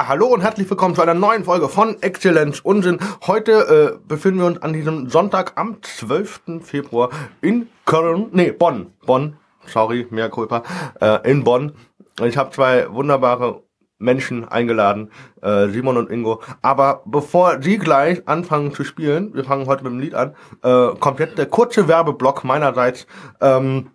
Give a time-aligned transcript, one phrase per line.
[0.00, 3.00] Ja, hallo und herzlich willkommen zu einer neuen Folge von Exzellenz Unsinn.
[3.26, 6.62] Heute äh, befinden wir uns an diesem Sonntag am 12.
[6.62, 7.10] Februar
[7.42, 9.36] in Köln, nee, Bonn, Bonn,
[9.66, 10.62] sorry, mehr Culpa,
[11.02, 11.72] äh, in Bonn.
[12.24, 13.62] Ich habe zwei wunderbare
[13.98, 15.10] Menschen eingeladen,
[15.42, 16.40] äh, Simon und Ingo.
[16.62, 20.94] Aber bevor sie gleich anfangen zu spielen, wir fangen heute mit dem Lied an, äh,
[20.98, 23.06] kommt jetzt der kurze Werbeblock meinerseits.
[23.42, 23.90] Ähm,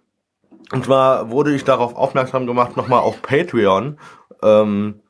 [0.71, 3.97] und zwar wurde ich darauf aufmerksam gemacht, nochmal auf Patreon.
[4.43, 5.01] Ähm,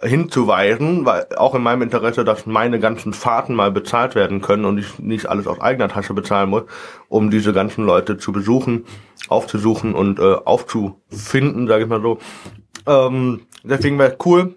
[0.00, 4.78] hinzuweisen, weil auch in meinem Interesse, dass meine ganzen Fahrten mal bezahlt werden können und
[4.78, 6.64] ich nicht alles aus eigener Tasche bezahlen muss,
[7.08, 8.84] um diese ganzen Leute zu besuchen,
[9.28, 12.18] aufzusuchen und äh, aufzufinden, sage ich mal so.
[12.86, 14.54] Ähm, deswegen wäre cool,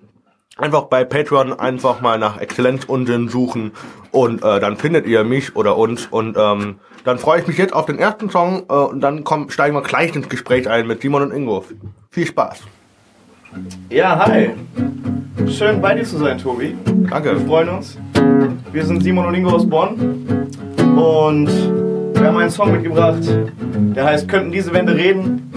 [0.58, 3.72] einfach bei Patreon einfach mal nach Exzellenzunsinn suchen
[4.12, 7.74] und äh, dann findet ihr mich oder uns und ähm, dann freue ich mich jetzt
[7.74, 11.02] auf den ersten Song äh, und dann kommen, steigen wir gleich ins Gespräch ein mit
[11.02, 11.64] Simon und Ingo.
[12.10, 12.64] Viel Spaß.
[13.90, 14.50] Ja, hi.
[15.48, 16.76] Schön bei dir zu sein, Tobi.
[17.10, 17.40] Danke.
[17.40, 17.98] Wir freuen uns.
[18.72, 19.94] Wir sind Simon und Ingo aus Bonn
[20.96, 21.48] und
[22.14, 23.22] wir haben einen Song mitgebracht,
[23.96, 25.50] der heißt Könnten diese Wände reden?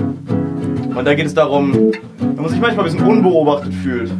[0.94, 1.72] Und da geht es darum,
[2.18, 4.12] wenn man sich manchmal ein bisschen unbeobachtet fühlt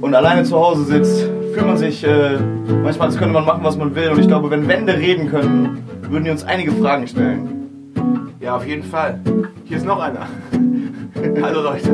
[0.00, 2.38] und alleine zu Hause sitzt, fühlt man sich äh,
[2.82, 4.10] manchmal, als könnte man machen, was man will.
[4.10, 7.94] Und ich glaube, wenn Wände reden könnten, würden die uns einige Fragen stellen.
[8.40, 9.20] Ja, auf jeden Fall.
[9.64, 10.26] Hier ist noch einer.
[11.42, 11.88] Hallo Leute.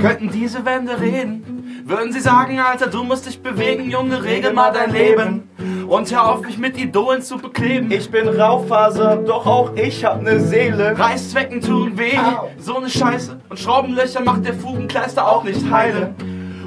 [0.00, 1.82] Könnten diese Wände reden?
[1.84, 5.48] Würden sie sagen, Alter, du musst dich bewegen, Junge, regel mal dein Leben.
[5.88, 7.90] Und hör auf, mich mit Idolen zu bekleben.
[7.90, 10.96] Ich bin Raufaser, doch auch ich hab ne Seele.
[10.98, 12.18] Reißzwecken tun weh,
[12.58, 13.40] so ne Scheiße.
[13.48, 16.14] Und Schraubenlöcher macht der Fugenkleister auch nicht heile.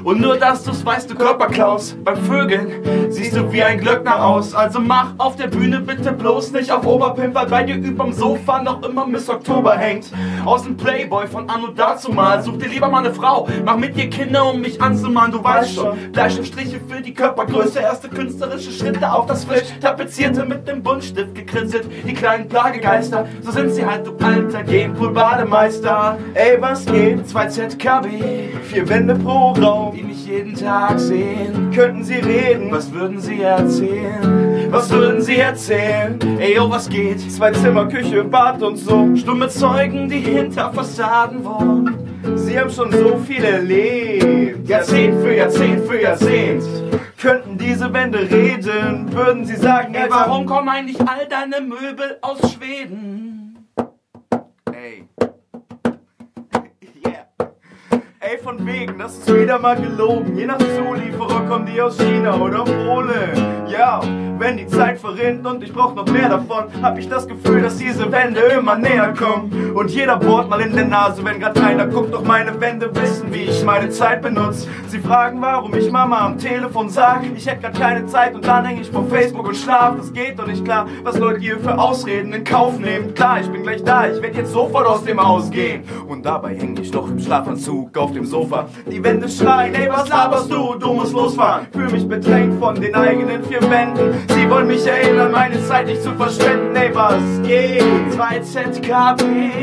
[0.04, 1.96] Und nur, dass du's weißt, du Körperklaus.
[2.04, 2.68] Beim Vögeln
[3.08, 4.54] siehst du wie ein Glöckner aus.
[4.54, 8.62] Also mach auf der Bühne bitte bloß nicht auf Oberpimp, weil bei dir überm Sofa
[8.62, 10.12] noch immer Miss Oktober hängt.
[10.44, 12.42] Aus dem Playboy von Anno dazu mal.
[12.42, 13.48] Such dir lieber mal eine Frau.
[13.64, 15.32] Mach mit dir Kinder, um mich anzumalen.
[15.32, 15.96] Du weißt schon.
[16.12, 17.80] Bleistiftstriche für die Körpergröße.
[17.80, 21.88] Erste künstlerische Schritte auf das frisch tapezierte mit dem Buntstift gekritzelt.
[22.06, 23.26] Die kleinen Plagegeister.
[23.40, 26.18] So sind sie halt, du alter Genpool-Bademeister.
[26.34, 27.26] Ey, was geht?
[27.26, 28.08] 2 ZKB.
[28.64, 29.93] Vier Wände pro Raum.
[29.94, 31.70] Die mich jeden Tag sehen.
[31.72, 32.72] Könnten sie reden?
[32.72, 34.66] Was würden sie erzählen?
[34.70, 36.18] Was würden sie erzählen?
[36.40, 37.20] Ey, yo, was geht?
[37.30, 39.14] Zwei Zimmer, Küche, Bad und so.
[39.14, 41.94] Stumme Zeugen, die hinter Fassaden wohnen.
[42.34, 44.68] Sie haben schon so viel erlebt.
[44.68, 46.64] Jahrzehnt für Jahrzehnt für Jahrzehnt.
[47.20, 52.38] Könnten diese Wände reden, würden sie sagen, Ey, warum kommen eigentlich all deine Möbel aus
[52.52, 53.68] Schweden?
[54.72, 55.06] Ey.
[58.74, 60.36] Wegen, das ist wieder mal gelogen.
[60.36, 63.54] Je nach Zulieferer kommen die aus China oder Polen.
[63.68, 64.00] Ja,
[64.38, 67.76] wenn die Zeit verrinnt und ich brauch noch mehr davon, hab ich das Gefühl, dass
[67.78, 69.72] diese Wände immer näher kommen.
[69.74, 72.12] Und jeder bohrt mal in der Nase, wenn grad keiner guckt.
[72.12, 74.68] Doch meine Wände wissen, wie ich meine Zeit benutze.
[74.88, 78.64] Sie fragen, warum ich Mama am Telefon sag, ich hätte grad keine Zeit und dann
[78.64, 79.96] häng ich vor Facebook und schlaf.
[79.96, 83.14] Das geht doch nicht klar, was Leute hier für Ausreden in Kauf nehmen.
[83.14, 85.84] Klar, ich bin gleich da, ich werd jetzt sofort aus dem Haus gehen.
[86.08, 88.63] Und dabei häng ich noch im Schlafanzug auf dem Sofa.
[88.90, 90.74] Die Wände schreien, ey, was laberst du?
[90.78, 91.66] Du musst losfahren.
[91.72, 94.14] Fühl mich bedrängt von den eigenen vier Wänden.
[94.28, 96.74] Sie wollen mich erinnern, meine Zeit nicht zu verschwenden.
[96.76, 97.82] Ey, was geht?
[98.12, 99.22] 2 ZKB,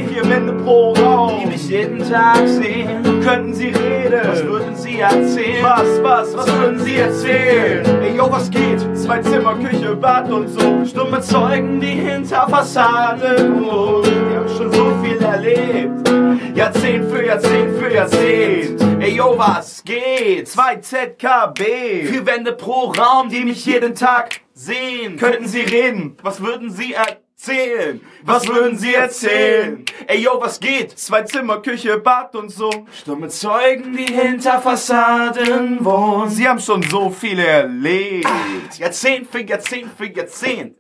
[0.09, 1.47] Vier Wände pro die Raum.
[1.47, 3.21] mich jeden Tag sehen.
[3.23, 4.21] Könnten sie reden?
[4.25, 5.63] Was würden sie erzählen?
[5.63, 7.85] Was, was, was würden sie erzählen?
[8.01, 8.79] Ey, yo, was geht?
[8.97, 10.85] Zwei Zimmer, Küche, Bad und so.
[10.85, 14.03] Stumme Zeugen, die hinter Fassaden wohnen.
[14.03, 16.10] Die haben schon so viel erlebt.
[16.55, 18.81] Jahrzehnt für Jahrzehnt für Jahrzehnt.
[19.01, 20.47] Ey, yo, was geht?
[20.49, 22.07] Zwei ZKB.
[22.07, 25.17] Vier Wände pro Raum, die mich jeden Tag sehen.
[25.17, 26.17] Könnten sie reden?
[26.21, 28.01] Was würden sie erzählen?
[28.23, 29.85] Was würden sie erzählen?
[30.07, 30.97] Ey, yo, was geht?
[30.99, 32.69] Zwei Zimmer, Küche, Bad und so.
[32.99, 36.29] Stumme Zeugen, die hinter Fassaden wohnen.
[36.29, 38.27] Sie haben schon so viel erlebt.
[38.77, 40.75] Jahrzehnt für Jahrzehnt für Jahrzehnt.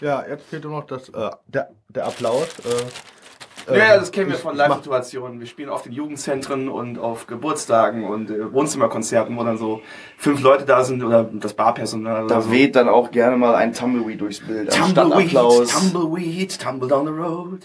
[0.00, 2.46] Ja, jetzt fehlt nur noch das, äh, der, der Applaus.
[2.60, 5.38] Äh, Ja, ähm, das kennen wir von Live-Situationen.
[5.38, 9.80] Wir spielen oft in Jugendzentren und auf Geburtstagen und äh, Wohnzimmerkonzerten, wo dann so
[10.16, 12.50] fünf Leute da sind oder das Barpersonal Da so.
[12.50, 14.70] weht dann auch gerne mal ein Tumbleweed durchs Bild.
[14.74, 15.68] Tumbleweed, Applaus.
[15.68, 17.60] Tumbleweed, tumble down the road.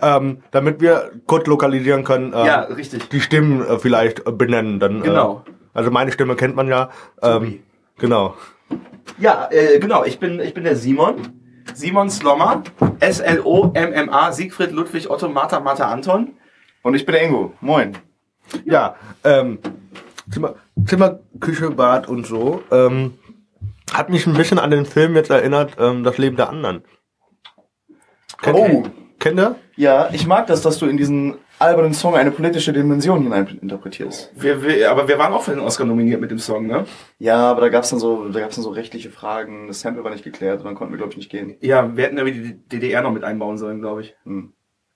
[0.00, 3.08] Ähm, damit wir kurz lokalisieren können, äh, Ja, richtig.
[3.10, 4.80] die Stimmen äh, vielleicht äh, benennen.
[4.80, 5.42] Dann, Genau.
[5.46, 6.90] Äh, also meine Stimme kennt man ja.
[7.22, 7.60] Ähm,
[7.98, 8.34] genau.
[9.18, 11.40] Ja, äh, genau, ich bin, ich bin der Simon.
[11.72, 12.62] Simon Slommer.
[13.00, 14.32] S-L-O-M-M-A.
[14.32, 16.34] Siegfried Ludwig Otto Martha Martha Anton.
[16.82, 17.54] Und ich bin der Ingo.
[17.60, 17.96] Moin.
[18.64, 19.58] Ja, ähm,
[20.30, 20.54] Zimmer,
[20.86, 22.62] Zimmer, Küche, Bad und so.
[22.70, 23.18] Ähm,
[23.92, 26.82] hat mich ein bisschen an den Film jetzt erinnert, ähm, Das Leben der anderen.
[28.42, 28.82] Kennt, Oh.
[29.24, 29.56] Kennt ihr?
[29.76, 34.30] Ja, ich mag das, dass du in diesen albernen Song eine politische Dimension hineininterpretierst.
[34.34, 36.84] Wir, wir, aber wir waren auch für den Oscar nominiert mit dem Song, ne?
[37.18, 39.66] Ja, aber da gab's dann so, da gab's dann so rechtliche Fragen.
[39.66, 41.56] Das Sample war nicht geklärt und dann konnten wir glaube ich nicht gehen.
[41.62, 44.14] Ja, wir hätten irgendwie die DDR noch mit einbauen sollen, glaube ich.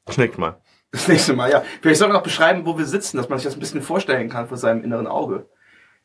[0.04, 0.60] Das nächste Mal.
[0.92, 1.62] Das nächste Mal, ja.
[1.80, 4.28] Vielleicht sollen wir noch beschreiben, wo wir sitzen, dass man sich das ein bisschen vorstellen
[4.28, 5.48] kann vor seinem inneren Auge.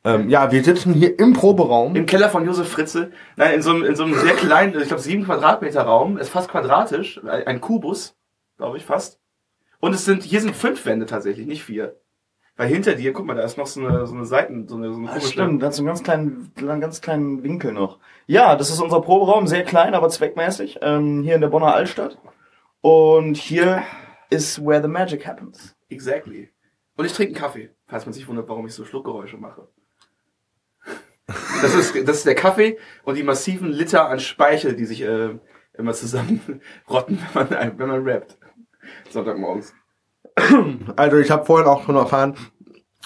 [0.05, 1.95] Ähm, ja, wir sitzen hier im Proberaum.
[1.95, 4.87] Im Keller von Josef Fritze, nein, in so einem, in so einem sehr kleinen, ich
[4.87, 8.15] glaube sieben Quadratmeter Raum, ist fast quadratisch, ein Kubus,
[8.57, 9.19] glaube ich, fast.
[9.79, 11.97] Und es sind, hier sind fünf Wände tatsächlich, nicht vier.
[12.55, 14.93] Weil hinter dir, guck mal, da ist noch so eine, so eine Seiten, so eine,
[14.93, 17.99] so eine Ah, stimmt, da so einen ganz kleinen, einen ganz kleinen Winkel noch.
[18.27, 22.17] Ja, das ist unser Proberaum, sehr klein, aber zweckmäßig, ähm, hier in der Bonner Altstadt.
[22.81, 23.83] Und hier
[24.29, 25.75] ist where the magic happens.
[25.89, 26.49] Exactly.
[26.95, 29.67] Und ich trinke einen Kaffee, falls man sich wundert, warum ich so Schluckgeräusche mache.
[31.27, 35.29] Das ist, das ist der Kaffee und die massiven Liter an Speichel, die sich äh,
[35.77, 36.41] immer zusammen
[36.89, 38.37] rotten, wenn man, wenn man rappt.
[39.09, 39.73] Sonntagmorgens.
[40.95, 42.35] Also ich habe vorhin auch schon erfahren,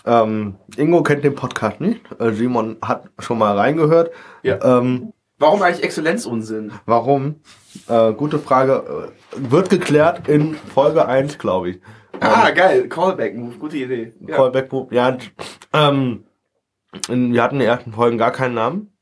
[0.06, 2.02] ähm, Ingo kennt den Podcast nicht.
[2.20, 4.12] Äh, Simon hat schon mal reingehört.
[4.44, 4.60] Ja.
[4.80, 6.72] Ähm, Warum eigentlich Exzellenzunsinn?
[6.86, 7.42] warum?
[7.88, 9.12] Äh, gute Frage.
[9.36, 11.82] Äh, wird geklärt in Folge 1, glaube ich.
[12.20, 12.88] Ah, geil.
[12.88, 13.58] Callback-Move.
[13.58, 14.14] Gute Idee.
[14.26, 14.38] Ja.
[14.38, 14.92] Callback Group.
[14.92, 15.18] Ja,
[15.74, 16.24] ähm,
[17.08, 18.94] wir hatten in den ersten Folgen gar keinen Namen.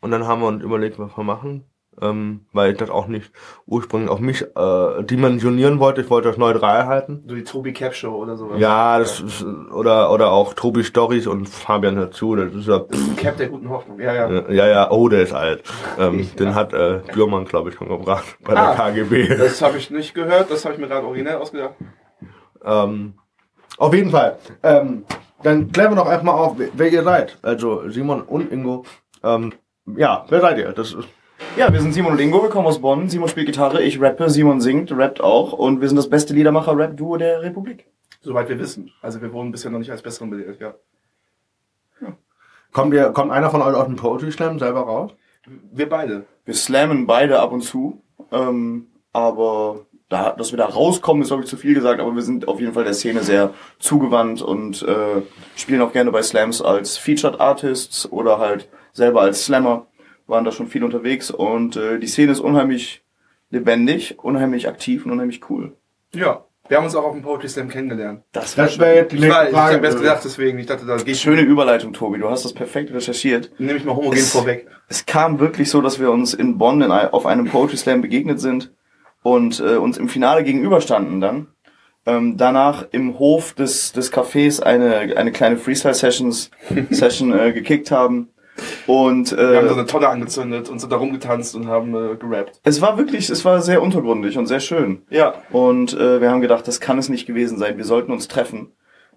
[0.00, 1.64] Und dann haben wir uns überlegt, was wir machen.
[2.02, 3.30] Ähm, weil ich das auch nicht
[3.66, 6.00] ursprünglich auf mich äh, dimensionieren wollte.
[6.00, 7.22] Ich wollte das neutral halten.
[7.28, 8.58] So die Tobi Cap Show oder sowas.
[8.58, 12.34] Ja, das ist, oder oder auch Tobi Stories und Fabian dazu.
[12.34, 12.80] Das ist ja,
[13.16, 14.00] Cap der guten Hoffnung.
[14.00, 14.50] Ja, ja.
[14.50, 15.62] ja, ja, oh, der ist alt.
[15.96, 16.54] Ähm, Ich- den ja.
[16.56, 18.74] hat äh, Bürmann, glaube ich, schon gebracht bei der Ah.
[18.74, 19.28] KGB.
[19.28, 20.50] Das habe ich nicht gehört.
[20.50, 21.74] Das habe ich mir gerade originell ausgedacht.
[22.64, 23.14] Ähm,
[23.78, 24.38] auf jeden Fall.
[24.64, 25.04] Ähm,
[25.44, 27.38] dann klären wir doch einfach mal auf, wer, ihr seid.
[27.42, 28.84] Also Simon und Ingo.
[29.22, 29.52] Ähm,
[29.96, 30.72] ja, wer seid ihr?
[30.72, 31.06] Das ist
[31.56, 33.08] Ja, wir sind Simon und Ingo, wir kommen aus Bonn.
[33.08, 37.18] Simon spielt Gitarre, ich rappe, Simon singt, rappt auch und wir sind das beste Liedermacher-Rap-Duo
[37.18, 37.86] der Republik.
[38.22, 38.90] Soweit wir wissen.
[39.02, 40.74] Also wir wurden bisher noch nicht als besseren belegt, ja.
[42.72, 45.12] kommt ihr kommt einer von euch aus dem Poetry Slam selber raus?
[45.72, 46.24] Wir beide.
[46.46, 48.02] Wir slammen beide ab und zu,
[48.32, 52.22] ähm, aber da, dass wir da rauskommen, ist glaube ich zu viel gesagt, aber wir
[52.22, 55.22] sind auf jeden Fall der Szene sehr zugewandt und äh,
[55.56, 59.86] spielen auch gerne bei Slams als Featured Artists oder halt selber als Slammer,
[60.26, 63.02] waren da schon viel unterwegs und äh, die Szene ist unheimlich
[63.50, 65.72] lebendig, unheimlich aktiv und unheimlich cool.
[66.14, 66.44] Ja.
[66.66, 68.22] Wir haben uns auch auf dem Poetry Slam kennengelernt.
[68.32, 69.74] Das Das wäre jetzt die Ich, nächste war, ich Frage.
[69.76, 70.58] habe erst gedacht, deswegen.
[70.58, 72.18] Ich dachte, da ich Schöne Überleitung, Tobi.
[72.18, 73.50] Du hast das perfekt recherchiert.
[73.58, 74.66] Nehme ich mal homogen Es- vorweg.
[74.88, 78.40] Es kam wirklich so, dass wir uns in Bonn in, auf einem Poetry Slam begegnet
[78.40, 78.72] sind
[79.24, 81.48] und äh, uns im Finale gegenüberstanden dann.
[82.06, 86.50] Ähm, danach im Hof des, des Cafés eine, eine kleine Freestyle-Sessions
[86.90, 88.28] Session äh, gekickt haben.
[88.86, 92.16] Und Wir haben so äh, eine Tonne angezündet und sind da rumgetanzt und haben äh,
[92.16, 92.60] gerappt.
[92.62, 95.02] es war wirklich, es war sehr untergründig und sehr schön.
[95.08, 95.34] Ja.
[95.50, 97.78] Und äh, wir haben gedacht, das kann es nicht gewesen sein.
[97.78, 98.72] Wir sollten uns treffen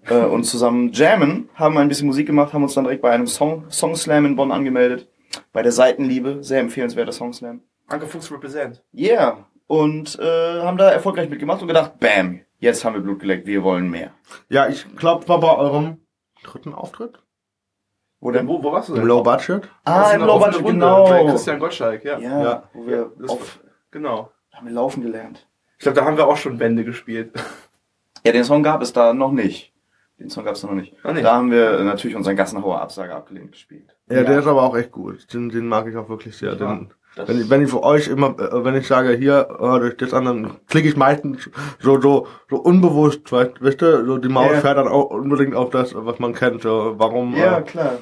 [0.08, 3.26] äh, und zusammen jammen, haben ein bisschen Musik gemacht, haben uns dann direkt bei einem
[3.26, 5.06] Song, Song Slam in Bonn angemeldet.
[5.52, 7.60] Bei der Seitenliebe, sehr empfehlenswerter Song Slam.
[7.88, 8.82] Anke Fuchs represent.
[8.94, 9.46] Yeah.
[9.68, 13.62] Und äh, haben da erfolgreich mitgemacht und gedacht, bam, jetzt haben wir Blut geleckt, wir
[13.62, 14.12] wollen mehr.
[14.48, 15.98] Ja, ich glaube, war bei eurem
[16.42, 17.22] dritten Auftritt
[18.20, 18.48] Wo denn?
[18.48, 19.08] Wo, wo warst du im denn?
[19.08, 19.68] Low Budget.
[19.84, 21.04] Ah, im Low Runde genau.
[21.08, 22.18] Bei Christian Gottschalk, ja.
[22.18, 22.62] Ja, Ja.
[22.72, 23.60] wo wir Das auf,
[23.90, 24.32] Genau.
[24.52, 25.46] haben wir laufen gelernt.
[25.76, 27.32] Ich glaube, da haben wir auch schon Bände gespielt.
[28.26, 29.72] Ja, den Song gab es da noch nicht.
[30.18, 30.92] Den Song gab es da noch nicht.
[31.04, 31.24] Noch nicht.
[31.24, 33.94] Da haben wir natürlich unseren Gassenhauer Absage abgelehnt gespielt.
[34.10, 35.32] Ja, der ist aber auch echt gut.
[35.32, 36.50] Den, den mag ich auch wirklich sehr.
[36.50, 36.92] Ja, Den,
[37.26, 40.12] wenn, ich, wenn ich für euch immer, äh, wenn ich sage, hier, hört euch das
[40.14, 44.52] an, dann klicke ich meistens so, so, so unbewusst, weißt, wisst ihr, so die Maus
[44.52, 44.60] Ja.
[44.60, 47.92] fährt dann auch unbedingt auf das, was man kennt, so, warum, Ja, äh, klar.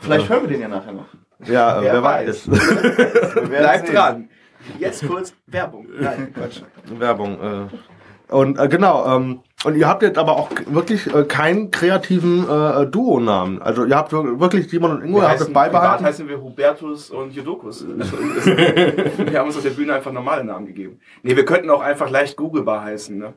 [0.00, 1.06] Vielleicht hören wir den ja nachher noch.
[1.46, 2.50] ja, Wer wer, weiß.
[2.50, 3.44] weiß.
[3.48, 3.94] Bleibt sehen.
[3.96, 4.28] dran.
[4.78, 5.86] Jetzt kurz Werbung.
[6.00, 6.62] Nein, Quatsch.
[6.98, 8.32] Werbung, äh.
[8.34, 12.82] Und äh, genau, ähm, und ihr habt jetzt aber auch wirklich äh, keinen kreativen äh,
[12.82, 13.62] äh, Duo-Namen.
[13.62, 16.04] Also ihr habt wir- wirklich Simon und Ingo, ihr habt es privat beibehalten.
[16.04, 17.84] heißen wir Hubertus und Judokus.
[17.88, 21.00] wir haben uns auf der Bühne einfach normale Namen gegeben.
[21.22, 23.34] Nee, wir könnten auch einfach leicht googlebar heißen, ne?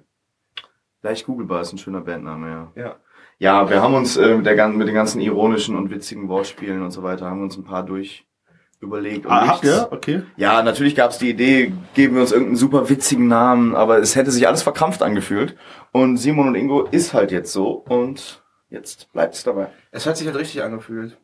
[1.01, 2.71] Leicht Googlebar ist ein schöner Bandname, ja.
[2.83, 2.95] Ja.
[3.41, 6.91] Ja, wir haben uns äh, mit, der, mit den ganzen ironischen und witzigen Wortspielen und
[6.91, 8.27] so weiter, haben wir uns ein paar durch
[8.81, 9.25] überlegt.
[9.25, 9.87] Und Ah, habt ihr?
[9.91, 10.23] Okay.
[10.37, 14.15] Ja, natürlich gab es die Idee, geben wir uns irgendeinen super witzigen Namen, aber es
[14.15, 15.55] hätte sich alles verkrampft angefühlt.
[15.91, 19.67] Und Simon und Ingo ist halt jetzt so und jetzt bleibt's dabei.
[19.91, 21.17] Es hat sich halt richtig angefühlt.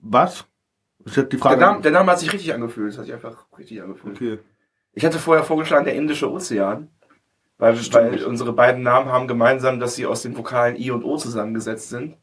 [0.00, 0.44] Was?
[1.04, 1.60] Ist jetzt die Der Frage.
[1.60, 2.90] Name, der Name hat sich richtig angefühlt.
[2.92, 4.16] Es hat sich einfach richtig angefühlt.
[4.16, 4.38] okay.
[4.92, 6.88] Ich hatte vorher vorgeschlagen, der Indische Ozean.
[7.58, 11.16] Weil, weil unsere beiden Namen haben gemeinsam, dass sie aus den Vokalen I und O
[11.16, 12.16] zusammengesetzt sind.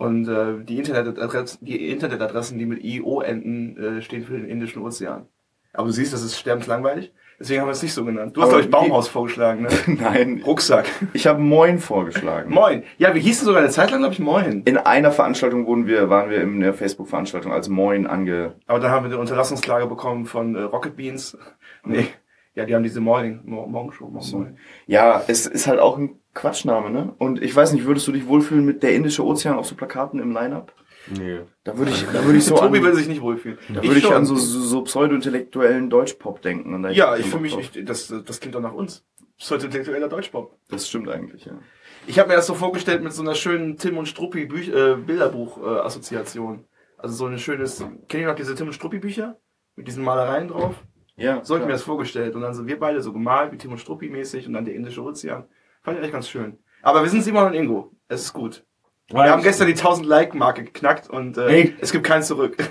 [0.00, 4.46] Und äh, die, Internetadressen, die Internetadressen, die mit I, O enden, äh, stehen für den
[4.48, 5.26] Indischen Ozean.
[5.74, 7.12] Aber du siehst, das ist sterbenslangweilig.
[7.38, 8.34] Deswegen haben wir es nicht so genannt.
[8.34, 9.68] Du hast, glaube ich, Baumhaus vorgeschlagen, ne?
[10.00, 10.86] Nein, Rucksack.
[11.12, 12.50] ich habe Moin vorgeschlagen.
[12.50, 12.82] Moin.
[12.96, 14.62] Ja, wir hießen sogar eine Zeit lang, glaube ich, Moin.
[14.64, 18.54] In einer Veranstaltung wurden wir, waren wir in der Facebook-Veranstaltung als Moin ange...
[18.66, 21.36] Aber dann haben wir eine Unterlassungsklage bekommen von äh, Rocket Beans.
[21.84, 22.06] Nee.
[22.54, 24.08] Ja, die haben diese Morning, Mo- Morgenshow.
[24.08, 27.14] Morgen Ja, es ist halt auch ein Quatschname, ne?
[27.18, 30.20] Und ich weiß nicht, würdest du dich wohlfühlen mit der Indische Ozean auf so Plakaten
[30.20, 30.72] im Line-Up?
[31.08, 31.40] Nee.
[31.64, 33.58] Da würde ich, da würde ich so Tobi an, will sich nicht wohlfühlen.
[33.68, 34.12] da würde ich schon.
[34.12, 36.74] an so, so, so pseudo-intellektuellen Deutschpop denken.
[36.74, 39.04] Und Ja, ich fühle mich, ich, das, das klingt doch nach uns.
[39.38, 40.56] Pseudo-intellektueller Deutschpop.
[40.68, 41.58] Das stimmt eigentlich, ja.
[42.06, 44.94] Ich habe mir das so vorgestellt mit so einer schönen Tim und Struppi Büch äh,
[44.96, 46.64] Bilderbuch-Assoziation.
[46.98, 49.38] also so ein schönes, kennt ihr noch diese Tim und Struppi Bücher?
[49.76, 50.74] Mit diesen Malereien drauf?
[51.16, 52.34] Ja, So hab ich mir das vorgestellt.
[52.34, 54.74] Und dann sind wir beide so gemalt, wie Tim und Struppi mäßig und dann der
[54.74, 55.44] indische Ozean.
[55.82, 56.58] Fand ich echt ganz schön.
[56.82, 57.92] Aber wir sind Simon und Ingo.
[58.08, 58.64] Es ist gut.
[59.08, 61.76] Wir haben gestern die 1000 Like-Marke geknackt und äh, Ey.
[61.80, 62.56] es gibt kein Zurück.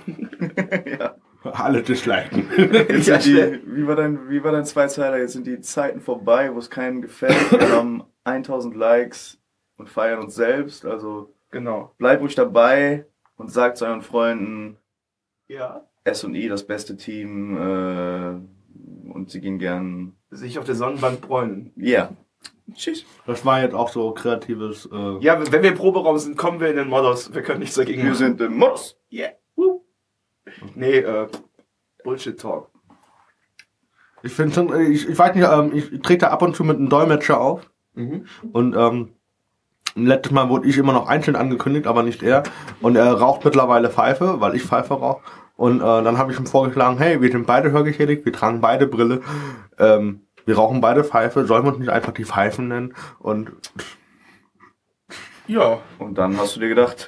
[1.44, 3.62] Alle Ja, sind die, schnell.
[3.66, 5.18] wie, war dein, wie war dein Zweizeiler?
[5.18, 7.52] Jetzt sind die Zeiten vorbei, wo es keinem gefällt.
[7.52, 9.40] Wir haben 1000 Likes
[9.78, 10.86] und feiern uns selbst.
[10.86, 11.94] Also genau.
[11.98, 13.06] bleibt ruhig dabei
[13.38, 14.78] und sagt zu euren Freunden,
[15.48, 15.86] Ja.
[16.04, 20.16] S&I das beste Team äh, und sie gehen gern...
[20.32, 21.72] Sich auf der Sonnenwand bräunen.
[21.76, 22.12] Ja.
[22.74, 23.06] Tschüss.
[23.26, 24.88] Das war jetzt auch so kreatives.
[24.92, 27.34] Äh, Ja, wenn wir im Proberaum sind, kommen wir in den Modus.
[27.34, 28.98] Wir können nichts dagegen Wir sind im Modus.
[29.12, 29.32] Yeah.
[29.56, 29.82] Woo.
[30.76, 31.28] Nee, äh,
[32.04, 32.70] Bullshit-Talk.
[34.24, 36.64] Ich finde schon, äh, ich, ich weiß nicht, ähm, ich trete da ab und zu
[36.64, 37.70] mit einem Dolmetscher auf.
[37.94, 38.26] Mhm.
[38.52, 39.14] Und ähm,
[39.96, 42.44] letztes Mal wurde ich immer noch einzeln angekündigt, aber nicht er.
[42.82, 45.22] Und er raucht mittlerweile Pfeife, weil ich Pfeife rauche.
[45.56, 48.88] Und äh, dann habe ich ihm vorgeschlagen, hey, wir sind beide hörgeschädigt, wir tragen beide
[48.88, 49.22] Brille,
[49.78, 52.96] ähm, wir rauchen beide Pfeife, sollen wir uns nicht einfach die Pfeifen nennen?
[53.20, 53.52] Und
[55.48, 55.80] Ja.
[55.98, 57.08] Und dann hast du dir gedacht,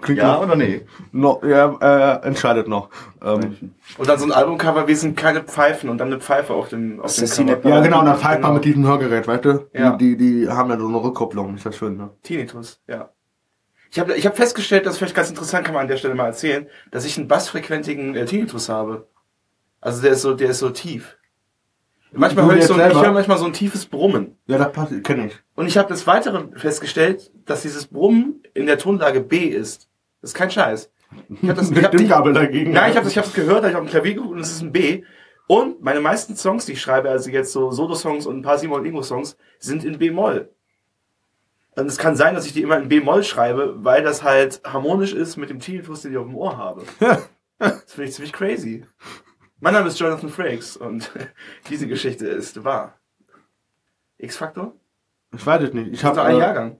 [0.00, 0.86] klingt ja noch, oder nee?
[1.12, 1.76] noch ja,
[2.20, 2.90] äh, entscheidet noch.
[3.22, 6.68] Ähm, Und dann so ein Albumcover, wir sind keine Pfeifen und dann eine Pfeife auf
[6.68, 7.68] dem, auf dem Cover.
[7.68, 8.54] ja, genau, und dann pfeift man Genau.
[8.54, 9.68] mit diesem Hörgerät, weißt du?
[9.72, 9.96] Ja.
[9.96, 12.10] Die, die, die haben ja so eine Rückkopplung, ist das schön, ne?
[12.22, 13.10] Tinnitus, ja.
[13.90, 16.14] Ich habe ich hab festgestellt, das ist vielleicht ganz interessant, kann man an der Stelle
[16.14, 19.06] mal erzählen, dass ich einen bassfrequentigen äh, Tinnitus habe.
[19.80, 21.16] Also der ist so, der ist so tief.
[22.16, 24.36] Manchmal höre ich so, ein- ich höre manchmal so ein tiefes Brummen.
[24.46, 25.34] Ja, das passt, kenne ich.
[25.54, 29.88] Und ich habe des Weiteren festgestellt, dass dieses Brummen in der Tonlage B ist.
[30.20, 30.90] Das ist kein Scheiß.
[31.28, 32.72] Ich habe das, ich hab die, Stimmgabel dagegen.
[32.72, 34.72] Nein, ich habe ich hab's gehört, ich habe ein Klavier geguckt und es ist ein
[34.72, 35.04] B.
[35.46, 38.80] Und meine meisten Songs, die ich schreibe, also jetzt so Solo-Songs und ein paar Simon
[38.80, 40.48] und Ingo-Songs, sind in B-Moll.
[41.76, 45.12] Und es kann sein, dass ich die immer in B-Moll schreibe, weil das halt harmonisch
[45.12, 46.82] ist mit dem Tinnitus, den ich auf dem Ohr habe.
[47.58, 48.84] das finde ich ziemlich crazy.
[49.64, 51.10] Mein Name ist Jonathan Frakes und
[51.70, 52.98] diese Geschichte ist wahr.
[54.18, 54.74] X-Faktor?
[55.34, 55.90] Ich weiß es nicht.
[55.90, 56.76] Ich habe habe ein äh, Jahrgang.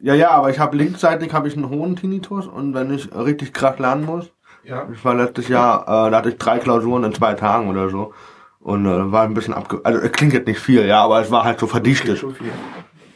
[0.00, 3.54] Ja, ja, aber ich habe linksseitig habe ich einen hohen Tinnitus und wenn ich richtig
[3.54, 4.30] krass lernen muss,
[4.62, 4.86] Ja.
[4.92, 8.12] ich war letztes Jahr, äh, da hatte ich drei Klausuren in zwei Tagen oder so
[8.60, 9.80] und äh, war ein bisschen abge...
[9.82, 12.22] Also es klingt jetzt nicht viel, ja, aber es war halt so verdichtet.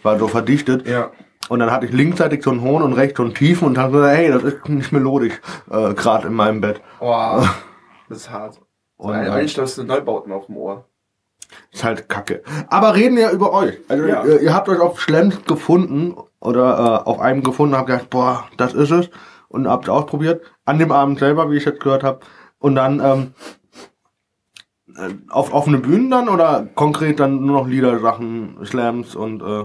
[0.03, 0.89] War so verdichtet.
[0.89, 1.11] Ja.
[1.51, 3.93] Und dann hatte ich linksseitig so einen hohen und rechts so einen tiefen und dann
[3.93, 5.39] so, hey, das ist nicht melodisch,
[5.71, 6.81] äh, gerade in meinem Bett.
[6.99, 7.47] Wow.
[8.09, 8.61] Das ist hart.
[9.01, 10.85] Und, Ein- äh, Einschlossene Neubauten auf dem Ohr.
[11.73, 12.43] Ist halt kacke.
[12.69, 13.79] Aber reden wir über euch.
[13.89, 14.25] Also Ja.
[14.25, 18.45] ihr, ihr habt euch auf Schlems gefunden oder äh, auf einem gefunden, habt gedacht, boah,
[18.59, 19.09] das ist es.
[19.49, 20.43] Und habt ausprobiert.
[20.65, 22.21] An dem Abend selber, wie ich jetzt gehört habe.
[22.59, 23.35] Und dann ähm,
[24.97, 29.65] äh, auf offene Bühnen dann oder konkret dann nur noch Liedersachen, Slams und äh,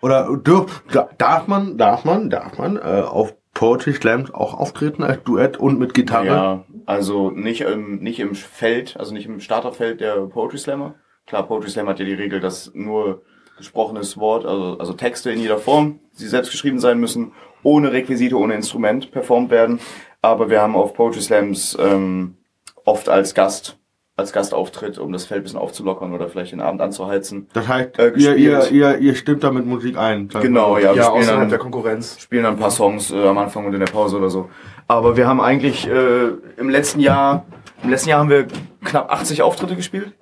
[0.00, 5.04] oder dürf, da, darf man, darf man, darf man äh, auf Poetry Slams auch auftreten
[5.04, 6.26] als Duett und mit Gitarre?
[6.26, 10.96] Ja, also nicht im, nicht im Feld, also nicht im Starterfeld der Poetry Slammer.
[11.28, 13.22] Klar, Poetry Slam hat ja die Regel, dass nur
[13.56, 18.36] gesprochenes Wort, also, also Texte in jeder Form, die selbst geschrieben sein müssen, ohne Requisite,
[18.36, 19.78] ohne Instrument performt werden.
[20.22, 22.38] Aber wir haben auf Poetry Slams ähm,
[22.84, 23.78] oft als Gast,
[24.16, 27.48] als Gastauftritt, um das Feld ein bisschen aufzulockern oder vielleicht den Abend anzuheizen.
[27.54, 28.72] Das heißt, Äh, ihr, ihr, gespielt.
[28.72, 30.28] ihr, ihr stimmt da mit Musik ein.
[30.28, 32.18] Genau, ja, wir ja, spielen außerhalb dann, der Konkurrenz.
[32.20, 34.50] spielen dann ein paar Songs äh, am Anfang und in der Pause oder so.
[34.86, 36.28] Aber wir haben eigentlich äh,
[36.58, 37.46] im letzten Jahr,
[37.82, 38.46] im letzten Jahr haben wir
[38.84, 40.12] knapp 80 Auftritte gespielt.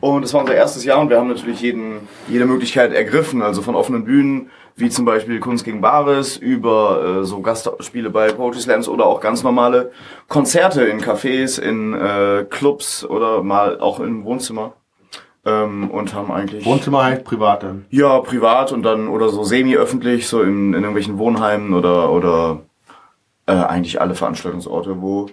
[0.00, 3.62] Und es war unser erstes Jahr und wir haben natürlich jeden, jede Möglichkeit ergriffen, also
[3.62, 8.60] von offenen Bühnen, wie zum Beispiel Kunst gegen Bares, über äh, so Gastspiele bei Poetry
[8.60, 9.92] Slams oder auch ganz normale
[10.28, 14.74] Konzerte in Cafés, in äh, Clubs oder mal auch im Wohnzimmer.
[15.44, 16.64] Ähm, und haben eigentlich...
[16.64, 17.86] Wohnzimmer heißt privat dann.
[17.90, 22.60] Ja, privat und dann oder so semi-öffentlich, so in, in irgendwelchen Wohnheimen oder oder
[23.46, 25.28] äh, eigentlich alle Veranstaltungsorte, wo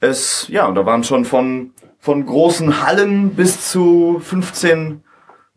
[0.00, 5.02] es ja, und da waren schon von von großen Hallen bis zu 15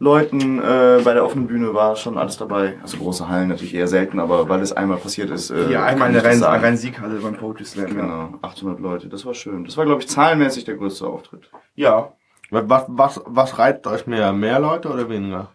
[0.01, 2.77] Leuten äh, bei der offenen Bühne war schon alles dabei.
[2.81, 5.49] Also große Hallen natürlich eher selten, aber weil es einmal passiert ist.
[5.51, 6.41] Äh, Ja, einmal in der das.
[6.41, 7.87] Rhein-Sieg-Halle beim Poetry Slam.
[7.87, 7.93] Ja.
[7.93, 9.09] Genau, 800 Leute.
[9.09, 9.65] Das war schön.
[9.65, 11.51] Das war glaube ich zahlenmäßig der größte Auftritt.
[11.75, 12.13] ja.
[12.51, 14.33] Was, was, was reizt euch mehr?
[14.33, 15.51] Mehr Leute oder weniger?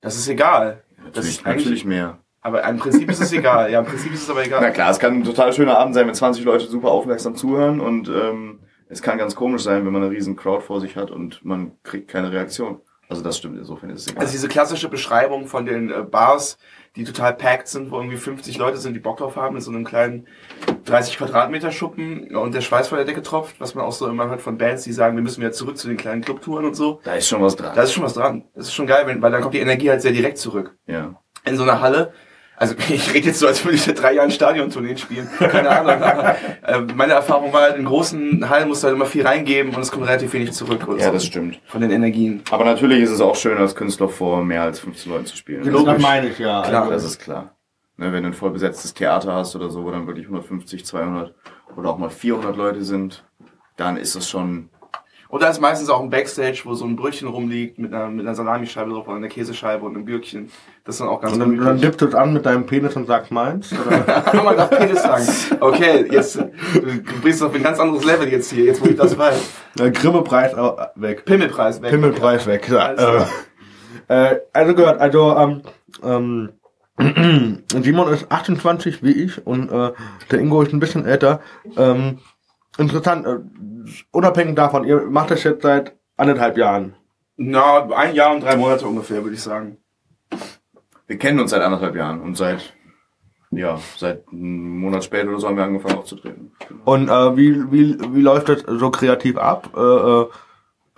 [0.00, 0.82] Das ist egal.
[0.96, 2.18] Das Natürlich, ist eigentlich, natürlich mehr.
[2.40, 3.70] aber im Prinzip ist es egal.
[3.70, 4.60] Ja, im Prinzip ist es aber egal.
[4.60, 7.78] Na klar, es kann ein total schöner Abend sein, wenn 20 Leute super aufmerksam zuhören
[7.80, 8.58] und ähm,
[8.88, 11.72] es kann ganz komisch sein, wenn man eine riesen Crowd vor sich hat und man
[11.84, 12.80] kriegt keine Reaktion.
[13.12, 14.22] Also das stimmt, insofern ist es egal.
[14.22, 16.56] Also diese klassische Beschreibung von den äh, Bars,
[16.96, 19.70] die total packed sind, wo irgendwie 50 Leute sind, die Bock drauf haben, in so
[19.70, 20.26] einem kleinen
[20.86, 24.28] 30 Quadratmeter Schuppen und der Schweiß von der Decke tropft, was man auch so immer
[24.28, 27.00] hört von Bands, die sagen, wir müssen wieder zurück zu den kleinen Clubtouren und so.
[27.04, 27.74] da ist schon was dran.
[27.74, 28.44] Da ist schon was dran.
[28.54, 30.76] Das ist schon geil, wenn, weil dann kommt die Energie halt sehr direkt zurück.
[30.86, 31.14] ja.
[31.44, 32.12] In so einer Halle,
[32.56, 35.28] also ich rede jetzt so, als würde ich seit drei Jahren Stadiontourneen spielen.
[35.38, 36.02] Keine Ahnung.
[36.02, 39.74] Aber, äh, meine Erfahrung war halt, in großen Hallen musst du halt immer viel reingeben
[39.74, 40.86] und es kommt relativ wenig zurück.
[40.98, 41.60] ja, das stimmt.
[41.66, 42.42] Von den Energien.
[42.50, 45.62] Aber natürlich ist es auch schön, als Künstler vor mehr als 15 Leuten zu spielen.
[45.64, 46.62] Das meine ich, ja.
[46.62, 46.82] Klar.
[46.82, 47.56] Also, Das ist klar.
[47.96, 51.34] Ne, wenn du ein voll besetztes Theater hast oder so, wo dann wirklich 150, 200
[51.76, 53.24] oder auch mal 400 Leute sind,
[53.76, 54.70] dann ist das schon,
[55.28, 58.26] Und da ist meistens auch ein Backstage, wo so ein Brötchen rumliegt mit einer, mit
[58.26, 60.50] einer Salamischeibe drauf oder einer Käsescheibe und einem Gürkchen.
[60.84, 62.96] Das ist dann auch ganz und dann, dann dippst du es an mit deinem Penis
[62.96, 63.72] und sagst meins?
[63.72, 64.00] Oder?
[64.22, 65.24] Kann man doch Penis sagen.
[65.60, 69.16] Okay, jetzt du bringst auf ein ganz anderes Level jetzt hier, jetzt wo ich das
[69.16, 69.40] weiß.
[69.76, 70.56] Grimme-Preis
[70.96, 71.24] weg.
[71.24, 71.90] Pimmelpreis weg.
[71.90, 72.68] Pimmelpreis weg.
[72.68, 73.26] Ja.
[74.08, 75.62] Äh, also gehört, also ähm,
[76.02, 76.52] ähm,
[77.70, 79.92] Simon ist 28 wie ich und äh,
[80.30, 81.40] der Ingo ist ein bisschen älter.
[81.76, 82.18] Ähm,
[82.76, 83.38] interessant, äh,
[84.10, 86.94] unabhängig davon, ihr macht das jetzt seit anderthalb Jahren.
[87.36, 89.78] Na, ein Jahr und drei Monate ungefähr, würde ich sagen.
[91.06, 92.74] Wir kennen uns seit anderthalb Jahren und seit,
[93.50, 96.52] ja, seit einem Monat später oder so haben wir angefangen aufzutreten.
[96.84, 99.70] Und äh, wie, wie, wie läuft das so kreativ ab?
[99.76, 100.26] Äh, äh,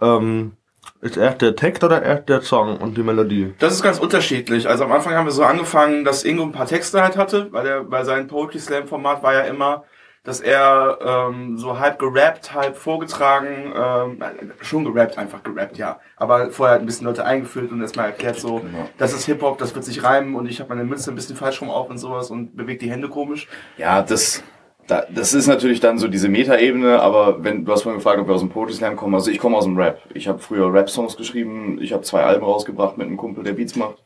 [0.01, 0.53] ähm,
[1.01, 3.55] ist erst der Text oder erst der Song und die Melodie?
[3.59, 4.69] Das ist ganz unterschiedlich.
[4.69, 7.67] Also am Anfang haben wir so angefangen, dass Ingo ein paar Texte halt hatte, weil
[7.67, 9.85] er bei seinem Poetry Slam Format war ja immer,
[10.25, 16.01] dass er ähm, so halb gerappt, halb vorgetragen, ähm, äh, schon gerappt, einfach gerappt, ja.
[16.17, 18.89] Aber vorher hat ein bisschen Leute eingeführt und erstmal erklärt so, Genau.
[18.97, 21.61] das ist Hip-Hop, das wird sich reimen und ich habe meine Münze ein bisschen falsch
[21.61, 23.49] rum auf und sowas und bewegt die Hände komisch.
[23.77, 24.43] Ja, das,
[24.87, 28.27] da, das ist natürlich dann so diese Meta-Ebene, aber wenn du hast vorhin gefragt, ob
[28.27, 30.01] wir aus dem Poetry Slam kommen, also ich komme aus dem Rap.
[30.15, 33.77] Ich habe früher Rap-Songs geschrieben, ich habe zwei Alben rausgebracht mit einem Kumpel, der Beats
[33.77, 34.03] macht.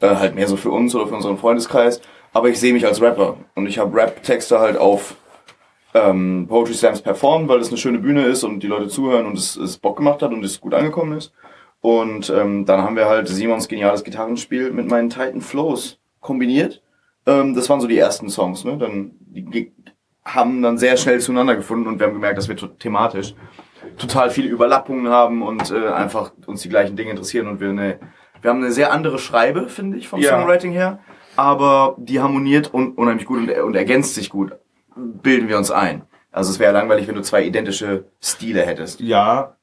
[0.00, 2.02] Äh, halt mehr so für uns oder für unseren Freundeskreis.
[2.34, 5.14] Aber ich sehe mich als Rapper und ich habe Rap-Texte halt auf
[5.94, 9.38] ähm, Poetry Slams performen, weil es eine schöne Bühne ist und die Leute zuhören und
[9.38, 11.32] es, es Bock gemacht hat und es gut angekommen ist.
[11.80, 16.82] Und ähm, dann haben wir halt Simons geniales Gitarrenspiel mit meinen Titan Flows kombiniert.
[17.26, 18.76] Ähm, das waren so die ersten Songs, ne?
[18.78, 19.72] Dann die
[20.24, 23.34] haben dann sehr schnell zueinander gefunden und wir haben gemerkt, dass wir thematisch
[23.98, 27.98] total viele Überlappungen haben und äh, einfach uns die gleichen Dinge interessieren und wir eine
[28.40, 30.30] wir haben eine sehr andere Schreibe, finde ich, vom Ja.
[30.38, 30.98] Songwriting her,
[31.34, 34.52] aber die harmoniert un unheimlich gut und, und ergänzt sich gut,
[34.96, 36.02] bilden wir uns ein.
[36.30, 39.00] Also es wäre langweilig, wenn du zwei identische Stile hättest.
[39.00, 39.56] Ja.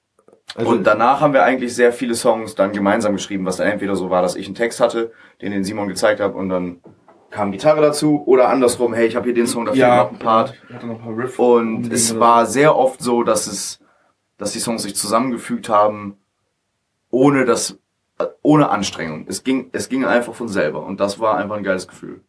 [0.56, 3.96] Also, Und danach haben wir eigentlich sehr viele Songs dann gemeinsam geschrieben, was dann entweder
[3.96, 6.82] so war, dass ich einen Text hatte, den den Simon gezeigt habe und dann
[7.30, 10.20] kam Gitarre dazu oder andersrum, hey, ich habe hier den Song, da fehlt noch ein
[10.20, 10.54] Part.
[10.68, 13.80] Ich hatte noch ein paar Riff Und es war sehr oft so, dass es,
[14.38, 16.18] dass die Songs sich zusammengefügt haben,
[17.10, 17.80] ohne das,
[18.42, 19.26] ohne Anstrengung.
[19.28, 22.22] Es ging, es ging einfach von selber und das war einfach ein geiles Gefühl.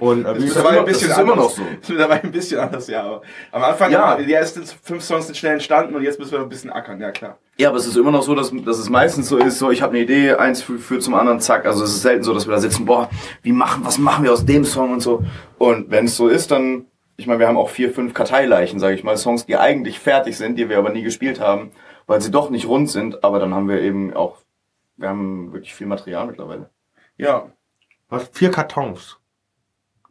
[0.00, 1.58] Und äh, ist war das ein immer- bisschen ist immer anders.
[1.58, 1.94] noch so.
[1.96, 3.02] Das war ein bisschen anders, ja.
[3.04, 4.18] Aber am Anfang, Ja.
[4.18, 4.22] ja.
[4.24, 7.00] die ersten fünf Songs sind schnell entstanden und jetzt müssen wir noch ein bisschen ackern,
[7.00, 7.38] ja klar.
[7.58, 9.82] Ja, aber es ist immer noch so, dass, dass es meistens so ist, so ich
[9.82, 11.66] habe eine Idee, eins führt führt zum anderen, zack.
[11.66, 13.08] Also es ist selten so, dass wir da sitzen, boah,
[13.42, 15.22] wie machen, was machen wir aus dem Song und so.
[15.58, 16.86] Und wenn es so ist, dann,
[17.16, 20.36] ich meine, wir haben auch vier, fünf Karteileichen, sage ich mal, Songs, die eigentlich fertig
[20.38, 21.70] sind, die wir aber nie gespielt haben,
[22.06, 23.22] weil sie doch nicht rund sind.
[23.24, 24.38] Aber dann haben wir eben auch,
[24.96, 26.70] wir haben wirklich viel Material mittlerweile.
[27.18, 27.50] Ja.
[28.08, 29.18] was, vier Kartons.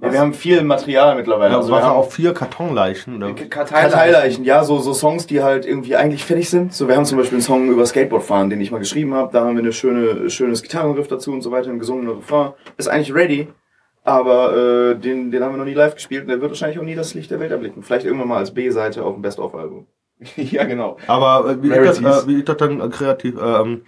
[0.02, 1.52] Ja, wir haben viel Material mittlerweile.
[1.52, 3.18] Ja, also wir haben auch vier Kartonleichen.
[3.18, 3.34] Oder?
[3.34, 6.74] Karteileichen, ja, so, so Songs, die halt irgendwie eigentlich fertig sind.
[6.74, 9.32] So, wir haben zum Beispiel einen Song über Skateboardfahren, den ich mal geschrieben habe.
[9.34, 12.54] Da haben wir eine schöne, schönes Gitarrenriff dazu und so weiter, ein gesungener Refrain.
[12.78, 13.50] Ist eigentlich ready,
[14.06, 16.84] aber äh, den, den haben wir noch nie live gespielt und der wird wahrscheinlich auch
[16.84, 17.84] nie das Licht der Welt erblicken.
[17.84, 19.86] Vielleicht irgendwann mal als B-Seite auf dem Best-of-Album.
[20.38, 20.98] ja, genau.
[21.08, 23.36] Aber äh, wie, ist das, äh, wie ist das dann äh, kreativ?
[23.42, 23.82] Ähm,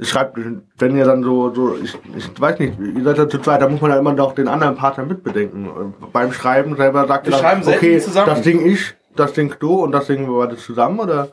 [0.00, 0.38] schreibt,
[0.78, 3.68] wenn ihr dann so, so ich, ich weiß nicht, ihr seid ja zu zweit, da
[3.68, 5.94] muss man ja immer noch den anderen Partner mitbedenken.
[6.12, 8.26] Beim Schreiben selber sagt ihr dann, okay, zusammen.
[8.26, 11.28] das Ding ich, das Ding du und das Ding wir beide zusammen, oder?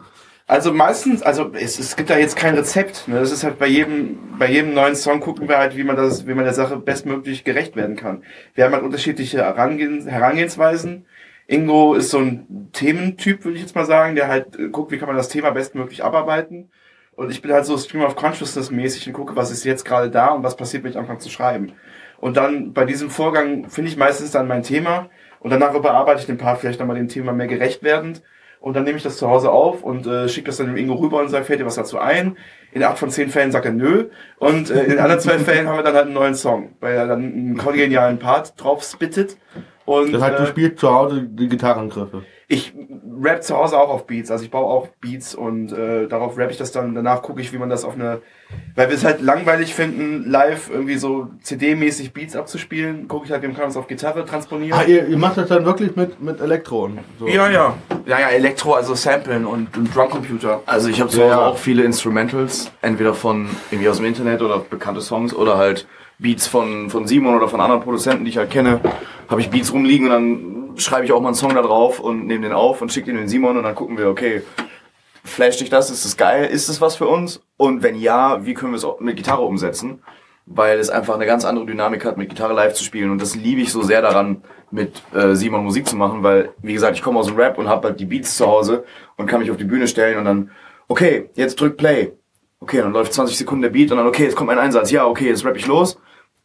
[0.51, 3.07] Also meistens, also es, es gibt da jetzt kein Rezept.
[3.07, 3.19] Ne?
[3.19, 6.27] Das ist halt bei jedem, bei jedem neuen Song gucken wir halt, wie man das,
[6.27, 8.23] wie man der Sache bestmöglich gerecht werden kann.
[8.53, 11.05] Wir haben halt unterschiedliche Herangehens, Herangehensweisen.
[11.47, 14.97] Ingo ist so ein Thementyp, würde ich jetzt mal sagen, der halt äh, guckt, wie
[14.97, 16.69] kann man das Thema bestmöglich abarbeiten.
[17.21, 20.09] Und ich bin halt so Stream of Consciousness mäßig und gucke, was ist jetzt gerade
[20.09, 21.73] da und was passiert, wenn ich anfange zu schreiben.
[22.19, 25.07] Und dann bei diesem Vorgang finde ich meistens dann mein Thema
[25.39, 28.23] und danach überarbeite ich den Part vielleicht nochmal dem Thema mehr gerecht werdend.
[28.59, 30.95] Und dann nehme ich das zu Hause auf und äh, schicke das dann dem Ingo
[30.95, 32.37] rüber und sage, fällt dir was dazu ein?
[32.71, 34.09] In acht von zehn Fällen sagt er nö.
[34.39, 37.05] Und äh, in anderen zwei Fällen haben wir dann halt einen neuen Song, weil er
[37.05, 39.37] dann einen kongenialen Part drauf spittet.
[39.85, 42.23] Und, Das heißt, du äh, spielst zu Hause die Gitarrengriffe.
[42.51, 42.73] Ich
[43.21, 46.51] rap zu Hause auch auf Beats, also ich baue auch Beats und äh, darauf rap
[46.51, 48.21] ich das dann, danach gucke ich, wie man das auf eine,
[48.75, 53.41] weil wir es halt langweilig finden, live irgendwie so CD-mäßig Beats abzuspielen, gucke ich halt,
[53.43, 54.77] wie man kann das auf Gitarre transponieren.
[54.77, 57.27] Ah, ihr, ihr macht das dann wirklich mit, mit Elektro und so.
[57.27, 57.77] ja, ja.
[58.05, 60.61] Ja, ja, Elektro, also Samplen und, und Drumcomputer.
[60.65, 61.45] Also ich habe zu Hause ja.
[61.45, 65.87] auch viele Instrumentals, entweder von irgendwie aus dem Internet oder bekannte Songs oder halt
[66.19, 68.81] Beats von, von Simon oder von anderen Produzenten, die ich halt kenne.
[69.29, 72.25] Habe ich Beats rumliegen und dann schreibe ich auch mal einen Song da drauf und
[72.27, 74.41] nehme den auf und schicke den den Simon und dann gucken wir, okay,
[75.23, 77.43] flasht dich das, ist das geil, ist das was für uns?
[77.57, 80.01] Und wenn ja, wie können wir es mit Gitarre umsetzen?
[80.45, 83.11] Weil es einfach eine ganz andere Dynamik hat, mit Gitarre live zu spielen.
[83.11, 86.73] Und das liebe ich so sehr daran, mit äh, Simon Musik zu machen, weil, wie
[86.73, 88.85] gesagt, ich komme aus dem Rap und habe halt die Beats zu Hause
[89.17, 90.51] und kann mich auf die Bühne stellen und dann,
[90.87, 92.13] okay, jetzt drück Play.
[92.59, 94.91] Okay, dann läuft 20 Sekunden der Beat und dann, okay, jetzt kommt ein Einsatz.
[94.91, 95.97] Ja, okay, jetzt rap ich los.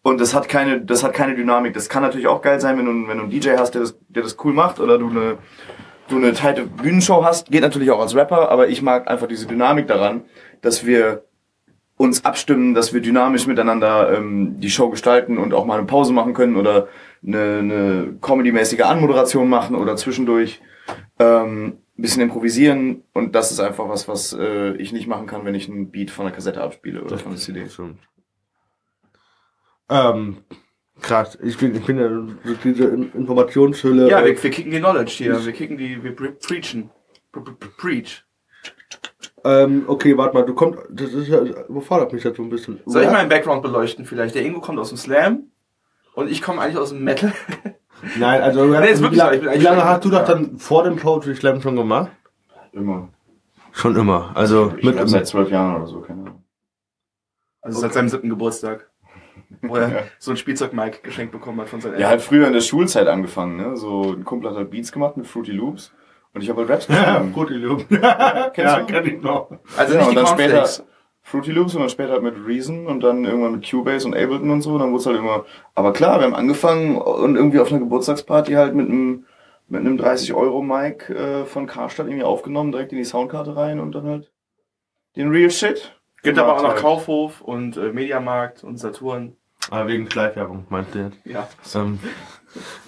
[0.07, 1.75] Und das hat keine, das hat keine Dynamik.
[1.75, 3.99] Das kann natürlich auch geil sein, wenn du, wenn du einen DJ hast, der das,
[4.09, 5.39] der das cool macht oder du eine,
[6.07, 7.51] du eine tighte Bühnenshow hast.
[7.51, 10.23] Geht natürlich auch als Rapper, aber ich mag einfach diese Dynamik daran,
[10.63, 11.25] dass wir
[11.97, 16.13] uns abstimmen, dass wir dynamisch miteinander ähm, die Show gestalten und auch mal eine Pause
[16.13, 16.87] machen können oder
[17.27, 20.61] eine, eine Comedy-mäßige Anmoderation machen oder zwischendurch
[21.19, 25.45] ähm, ein bisschen improvisieren und das ist einfach was, was äh, ich nicht machen kann,
[25.45, 27.69] wenn ich einen Beat von der Kassette abspiele oder von der CD.
[27.69, 27.99] Stimmt.
[29.89, 30.39] Ähm,
[31.01, 31.39] krass.
[31.43, 32.09] Ich bin, ich bin ja
[32.65, 34.09] diese In- Informationshülle.
[34.09, 36.91] Ja, äh, wir, wir kicken die Knowledge hier, wir kicken die, wir pre preachen.
[37.33, 38.25] Pre pre pre preach.
[39.45, 42.81] ähm, okay, warte mal, du kommst, das ist ja, überfordert mich jetzt so ein bisschen.
[42.87, 44.35] Soll ich meinen Background beleuchten vielleicht?
[44.35, 45.45] Der Ingo kommt aus dem Slam
[46.15, 47.33] und ich komme eigentlich aus dem Metal.
[48.19, 50.11] Nein, also, Nee, ist wie, wirklich so, ich lange, bin wie eigentlich lange hast du
[50.11, 50.35] das ja.
[50.35, 52.11] dann vor dem Poetry Slam schon gemacht?
[52.73, 53.09] Immer.
[53.73, 54.33] Schon immer.
[54.35, 56.45] Also, Ich mit, glaub, seit zwölf Jahren oder so, keine Ahnung.
[57.63, 58.91] Also seit seinem siebten Geburtstag.
[59.63, 62.61] Wo er so ein Spielzeug-Mic geschenkt bekommen hat von seinen Ja, halt früher in der
[62.61, 63.77] Schulzeit angefangen, ne?
[63.77, 65.93] So ein Kumpel hat halt Beats gemacht mit Fruity Loops
[66.35, 67.33] und ich habe halt Raps ja, geschrieben.
[67.33, 67.87] gut, die Loop.
[67.89, 68.87] Kennst ja, du?
[68.87, 69.51] kenn ich noch.
[69.77, 70.69] Also Ja, nicht und die dann später.
[71.23, 74.51] Fruity Loops und dann später halt mit Reason und dann irgendwann mit Cubase und Ableton
[74.51, 74.79] und so.
[74.79, 75.45] Dann wurde es halt immer.
[75.75, 79.25] Aber klar, wir haben angefangen und irgendwie auf einer Geburtstagsparty halt mit einem
[79.69, 83.81] mit einem 30 Euro Mic äh, von Karstadt irgendwie aufgenommen, direkt in die Soundkarte rein
[83.81, 84.31] und dann halt
[85.17, 85.96] den Real Shit.
[86.27, 86.81] Gibt aber auch noch halt.
[86.81, 89.37] Kaufhof und äh, Mediamarkt und Saturn.
[89.71, 91.19] Aber wegen Schleifwerbung, meinst du jetzt?
[91.25, 91.49] Ja.
[91.75, 91.99] Ähm,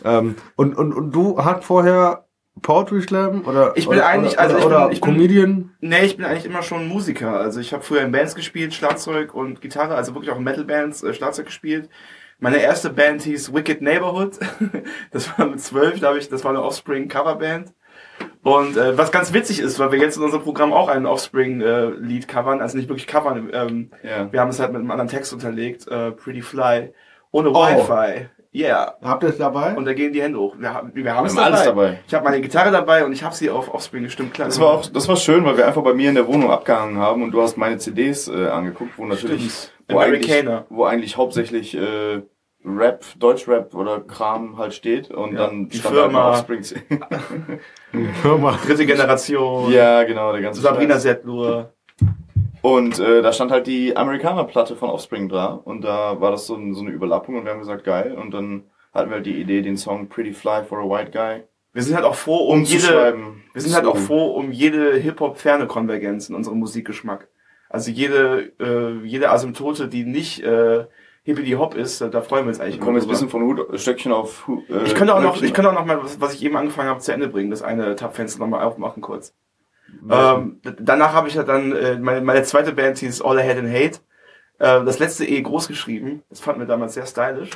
[0.05, 2.27] ähm, und, und, und du hast vorher
[2.63, 5.71] Poetry Slam oder Ich bin oder, eigentlich- oder, also ich oder bin- ich bin- Comedian?
[5.81, 7.39] Nee, ich bin eigentlich immer schon Musiker.
[7.41, 11.03] Also ich habe früher in Bands gespielt, Schlagzeug und Gitarre, also wirklich auch in Metal-Bands
[11.03, 11.89] äh, Schlagzeug gespielt.
[12.41, 14.39] Meine erste Band hieß Wicked Neighborhood.
[15.11, 17.73] Das war mit zwölf, da hab ich, das war eine Offspring-Coverband.
[18.43, 22.29] Und äh, was ganz witzig ist, weil wir jetzt in unserem Programm auch ein Offspring-Lied
[22.29, 24.31] covern, also nicht wirklich covern, ähm, Ja.
[24.33, 26.93] wir haben es halt mit einem anderen Text unterlegt, äh, Pretty Fly,
[27.31, 27.55] ohne Oh.
[27.55, 28.29] Wi-Fi.
[28.55, 28.95] Yeah.
[29.03, 29.75] Habt ihr es dabei?
[29.77, 30.57] Und da gehen die Hände hoch.
[30.59, 31.57] Wir haben, wir haben es Wir haben dabei.
[31.61, 31.99] alles dabei.
[32.07, 34.33] Ich habe meine Gitarre dabei und ich habe sie auf Offspring gestimmt.
[34.33, 36.51] Klar, Das war auch, das war schön, weil wir einfach bei mir in der Wohnung
[36.51, 39.73] abgehangen haben und du hast meine CDs äh, angeguckt, wo natürlich, Stimmt.
[39.91, 42.23] wo eigentlich, wo eigentlich hauptsächlich äh,
[42.65, 46.33] Rap, Deutschrap oder Kram halt steht und Ja, dann die stand da Firma.
[48.39, 48.59] mal.
[48.67, 49.73] dritte Generation.
[49.73, 50.99] ja, genau, der ganze Sabrina.
[50.99, 51.73] Setlur.
[52.61, 56.57] Und äh, da stand halt die Amerikaner-Platte von Offspring da und da war das so,
[56.57, 58.17] ein, so eine Überlappung und wir haben gesagt, geil.
[58.21, 61.45] Und dann hatten wir halt die Idee, den Song Pretty Fly for a White Guy
[61.73, 63.15] Wir sind halt auch froh um jede,
[63.53, 67.29] wir sind halt auch froh um jede Hip-Hop-ferne Konvergenz in unserem Musikgeschmack.
[67.71, 70.87] Also jede, äh, jede Asymptote, die nicht äh,
[71.25, 74.13] Hippity-Hop ist, da freuen wir uns eigentlich Wir kommen jetzt ein bisschen von Hut, Stöckchen
[74.13, 76.43] auf Hu- äh, Ich könnte auch noch, ich könnte auch noch mal, was, was ich
[76.45, 79.35] eben angefangen habe, zu Ende bringen, das eine Tabfenster nochmal aufmachen kurz.
[80.11, 83.57] Ähm, danach habe ich ja dann, äh, meine, meine zweite Band hieß All I Had
[83.59, 83.99] in Hate.
[84.59, 86.23] Äh, das letzte E groß geschrieben.
[86.31, 87.51] Das fanden wir damals sehr stylisch.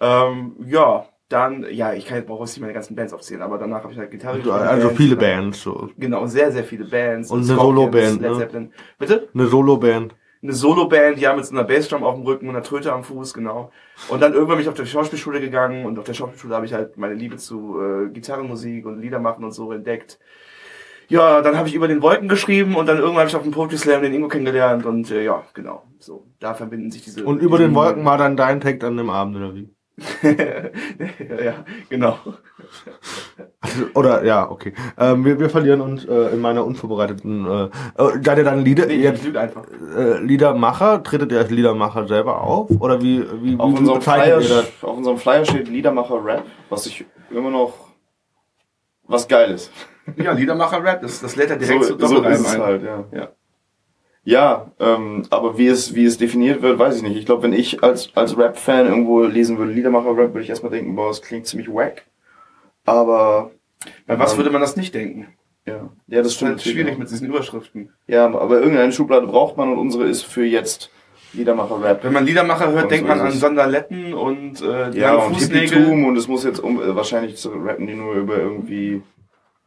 [0.00, 3.58] Ähm, ja, dann, ja, ich kann jetzt brauche jetzt nicht meine ganzen Bands aufzählen, aber
[3.58, 5.90] danach habe ich halt Gitarre Also, gespielt, also viele dann- Bands, so.
[5.98, 7.30] Genau, sehr, sehr viele Bands.
[7.30, 8.70] Und eine Scorpions, Soloband, ne?
[8.98, 9.28] Bitte?
[9.34, 10.14] Eine Solo-Band.
[10.42, 13.34] Eine Soloband, ja, mit so einer Bassdrum auf dem Rücken und einer Tröte am Fuß,
[13.34, 13.72] genau.
[14.08, 16.72] Und dann irgendwann bin ich auf der Schauspielschule gegangen und auf der Schauspielschule habe ich
[16.72, 20.18] halt meine Liebe zu äh, Gitarrenmusik und Lieder machen und so entdeckt.
[21.08, 23.50] Ja, dann habe ich über den Wolken geschrieben und dann irgendwann habe ich auf dem
[23.50, 25.84] Poetry Slam den Ingo kennengelernt und äh, ja, genau.
[25.98, 27.24] So, da verbinden sich diese.
[27.24, 29.70] Und über den Wolken war dann dein Text an dem Abend, oder wie?
[30.22, 32.18] ja, genau.
[33.60, 34.72] Also, Oder, ja, okay.
[34.96, 38.86] Ähm, wir, wir verlieren uns äh, in meiner unvorbereiteten, äh, äh, seid ihr dann Lieder,
[38.86, 41.02] Nee, jetzt, äh, Liedermacher?
[41.02, 42.70] Tretet ihr als Liedermacher selber auf?
[42.80, 44.66] Oder wie, wie, Auf wie unserem, Flyer, ihr das?
[44.82, 47.88] auf unserem Flyer steht Liedermacher Rap, was ich immer noch
[49.08, 49.72] was geil ist.
[50.16, 52.62] Ja, Liedermacher-Rap, das, das lädt er direkt so, zu so Doppelreim ist es ein.
[52.62, 53.04] halt, ja.
[53.12, 53.28] Ja.
[54.28, 57.16] Ja, ähm, aber wie es, wie es definiert wird, weiß ich nicht.
[57.16, 60.94] Ich glaube, wenn ich als, als Rap-Fan irgendwo lesen würde, Liedermacher-Rap, würde ich erstmal denken,
[60.94, 62.04] boah, das klingt ziemlich wack.
[62.84, 63.52] Aber,
[64.06, 65.28] Bei was Ähm, würde man das nicht denken?
[65.64, 66.50] ja, ja das Das ist stimmt.
[66.50, 67.94] halt schwierig mit diesen Überschriften.
[68.06, 70.90] Ja, aber irgendeine Schublade braucht man und unsere ist für jetzt
[71.32, 72.04] Liedermacher-Rap.
[72.04, 73.40] Wenn man Liedermacher hört, Und denkt so man ist an es.
[73.40, 75.68] Sonderletten und äh, Ja, und Fußnägel.
[75.78, 79.00] Hippietum und es muss jetzt um, äh, wahrscheinlich zu rappen die nur über irgendwie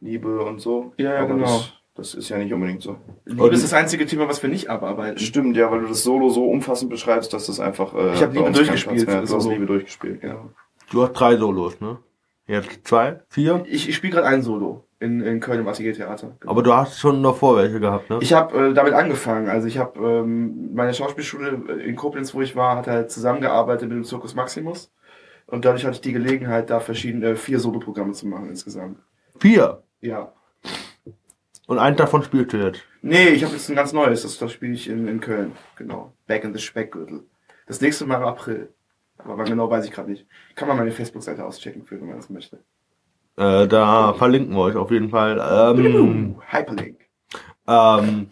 [0.00, 0.92] Liebe und so.
[0.98, 1.46] Ja, ja, genau.
[1.46, 2.96] Das, das ist ja nicht unbedingt so.
[3.24, 5.18] Liebe ist das einzige Thema, was wir nicht abarbeiten.
[5.18, 7.94] Stimmt, ja, weil du das Solo so umfassend beschreibst, dass das einfach.
[7.94, 9.28] Äh, Ich hab bei Liebe durchgespielt, hat.
[9.28, 9.50] Du hast Solo.
[9.54, 10.50] Liebe durchgespielt, genau.
[10.90, 11.98] Du hast drei Solos, ne?
[12.46, 13.62] Jetzt zwei, vier.
[13.66, 16.36] Ich, ich spiele gerade ein Solo in, in Köln im Atelier Theater.
[16.46, 18.18] Aber du hast schon davor welche gehabt, ne?
[18.20, 19.48] Ich habe äh, damit angefangen.
[19.48, 23.96] Also ich habe ähm, meine Schauspielschule in Koblenz, wo ich war, hat halt zusammengearbeitet mit
[23.96, 24.92] dem Circus Maximus.
[25.46, 28.98] Und dadurch hatte ich die Gelegenheit, da verschiedene äh, vier Soloprogramme zu machen insgesamt.
[29.38, 29.82] Vier.
[30.00, 30.32] Ja.
[31.66, 32.82] Und eins davon spielst du jetzt.
[33.02, 34.22] Nee, ich habe jetzt ein ganz neues.
[34.22, 35.52] Das, das spiele ich in, in Köln.
[35.76, 36.12] Genau.
[36.26, 37.24] Back in the Speckgürtel.
[37.66, 38.68] Das nächste Mal im April.
[39.18, 40.26] Aber wann genau weiß ich gerade nicht.
[40.54, 42.58] Kann man meine Facebook-Seite auschecken, für, wenn man das möchte.
[43.36, 45.38] Äh, da verlinken wir euch auf jeden Fall.
[45.40, 47.00] Ähm, Hyperlink.
[47.66, 48.28] ähm,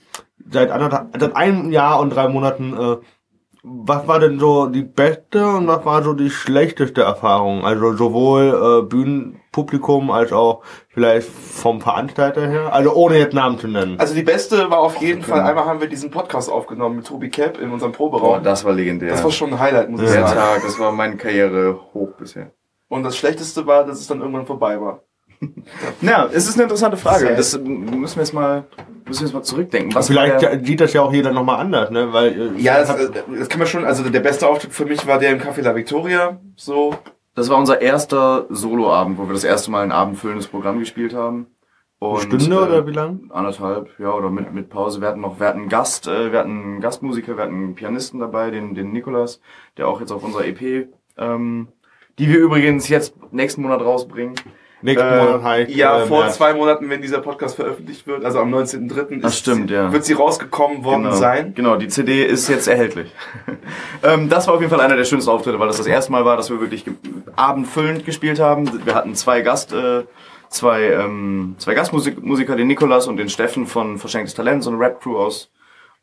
[0.51, 2.97] seit, anderthalb, seit einem Jahr und drei Monaten, äh,
[3.63, 7.65] was war denn so die beste und was war so die schlechteste Erfahrung?
[7.65, 12.73] Also sowohl äh, Bühnenpublikum als auch vielleicht vom Veranstalter her?
[12.73, 13.99] Also ohne jetzt Namen zu nennen.
[13.99, 17.29] Also die beste war auf jeden Fall, einmal haben wir diesen Podcast aufgenommen mit Tobi
[17.29, 18.43] Cap in unserem Boah, Proberaum.
[18.43, 19.11] das war legendär.
[19.11, 20.39] Das war schon ein Highlight, muss ich der sagen.
[20.39, 22.53] Tag, das war meine Karriere hoch bisher.
[22.89, 25.03] Und das Schlechteste war, dass es dann irgendwann vorbei war.
[26.03, 27.35] Ja, es ist eine interessante Frage.
[27.37, 28.65] Das müssen wir jetzt mal,
[29.07, 29.95] müssen wir jetzt mal zurückdenken.
[29.95, 32.13] Was vielleicht der, sieht das ja auch jeder nochmal anders, ne?
[32.13, 35.07] Weil, äh, Ja, das, äh, das kann man schon, also der beste Auftritt für mich
[35.07, 36.41] war der im Café La Victoria.
[36.57, 36.95] So,
[37.35, 41.47] das war unser erster Soloabend, wo wir das erste Mal ein abendfüllendes Programm gespielt haben.
[42.01, 43.31] eine Und, Stunde äh, oder wie lang?
[43.31, 45.01] anderthalb, ja, oder mit, mit Pause.
[45.01, 47.75] Wir hatten noch, wir hatten einen Gast, äh, wir hatten einen Gastmusiker, wir hatten einen
[47.75, 49.41] Pianisten dabei, den, den Nikolas,
[49.77, 51.69] der auch jetzt auf unserer EP, ähm,
[52.19, 54.35] die wir übrigens jetzt nächsten Monat rausbringen.
[54.83, 55.71] Nächsten äh, Monat halt.
[55.71, 56.37] ja, äh, vor März.
[56.37, 59.21] zwei Monaten, wenn dieser Podcast veröffentlicht wird, also am 19.3.
[59.21, 59.93] Das stimmt, ja.
[59.93, 61.55] wird sie rausgekommen worden genau, sein.
[61.55, 63.13] Genau, die CD ist jetzt erhältlich.
[64.03, 66.25] ähm, das war auf jeden Fall einer der schönsten Auftritte, weil das das erste Mal
[66.25, 66.85] war, dass wir wirklich
[67.37, 68.85] abendfüllend gespielt haben.
[68.85, 70.05] Wir hatten zwei Gast, äh,
[70.49, 75.19] zwei, ähm, zwei Gastmusiker, den Nikolas und den Steffen von Verschenktes Talent, so eine Rap-Crew
[75.19, 75.51] aus,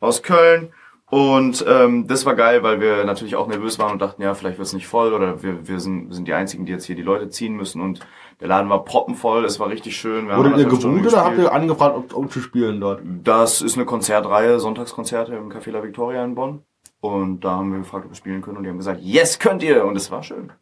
[0.00, 0.72] aus Köln.
[1.10, 4.58] Und ähm, das war geil, weil wir natürlich auch nervös waren und dachten, ja, vielleicht
[4.58, 7.02] wird's nicht voll oder wir, wir, sind, wir sind die Einzigen, die jetzt hier die
[7.02, 7.80] Leute ziehen müssen.
[7.80, 8.00] Und
[8.40, 10.26] der Laden war proppenvoll, es war richtig schön.
[10.26, 13.00] Wir haben Wurde ihr gebucht oder habt ihr angefragt, um, um zu spielen dort?
[13.24, 16.62] Das ist eine Konzertreihe, Sonntagskonzerte im Café La Victoria in Bonn.
[17.00, 18.56] Und da haben wir gefragt, ob wir spielen können.
[18.58, 19.84] Und die haben gesagt, yes, könnt ihr.
[19.84, 20.52] Und es war schön.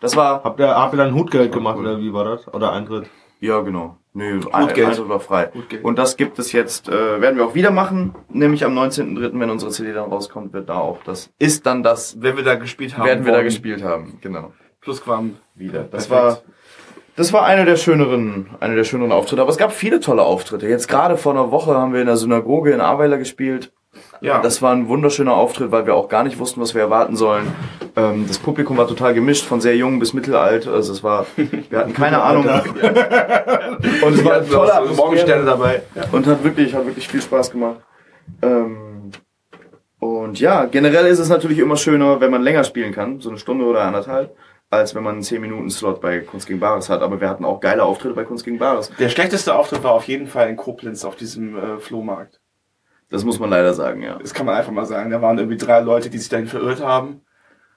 [0.00, 1.86] Das war, Habt ihr, habt ihr dann Hutgeld gemacht cool.
[1.86, 2.46] oder wie war das?
[2.52, 3.08] Oder Eintritt?
[3.40, 3.96] ja genau.
[4.14, 4.52] Nö, Geld.
[4.54, 5.50] Eintritt war frei.
[5.68, 5.84] Geld.
[5.84, 8.14] Und das gibt es jetzt, äh, werden wir auch wieder machen.
[8.28, 12.20] Nämlich am 19.03., wenn unsere CD dann rauskommt, wird da auch das, ist dann das,
[12.20, 13.06] Wenn wir da gespielt haben.
[13.06, 13.46] werden wir da worden.
[13.46, 14.18] gespielt haben.
[14.20, 14.52] Genau.
[14.80, 15.84] Plusquam wieder.
[15.84, 16.42] Das war,
[17.18, 19.42] das war einer der schöneren, einer der schöneren Auftritte.
[19.42, 20.68] Aber es gab viele tolle Auftritte.
[20.68, 23.72] Jetzt gerade vor einer Woche haben wir in der Synagoge in Aweiler gespielt.
[24.20, 24.40] Ja.
[24.40, 27.52] Das war ein wunderschöner Auftritt, weil wir auch gar nicht wussten, was wir erwarten sollen.
[27.96, 30.68] Ähm, das Publikum war total gemischt, von sehr jung bis mittelalt.
[30.68, 32.44] Also es war, wir hatten keine Ahnung.
[32.46, 35.82] Und es war ein toller tolle Morgensterne dabei.
[36.12, 37.80] und hat wirklich, hat wirklich viel Spaß gemacht.
[38.42, 39.10] Ähm,
[39.98, 43.38] und ja, generell ist es natürlich immer schöner, wenn man länger spielen kann, so eine
[43.38, 44.36] Stunde oder anderthalb,
[44.70, 47.00] als wenn man einen 10 Minuten Slot bei Kunst gegen Bares hat.
[47.02, 48.90] Aber wir hatten auch geile Auftritte bei Kunst gegen Bares.
[48.98, 52.40] Der schlechteste Auftritt war auf jeden Fall in Koblenz auf diesem äh, Flohmarkt.
[53.10, 54.18] Das muss man leider sagen, ja.
[54.18, 55.10] Das kann man einfach mal sagen.
[55.10, 57.22] Da waren irgendwie drei Leute, die sich dahin verirrt haben.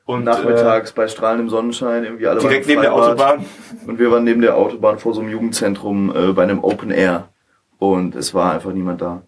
[0.04, 2.94] Und Nachmittags bei strahlendem Sonnenschein irgendwie alle Äh, direkt neben der.
[2.94, 3.46] Autobahn.
[3.88, 7.30] Und wir waren neben der Autobahn vor so einem Jugendzentrum äh, bei einem Open Air.
[7.78, 9.22] Und es war einfach niemand da.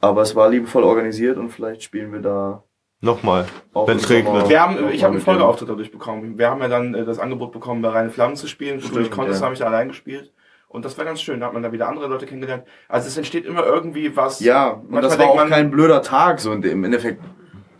[0.00, 2.64] Aber es war liebevoll organisiert und vielleicht spielen wir da
[3.04, 3.46] Nochmal.
[3.74, 4.48] Wenn es regnet.
[4.48, 5.22] Wir haben, ich habe einen.
[5.22, 6.38] Folgeauftritt dadurch bekommen.
[6.38, 8.80] Wir haben ja dann äh, das Angebot bekommen, bei Reine Flammen zu spielen.
[8.80, 9.44] Stimmt, konntest, ja.
[9.44, 10.32] habe ich da allein gespielt.
[10.68, 11.40] Und das war ganz schön.
[11.40, 12.62] Da hat man da wieder andere Leute kennengelernt.
[12.88, 14.38] Also es entsteht immer irgendwie was.
[14.40, 17.20] Ja, und das war auch man- kein blöder Tag, so in dem- im Endeffekt.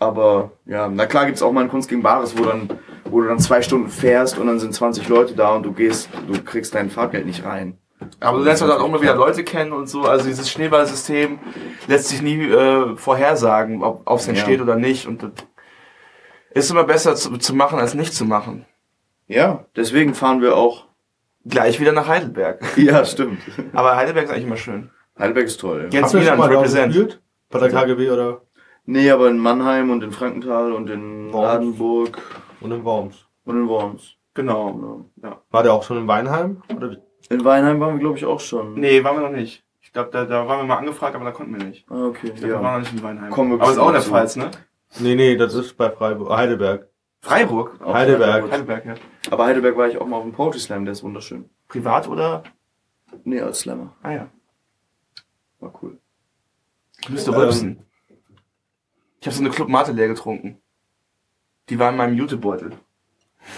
[0.00, 2.68] Aber ja, na klar gibt's auch mal ein Kunst gegen Bares, wo dann,
[3.04, 6.08] wo du dann zwei Stunden fährst und dann sind 20 Leute da und du gehst,
[6.26, 7.78] du kriegst dein Fahrgeld nicht rein.
[8.20, 10.02] Aber du lernst halt auch immer wieder Leute kennen und so.
[10.02, 11.38] Also dieses Schneeballsystem
[11.86, 14.62] lässt sich nie äh, vorhersagen, ob es entsteht Ja.
[14.64, 15.06] oder nicht.
[15.06, 15.30] Und das
[16.54, 18.66] ist immer besser zu, zu machen, als nicht zu machen.
[19.26, 20.86] Ja, deswegen fahren wir auch.
[21.44, 22.60] Gleich wieder nach Heidelberg.
[22.76, 23.38] Ja, stimmt.
[23.72, 24.90] Aber Heidelberg ist eigentlich immer schön.
[25.18, 25.88] Heidelberg ist toll.
[25.92, 26.12] Ja.
[26.12, 26.92] Wieland mal da represent.
[26.92, 27.20] gespielt?
[27.50, 28.42] Bei der KGB oder?
[28.84, 31.44] Nee, aber in Mannheim und in Frankenthal und in Worms.
[31.46, 32.18] Ladenburg
[32.60, 33.26] Und in Worms.
[33.44, 34.14] und in Worms.
[34.34, 34.72] Genau.
[34.72, 35.04] Genau.
[35.22, 35.42] Ja.
[35.50, 36.62] War der auch schon in Weinheim?
[36.74, 36.98] Oder wie?
[37.30, 38.74] In Weinheim waren wir, glaube ich, auch schon.
[38.74, 39.64] Nee, waren wir noch nicht.
[39.80, 41.84] Ich glaube, da, da waren wir mal angefragt, aber da konnten wir nicht.
[41.90, 42.28] Ah, okay.
[42.28, 42.72] Ich glaube, wir waren Ja.
[42.72, 43.30] noch nicht in Weinheim.
[43.30, 44.50] Kommen wir aber ist auch in der Pfalz, ne?
[44.98, 46.30] Nee, nee, das ist bei Freiburg.
[46.30, 46.88] Heidelberg.
[47.20, 47.80] Freiburg?
[47.82, 48.50] Auch Heidelberg.
[48.50, 48.94] Heidelberg, ja.
[49.30, 51.48] Aber Heidelberg war ich auch mal auf dem Poetry Slam, der ist wunderschön.
[51.68, 52.42] Privat oder?
[53.24, 53.94] Nee, als Slammer.
[54.02, 54.28] Ah ja.
[55.60, 55.98] War cool.
[57.08, 57.36] Müsste Ähm.
[57.36, 57.78] rülpsen.
[59.20, 60.58] Ich habe so eine Club Mate leer getrunken.
[61.68, 62.72] Die war in meinem Jutebeutel.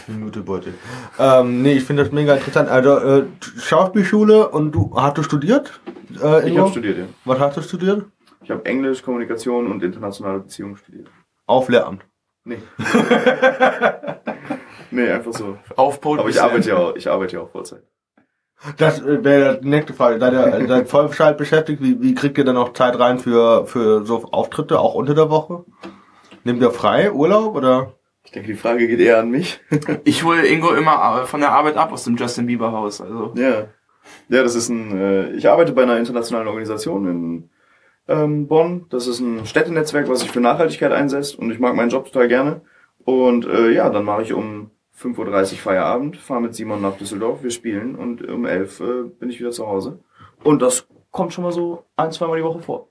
[0.06, 0.74] Minutebeutel.
[1.18, 2.68] Ähm, nee, ich finde das mega interessant.
[2.68, 3.24] Also, äh,
[3.58, 5.80] Schauspielschule und du, hast du studiert?
[6.22, 7.04] Äh, Ich habe studiert, ja.
[7.24, 8.04] Was hast du studiert?
[8.42, 11.08] Ich habe Englisch, Kommunikation und internationale Beziehungen studiert.
[11.46, 12.04] Auf Lehramt.
[12.44, 12.58] Nee.
[14.90, 15.56] nee, einfach so.
[15.76, 17.82] Auf Poetry Aber ich arbeite ja auch, ich arbeite ja auch Vollzeit.
[18.76, 20.20] Das äh, wäre die nächste Frage.
[20.20, 21.82] Seid ihr seid Vollzeit beschäftigt?
[21.82, 25.30] Wie, wie kriegt ihr dann auch Zeit rein für, für so Auftritte, auch unter der
[25.30, 25.64] Woche?
[26.44, 27.94] Nehmt ihr frei, Urlaub oder?
[28.24, 29.60] Ich denke, die Frage geht eher an mich.
[30.04, 33.00] Ich hole Ingo immer äh, von der Arbeit ab aus dem Justin Bieber Haus.
[33.00, 33.68] Also ja.
[34.28, 37.50] Ja, das ist ein, äh, ich arbeite bei einer internationalen Organisation in
[38.08, 38.86] ähm, Bonn.
[38.90, 42.28] Das ist ein Städtenetzwerk, was sich für Nachhaltigkeit einsetzt und ich mag meinen Job total
[42.28, 42.60] gerne.
[43.04, 47.42] Und äh, ja, dann mache ich um 5.30 Uhr Feierabend, fahre mit Simon nach Düsseldorf,
[47.42, 49.98] wir spielen und um 11 Uhr äh, bin ich wieder zu Hause.
[50.42, 52.88] Und das kommt schon mal so ein, zweimal die Woche vor.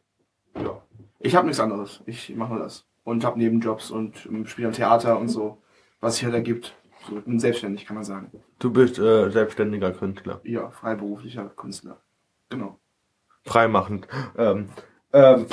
[0.56, 0.82] ja.
[1.26, 2.02] Ich habe nichts anderes.
[2.06, 2.86] Ich mache nur das.
[3.04, 5.62] Und habe Nebenjobs und ähm, spiele am Theater und so.
[6.00, 6.76] Was sich halt ergibt.
[7.10, 8.32] So, ich bin selbstständig, kann man sagen.
[8.60, 10.40] Du bist äh, selbstständiger Künstler.
[10.44, 11.98] Ja, freiberuflicher Künstler.
[12.50, 12.80] Genau.
[13.44, 14.08] Freimachend.
[14.38, 14.70] Ähm,
[15.12, 15.46] ähm,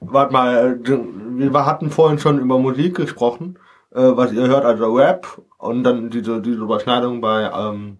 [0.00, 3.58] warte mal, wir hatten vorhin schon über Musik gesprochen,
[3.92, 7.98] äh, was ihr hört, also Rap und dann diese, diese Überschneidung bei ähm,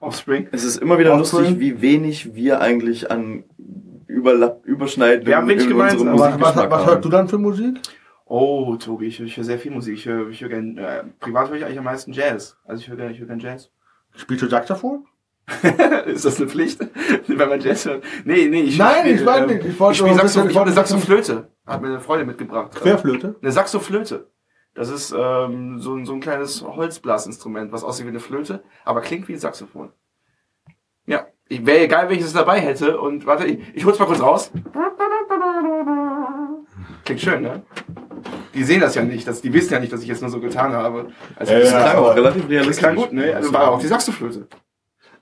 [0.00, 0.48] Offspring.
[0.50, 1.42] Es ist immer wieder Offspring?
[1.42, 3.44] lustig, wie wenig wir eigentlich an
[4.12, 7.80] Überlapp, Überschneiden Wir haben wenig in gemeinsam, aber was, was, hörst du dann für Musik?
[8.26, 9.94] Oh, Tobi, ich, ich höre sehr viel Musik.
[9.94, 12.56] Ich höre, ich höre gern, äh, privat höre ich eigentlich am meisten Jazz.
[12.64, 13.70] Also ich höre gerne, ich höre gern Jazz.
[14.14, 15.06] Spielst du Saxophon?
[16.06, 16.80] ist das eine Pflicht?
[17.26, 18.04] Wenn man Jazz hört?
[18.24, 19.64] Nee, nee, ich Nein, spiel, ich weiß ähm, nicht.
[19.66, 21.48] Ich wollte ich ein Saxo, ich habe eine Saxoflöte.
[21.66, 22.74] Hat mir eine Freundin mitgebracht.
[22.74, 23.36] Querflöte?
[23.40, 24.28] Eine Saxoflöte.
[24.74, 29.00] Das ist ähm, so, ein- so ein kleines Holzblasinstrument, was aussieht wie eine Flöte, aber
[29.02, 29.90] klingt wie ein Saxophon.
[31.60, 33.00] Ja, wäre egal, wenn ich es dabei hätte.
[33.00, 34.50] Und warte, ich, ich hol's mal kurz raus.
[37.04, 37.62] Klingt schön, ne?
[38.54, 40.38] Die sehen das ja nicht, das, die wissen ja nicht, dass ich jetzt nur so
[40.40, 41.10] getan habe.
[41.36, 42.78] Also, das ja, klang auch relativ Das realistisch.
[42.78, 43.34] klang gut, ne?
[43.34, 44.46] Also war auch die Saxoflöte.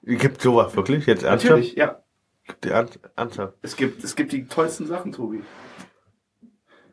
[0.02, 1.06] Gibt sowas wirklich?
[1.06, 1.50] Jetzt ernsthaft?
[1.50, 2.02] Natürlich, ja.
[2.46, 3.54] Gibt die Ernst- Ernsthaft?
[3.62, 5.42] Es gibt, es gibt die tollsten Sachen, Tobi.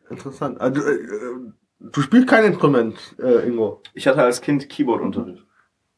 [0.09, 0.61] Interessant.
[0.61, 3.81] Also, äh, äh, du spielst kein Instrument, äh, Ingo.
[3.93, 5.43] Ich hatte als Kind Keyboardunterricht.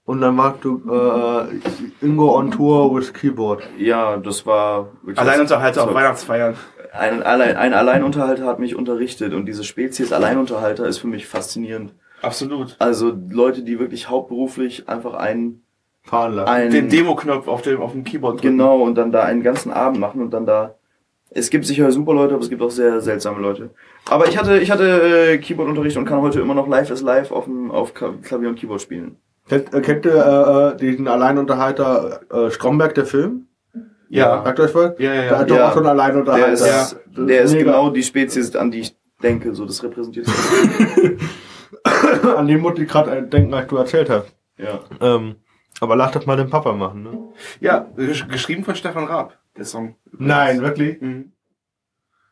[0.09, 3.61] Und dann machst du äh, Ingo on Tour with Keyboard.
[3.77, 6.55] Ja, das war wirklich- Alleinunterhalter auf Weihnachtsfeiern.
[6.91, 11.93] Ein, Allein, ein Alleinunterhalter hat mich unterrichtet und diese Spezies Alleinunterhalter ist für mich faszinierend.
[12.23, 12.75] Absolut.
[12.79, 15.61] Also Leute, die wirklich hauptberuflich einfach einen,
[16.01, 16.49] Fahren lassen.
[16.49, 18.57] einen Den Demo-Knopf auf dem, auf dem Keyboard drücken.
[18.57, 20.73] genau und dann da einen ganzen Abend machen und dann da.
[21.29, 23.69] Es gibt sicher super Leute, aber es gibt auch sehr seltsame Leute.
[24.09, 27.31] Aber ich hatte, ich hatte äh, Keyboardunterricht und kann heute immer noch Live is Live
[27.31, 29.17] auf, dem, auf Klavier und Keyboard spielen.
[29.49, 33.47] Kennt, äh, kennt ihr äh, äh, diesen Alleinunterhalter äh, Stromberg, der Film?
[34.09, 34.43] Ja.
[34.43, 34.93] Sagt euch was?
[34.99, 35.37] Ja, ja, Der ja.
[35.39, 35.67] hat doch Ja.
[35.69, 36.45] auch so einen Alleinunterhalter.
[36.45, 36.95] Der ist, Das
[37.27, 37.65] der ist mega.
[37.71, 39.53] genau die Spezies, an die ich denke.
[39.53, 40.27] So, das repräsentiert.
[42.35, 44.33] An muss ich gerade denken, als du erzählt hast.
[44.57, 44.79] ja.
[45.01, 45.35] Ähm,
[45.81, 47.29] aber lass das mal den Papa machen, ne?
[47.61, 49.95] Ja, gesch- geschrieben von Stefan Raab, der Song.
[50.11, 50.99] Nein, wirklich?
[50.99, 51.31] Mhm.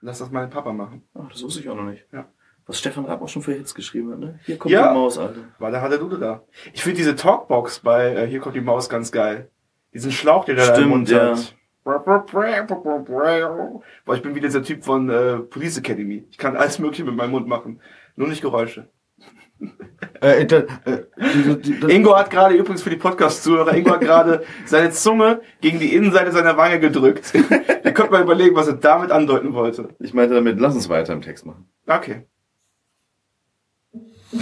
[0.02, 1.04] Lass das mal den Papa machen.
[1.14, 2.06] Ach, das wusste ich auch noch nicht.
[2.12, 2.26] Ja.
[2.68, 4.40] Was Stefan Raab auch schon für Hits geschrieben hat, ne?
[4.46, 4.90] Hier kommt Ja.
[4.90, 5.40] die Maus, Alter.
[5.58, 6.44] War da hat der Dude da.
[6.74, 9.50] Ich finde diese Talkbox bei äh, Hier kommt die Maus ganz geil.
[9.94, 11.30] Diesen Schlauch, den er da im Stimmt, Mund ja.
[11.32, 11.56] hat.
[14.06, 16.26] Boah, ich bin wie dieser Typ von äh, Police Academy.
[16.30, 17.80] Ich kann alles mögliche mit meinem Mund machen.
[18.18, 18.90] Nur nicht Geräusche.
[20.22, 21.04] Äh, inter, äh,
[21.64, 25.80] die, das- Ingo hat gerade übrigens für die Podcast-Zuhörer, Ingo hat gerade seine Zunge gegen
[25.80, 27.34] die Innenseite seiner Wange gedrückt.
[27.84, 29.90] Ihr könnt mal überlegen, was er damit andeuten wollte.
[30.00, 31.68] Ich meinte damit, lass uns weiter im Text machen.
[31.88, 32.26] Okay.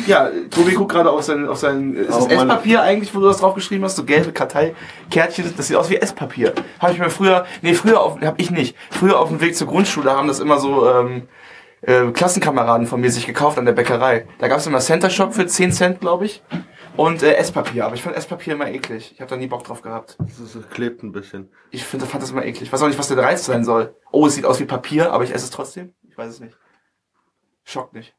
[0.08, 3.38] Ja, Tobi guckt gerade auf sein, auf sein, ist das Esspapier eigentlich, wo du das
[3.38, 6.54] draufgeschrieben hast, so gelbe Karteikärtchen, das sieht aus wie Esspapier.
[6.80, 8.76] Habe ich mir früher, nee, früher auf, hab ich nicht.
[8.90, 11.28] Früher auf dem Weg zur Grundschule haben das immer so, ähm,
[11.86, 14.28] äh, Klassenkameraden von mir sich gekauft an der Bäckerei.
[14.40, 16.44] Da gab es immer Center Shop für 10 Cent, glaube ich.
[16.98, 19.12] Und äh, Esspapier, aber ich fand Esspapier immer eklig.
[19.14, 20.18] Ich habe da nie Bock drauf gehabt.
[20.18, 21.52] das, das klebt ein bisschen.
[21.72, 22.72] Ich finde, fand das immer eklig.
[22.72, 23.96] Weiß auch nicht, was der Reiz sein soll.
[24.12, 25.94] Oh, es sieht aus wie Papier, aber ich esse es trotzdem.
[26.10, 26.58] Ich weiß es nicht.
[27.66, 28.16] Schockt nicht.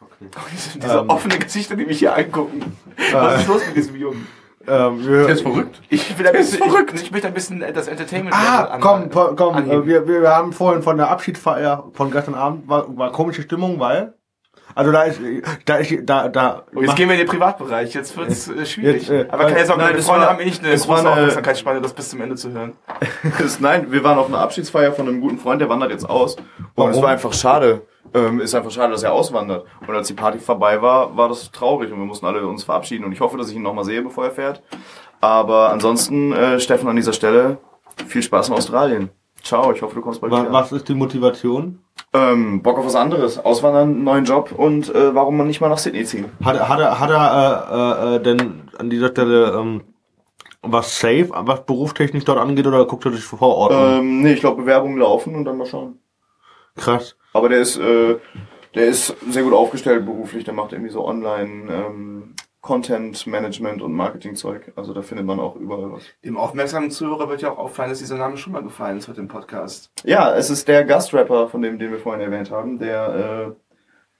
[0.00, 0.28] Okay.
[0.82, 1.08] Diese, Ähm.
[1.10, 2.76] offenen Gesichter, die mich hier angucken.
[3.12, 4.26] Was ist los mit diesem Jungen?
[4.66, 5.82] Ähm, wir, Der ist verrückt.
[5.90, 6.60] Ich will ein bisschen,
[6.94, 9.82] ich, ich möchte ein bisschen äh, das Entertainment Ah, an- komm, komm, anheben.
[9.82, 13.42] äh, wir, wir, wir haben vorhin von der Abschiedsfeier von gestern Abend, war, war komische
[13.42, 14.14] Stimmung, weil
[14.76, 15.20] Also da ist,
[15.66, 16.64] da ist, da, da.
[16.74, 19.08] Und jetzt gehen wir in den Privatbereich, jetzt wird's äh, schwierig.
[19.08, 21.10] Jetzt, äh, Aber keine Sorge, nein, meine Freunde war- haben eh nicht eine große eine-
[21.10, 22.72] Aufmerksamkeitsspanne, das bis zum Ende zu hören.
[23.38, 26.36] Das- Nein, wir waren auf einer Abschiedsfeier von einem guten Freund, der wandert jetzt aus.
[26.36, 26.44] Und
[26.74, 26.90] Warum?
[26.90, 27.82] es war einfach schade.
[28.12, 29.64] Ähm, ist einfach schade, dass er auswandert.
[29.86, 33.04] Und als die Party vorbei war, war das traurig und wir mussten alle uns verabschieden.
[33.04, 34.62] Und ich hoffe, dass ich ihn nochmal sehe, bevor er fährt.
[35.20, 37.58] Aber ansonsten, äh, Steffen, an dieser Stelle,
[38.06, 39.10] viel Spaß in Australien.
[39.44, 40.52] Ciao, ich hoffe, du kommst bald Wa- wieder.
[40.52, 41.78] Was ist die Motivation?
[42.14, 43.38] Ähm, Bock auf was anderes.
[43.38, 46.26] Auswandern, neuen Job und äh, warum man nicht mal nach Sydney ziehen.
[46.42, 49.82] Hat, er- hat er, hat er äh, äh, denn an dieser Stelle ähm,
[50.62, 53.98] was safe, was berufstechnisch dort angeht, oder guckt er sich vor Ort an?
[53.98, 55.98] Ähm, nee, ich glaube, Bewerbungen laufen und dann mal schauen.
[56.76, 57.16] Krass.
[57.34, 58.16] Aber der ist, äh,
[58.74, 60.44] der ist sehr gut aufgestellt beruflich.
[60.44, 62.34] Der macht irgendwie so Online ähm,
[62.64, 64.72] Content Management und Marketing Zeug.
[64.74, 66.04] Also da findet man auch überall was.
[66.24, 69.20] Dem aufmerksamen Zuhörer wird ja auch auffallen, dass dieser Name schon mal gefallen ist heute
[69.20, 69.90] im Podcast.
[70.02, 73.52] Ja, es ist der Gastrapper, von dem, den wir vorhin erwähnt haben, der äh,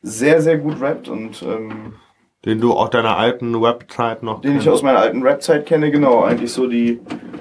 [0.02, 1.94] sehr, sehr gut rappt und ähm,
[2.44, 6.22] Den du auch deiner alten Website noch den ich aus meiner alten Rap-Zeit kenne, genau.
[6.24, 7.00] Eigentlich so die,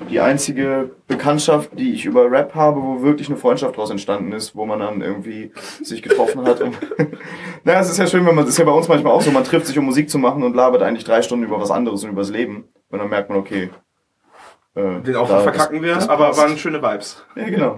[0.10, 4.56] die einzige Bekanntschaft, die ich über Rap habe, wo wirklich eine Freundschaft daraus entstanden ist,
[4.56, 5.52] wo man dann irgendwie
[5.82, 6.62] sich getroffen hat.
[6.62, 6.78] Und
[7.66, 9.32] naja, es ist ja schön, wenn man, das ist ja bei uns manchmal auch so,
[9.32, 12.04] man trifft sich, um Musik zu machen und labert eigentlich drei Stunden über was anderes
[12.06, 12.66] und übers Leben.
[12.90, 13.72] Und dann merkt man, okay.
[14.76, 17.26] Äh, Den auch da- verkacken das- wir, das aber waren schöne Vibes.
[17.36, 17.78] Ja, genau.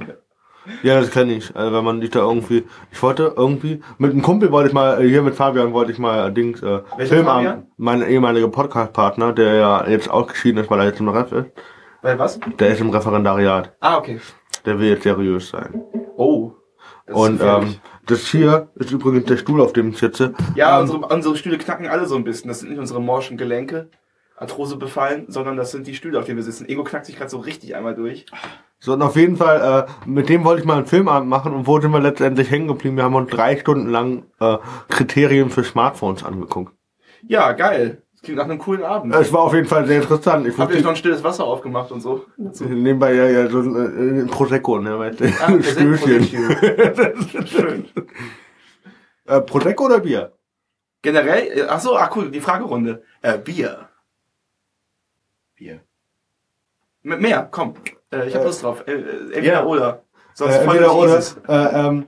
[0.84, 1.56] Ja, das kenne ich.
[1.56, 2.64] Also wenn man dich da irgendwie.
[2.92, 3.82] Ich wollte irgendwie.
[3.98, 6.62] Mit einem Kumpel wollte ich mal, äh, hier mit Fabian wollte ich mal äh, Dings,
[6.62, 7.54] äh, Welcher Film Fabian?
[7.54, 7.68] an.
[7.78, 11.48] Mein ehemaliger Podcast-Partner, der ja jetzt ausgeschieden ist, weil er jetzt im Ref ist.
[12.02, 12.40] Weil was?
[12.60, 13.76] Der ist im Referendariat.
[13.80, 14.20] Ah, okay.
[14.66, 15.84] Der will jetzt seriös sein.
[16.18, 16.52] Oh.
[17.08, 17.76] Das Und ähm,
[18.08, 20.34] das hier ist übrigens der Stuhl, auf dem ich sitze.
[20.56, 22.48] Ja, ähm, unsere, unsere Stühle knacken alle so ein bisschen.
[22.48, 23.90] Das sind nicht unsere morschen Gelenke,
[24.38, 26.68] Arthrose befallen, sondern das sind die Stühle, auf denen wir sitzen.
[26.68, 28.26] Ego knackt sich gerade so richtig einmal durch.
[28.80, 31.66] So, und auf jeden Fall, äh, mit dem wollte ich mal einen Filmabend machen und
[31.66, 32.98] wo sind wir letztendlich hängen geblieben?
[32.98, 34.58] Wir haben uns drei Stunden lang äh,
[34.90, 36.74] Kriterien für Smartphones angeguckt.
[37.28, 38.04] Ja, geil.
[38.14, 39.16] Das klingt nach einem coolen Abend.
[39.16, 40.46] Es war auf jeden Fall sehr interessant.
[40.46, 42.26] Ich Habt ihr euch noch wusste ein stilles Wasser aufgemacht und so?
[42.60, 45.26] nebenbei ja, ja so ein äh, Prosecco, ne, weißt du?
[45.42, 46.24] Ah, Ein Stößchen.
[47.48, 47.86] Schön.
[49.28, 50.34] Äh, Prosecco oder Bier?
[51.02, 53.02] Generell, äh, ach so, ach cool, die Fragerunde.
[53.24, 53.90] Äh, Bier.
[55.56, 55.82] Bier.
[57.02, 57.74] Mit mehr, komm.
[58.24, 58.84] Äh, ich hab Äh, Lust drauf.
[58.88, 58.96] Äh, äh,
[59.34, 59.66] entweder ja.
[59.66, 60.02] oder.
[60.34, 62.06] Sonst Äh, voll entweder oder, äh, ähm,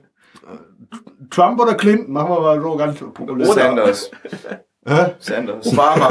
[1.30, 2.12] Trump oder Clinton?
[2.12, 3.56] Machen wir mal so ganz populistisch.
[3.56, 4.10] Oder- Sanders.
[4.86, 5.14] Hä?
[5.18, 5.66] Sanders.
[5.66, 6.08] Obama.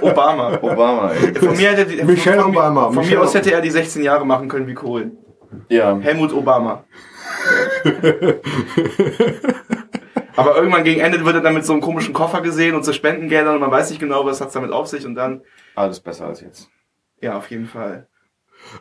[0.00, 0.58] Obama.
[0.60, 1.34] Obama, ey.
[1.34, 2.86] Von mir, hätte die, Michelle von, Obama.
[2.86, 5.12] Von, Michelle mir aus hätte er die 16 Jahre machen können wie Kohl.
[5.68, 5.96] Ja.
[5.98, 6.84] Helmut Obama.
[10.36, 12.92] Aber irgendwann gegen Ende wird er dann mit so einem komischen Koffer gesehen und so
[12.92, 15.42] Spendengeldern und man weiß nicht genau, was hat's damit auf sich und dann,
[15.74, 16.68] Alles besser als jetzt.
[17.20, 18.06] ja, auf jeden Fall.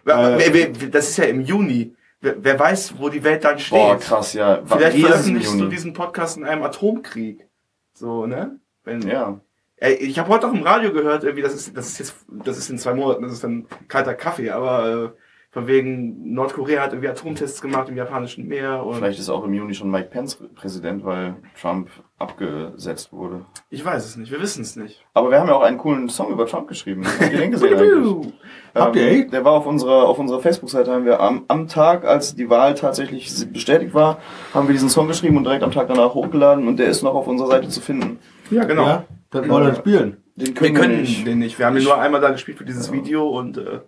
[0.05, 1.95] Äh, das ist ja im Juni.
[2.19, 3.77] Wer, weiß, wo die Welt dann steht.
[3.77, 4.61] Boah, krass, ja.
[4.65, 7.47] Vielleicht veröffentlichst du diesen Podcast in einem Atomkrieg.
[7.93, 8.59] So, ne?
[8.83, 9.39] Wenn, Ja.
[9.79, 12.71] Ich habe heute auch im Radio gehört, irgendwie, das ist, das ist jetzt, das ist
[12.71, 17.09] in zwei Monaten, das ist dann kalter Kaffee, aber äh, von wegen Nordkorea hat irgendwie
[17.09, 21.05] Atomtests gemacht im japanischen Meer und Vielleicht ist auch im Juni schon Mike Pence Präsident,
[21.05, 21.89] weil Trump
[22.19, 23.45] abgesetzt wurde.
[23.69, 25.05] ich weiß es nicht, wir wissen es nicht.
[25.13, 27.05] Aber wir haben ja auch einen coolen Song über Trump geschrieben.
[27.05, 28.33] Habt ihr den gesehen eigentlich?
[28.75, 29.31] Habt ihr Ähm?
[29.31, 32.75] Der war auf unserer, auf unserer Facebook-Seite, haben wir am, am Tag, als die Wahl
[32.75, 34.17] tatsächlich bestätigt war,
[34.53, 37.15] haben wir diesen Song geschrieben und direkt am Tag danach hochgeladen und der ist noch
[37.15, 38.19] auf unserer Seite zu finden.
[38.51, 38.85] Ja, genau.
[38.85, 40.17] Ja, dann wollen wir spielen.
[40.35, 41.25] Den Wir können nicht.
[41.25, 41.57] den nicht.
[41.57, 43.79] Wir haben den nur einmal da gespielt für dieses Video und äh,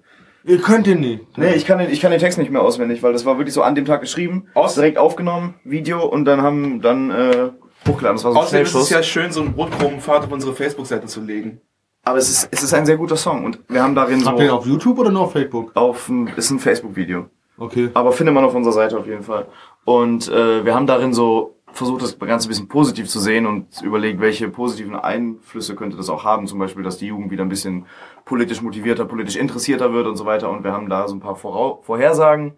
[0.46, 1.38] Ihr könnt ihn nicht.
[1.38, 3.54] Nee, ich kann, den, ich kann den Text nicht mehr auswendig, weil das war wirklich
[3.54, 7.50] so an dem Tag geschrieben, Aus- direkt aufgenommen, Video und dann haben dann äh,
[7.88, 8.16] hochgeladen.
[8.18, 8.90] Das war so ein außerdem ist es Schnellschuss.
[8.90, 11.62] ja schön, so einen Brotkrumenpfad auf unsere Facebook-Seite zu legen.
[12.04, 14.40] Aber es ist, es ist ein sehr guter Song und wir haben darin so Habt
[14.40, 15.72] ihr ihn auf YouTube oder nur auf Facebook?
[15.76, 17.26] auf ein, ist ein Facebook-Video.
[17.58, 17.90] Okay.
[17.94, 19.48] Aber findet man auf unserer Seite auf jeden Fall.
[19.84, 23.82] Und äh, wir haben darin so versucht, das Ganze ein bisschen positiv zu sehen und
[23.84, 26.48] überlegt, welche positiven Einflüsse könnte das auch haben.
[26.48, 27.86] Zum Beispiel, dass die Jugend wieder ein bisschen
[28.30, 30.50] politisch motivierter, politisch interessierter wird und so weiter.
[30.50, 32.54] Und wir haben da so ein paar Vorau Vorhersagen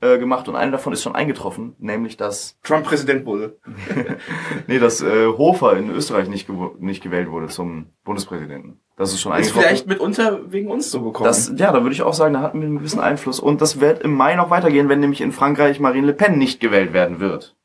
[0.00, 3.58] äh, gemacht und eine davon ist schon eingetroffen, nämlich dass Trump Präsident wurde.
[4.68, 6.48] nee, dass äh, Hofer in Österreich nicht,
[6.78, 8.80] nicht gewählt wurde zum Bundespräsidenten.
[8.96, 9.62] Das ist schon Ist eingetroffen.
[9.66, 11.26] vielleicht mitunter wegen uns so gekommen.
[11.26, 13.40] Das, ja, da würde ich auch sagen, da hatten wir einen gewissen Einfluss.
[13.40, 16.60] Und das wird im Mai noch weitergehen, wenn nämlich in Frankreich Marine Le Pen nicht
[16.60, 17.56] gewählt werden wird.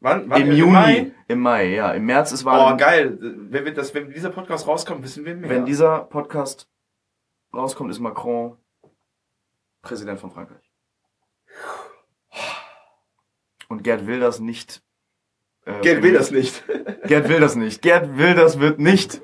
[0.00, 0.72] wann, wann, Im Im Juni.
[0.72, 1.10] Mai?
[1.28, 1.92] Im Mai, ja.
[1.92, 2.76] Im März ist Oh, Wahl.
[2.76, 3.18] geil.
[3.50, 5.48] Wenn, wir das, wenn dieser Podcast rauskommt, wissen wir mehr.
[5.48, 6.68] wenn dieser Podcast
[7.56, 8.56] rauskommt, ist Macron
[9.82, 10.70] Präsident von Frankreich.
[13.68, 14.82] Und Gerd will das nicht.
[15.66, 16.62] Äh, Gerd will das nicht.
[17.06, 17.82] Gerd will das nicht.
[17.82, 19.20] Gerd Wilders wird nicht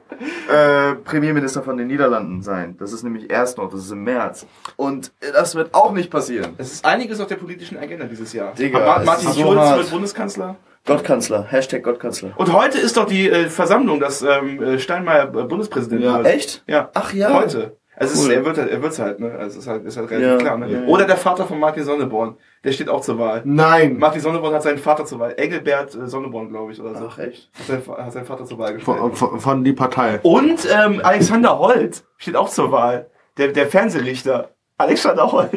[0.51, 2.77] äh, Premierminister von den Niederlanden sein.
[2.79, 4.47] Das ist nämlich erst noch, das ist im März.
[4.77, 6.55] Und das wird auch nicht passieren.
[6.59, 8.55] Es ist einiges auf der politischen Agenda dieses Jahr.
[8.55, 9.79] Digga, Ma Martin ist so Schulz hart.
[9.79, 10.57] wird Bundeskanzler.
[10.87, 12.33] Gottkanzler, Hashtag Gottkanzler.
[12.37, 16.17] Und heute ist doch die äh, Versammlung, dass ähm, äh, Steinmeier äh, Bundespräsident Ja.
[16.19, 16.27] wird.
[16.27, 16.65] Echt?
[16.67, 16.91] Ja.
[16.95, 17.35] Ach ja.
[17.35, 17.77] Heute.
[18.01, 18.33] Also es ist, Cool.
[18.33, 19.31] er wird halt, er wird's halt, ne?
[19.33, 20.69] Also es ist halt, ist halt relativ Ja, klar, ne?
[20.73, 20.83] ja.
[20.87, 23.43] Oder der Vater von Martin Sonneborn, der steht auch zur Wahl.
[23.45, 23.99] Nein.
[23.99, 25.35] Martin Sonneborn hat seinen Vater zur Wahl.
[25.37, 27.09] Engelbert äh, Sonneborn, glaube ich, oder so.
[27.11, 27.51] Ach, echt?
[27.59, 28.99] Hat seinen, Fa- hat seinen Vater zur Wahl gestellt.
[28.99, 30.19] Von, von, von die Partei.
[30.23, 33.11] Und ähm, Alexander Holt steht auch zur Wahl.
[33.37, 34.49] Der, der Fernsehrichter.
[34.79, 35.51] Alexander Holt.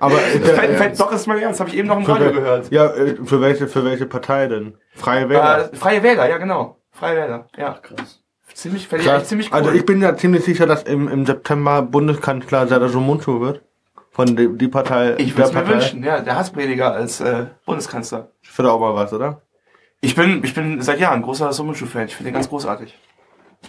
[0.00, 2.70] Aber äh, Fällt, fällt, doch, ist mal ernst, habe ich eben noch im Radio gehört.
[2.70, 4.78] Ja, äh, für welche, für welche Partei denn?
[4.94, 5.70] Freie Wähler.
[5.70, 6.78] Äh, Freie Wähler, ja genau.
[6.90, 7.74] Freie Wähler, ja.
[7.82, 8.21] Krass.
[8.54, 9.22] Ziemlich, ich Krass.
[9.22, 9.58] echt ziemlich cool.
[9.58, 13.62] Also ich bin ja ziemlich sicher, dass im, im September Bundeskanzler Serdar Munchu wird.
[14.10, 15.14] Von die, die Partei.
[15.16, 18.28] ich würde es mir wünschen, ja, der Hassprediger als äh, Bundeskanzler.
[18.42, 19.40] Ich würde auch mal was, oder?
[20.02, 22.08] Ich bin, ich bin seit Jahren ein großer Summenschuh-Fan.
[22.08, 22.94] Ich finde ihn ganz großartig.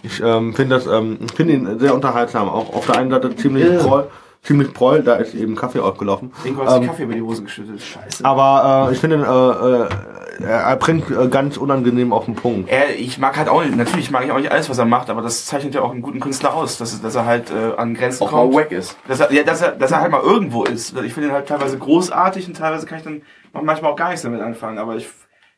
[0.02, 2.48] Ich ähm, finde das, ähm, ich finde ihn sehr unterhaltsam.
[2.50, 4.06] Auch auf der einen Seite ziemlich Ja.
[4.44, 6.32] Ziemlich proll, da ist eben Kaffee aufgelaufen.
[6.36, 7.80] Hat sich Ähm, Kaffee über die Hose geschüttet.
[7.82, 8.24] Scheiße.
[8.24, 12.68] Aber äh, ich finde, ihn, äh, äh, er, bringt äh, ganz unangenehm auf den Punkt.
[12.68, 15.08] Er, ich mag halt auch nicht, natürlich mag ich auch nicht alles, was er macht,
[15.10, 17.94] aber das zeichnet ja auch einen guten Künstler aus, dass, dass er halt äh, an
[17.94, 18.54] Grenzen Auch mal kommt.
[18.54, 18.96] wack ist.
[19.08, 20.96] Dass er, ja, dass er, dass er halt mal irgendwo ist.
[21.02, 23.22] Ich finde ihn halt teilweise großartig und teilweise kann ich dann
[23.52, 24.78] auch manchmal auch gar nichts damit anfangen.
[24.78, 25.08] Aber ich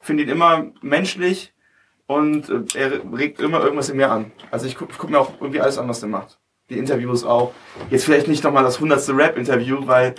[0.01, 1.53] finde ihn immer menschlich
[2.07, 4.31] und äh, er regt immer irgendwas in mir an.
[4.51, 6.39] Also ich gucke guck mir auch irgendwie alles an, was er macht.
[6.69, 7.53] Die Interviews auch.
[7.91, 10.15] Jetzt vielleicht nicht nochmal das hundertste Rap-Interview, weil,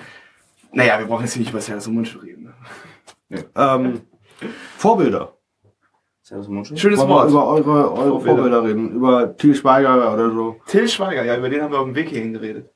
[0.72, 2.54] naja, wir brauchen jetzt hier nicht über und Mundschuh reden.
[3.30, 3.46] Ne?
[3.56, 4.02] Ähm,
[4.78, 5.34] Vorbilder.
[6.22, 6.76] Servus Mundschuh.
[6.76, 7.30] Schönes Wollen Wort.
[7.30, 8.36] über eure, eure Vorbilder.
[8.36, 8.64] Vorbilder.
[8.64, 8.92] reden.
[8.92, 10.58] Über Til Schweiger oder so.
[10.66, 12.70] Till Schweiger, ja, über den haben wir auf dem Weg hierhin geredet.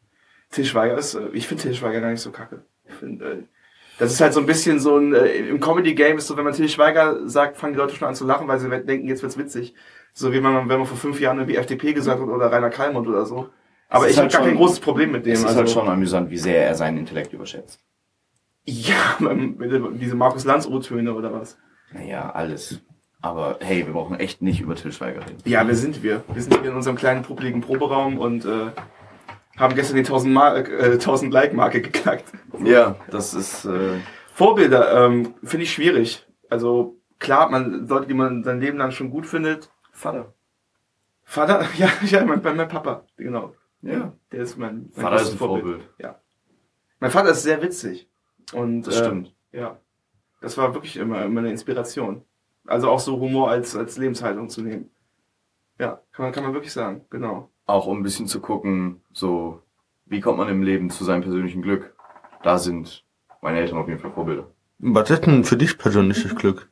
[0.52, 2.64] Till Schweiger ist, äh, ich finde Till Schweiger gar nicht so kacke.
[2.86, 3.44] Ich finde, äh,
[4.00, 6.54] das ist halt so ein bisschen so ein, äh, im Comedy-Game ist so, wenn man
[6.54, 9.38] Till Schweiger sagt, fangen die Leute schon an zu lachen, weil sie denken, jetzt wird's
[9.38, 9.76] witzig.
[10.14, 13.08] So wie man, wenn man vor fünf Jahren irgendwie FDP gesagt hat oder Rainer Kallmund
[13.08, 13.50] oder so.
[13.92, 15.34] Aber ich habe halt gar kein großes Problem mit dem.
[15.34, 17.80] Es ist also, halt schon amüsant, wie sehr er seinen Intellekt überschätzt.
[18.64, 19.18] Ja,
[20.00, 21.58] diese Markus Lanz O-Töne oder was.
[21.92, 22.80] Naja, alles.
[23.22, 25.38] Aber hey, wir brauchen echt nicht über Til Schweiger reden.
[25.46, 26.24] Ja, wer sind wir?
[26.34, 28.72] Wir sind hier in unserem kleinen, publiken Proberaum und äh,
[29.58, 32.32] haben gestern die 1000, Mar äh, 1000 Like-Marke geknackt.
[32.64, 33.66] Ja, das ist.
[33.66, 34.00] Äh,
[34.34, 36.26] Vorbilder ähm, finde ich schwierig.
[36.50, 39.70] Also klar, man Leute, die man sein Leben lang schon gut findet.
[39.92, 40.34] Vater.
[41.26, 43.54] Vater, ja, ja, mein, mein Papa, genau.
[43.82, 44.14] Ja.
[44.32, 45.90] Der ist mein, mein Vater ist ein Vorbild.
[47.00, 48.08] Mein Vater ist sehr witzig.
[48.54, 49.34] Und Das äh, stimmt.
[49.52, 49.80] ja,
[50.42, 52.24] das war wirklich immer, immer eine Inspiration.
[52.68, 54.92] Also auch so Humor als als Lebenshaltung zu nehmen.
[55.80, 57.50] Ja, kann man kann man wirklich sagen, genau.
[57.66, 59.62] Auch um ein bisschen zu gucken, so,
[60.06, 61.96] wie kommt man im Leben zu seinem persönlichen Glück?
[62.44, 63.04] Da sind
[63.42, 64.52] meine Eltern auf jeden Fall Vorbilder.
[64.80, 66.70] Was ist denn für dich persönliches Glück?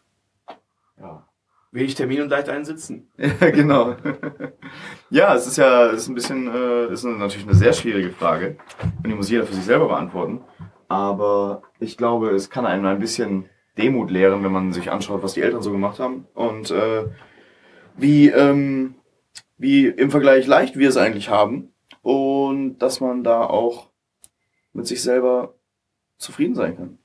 [0.99, 1.28] Ja.
[1.72, 3.11] Wenig Termin und leicht einsitzen.
[3.17, 3.95] Ja, genau.
[5.09, 8.57] ja, es ist ja, es ist ein bisschen, äh, ist natürlich eine sehr schwierige Frage.
[9.03, 10.41] Und die muss jeder für sich selber beantworten.
[10.88, 15.34] Aber ich glaube, es kann einem ein bisschen Demut lehren, wenn man sich anschaut, was
[15.34, 16.26] die Eltern so gemacht haben.
[16.34, 17.05] Und äh,
[17.95, 18.95] wie, ähm,
[19.57, 21.74] wie im Vergleich leicht wir es eigentlich haben.
[22.01, 23.89] Und dass man da auch
[24.74, 25.53] mit sich selber
[26.17, 26.97] zufrieden sein kann.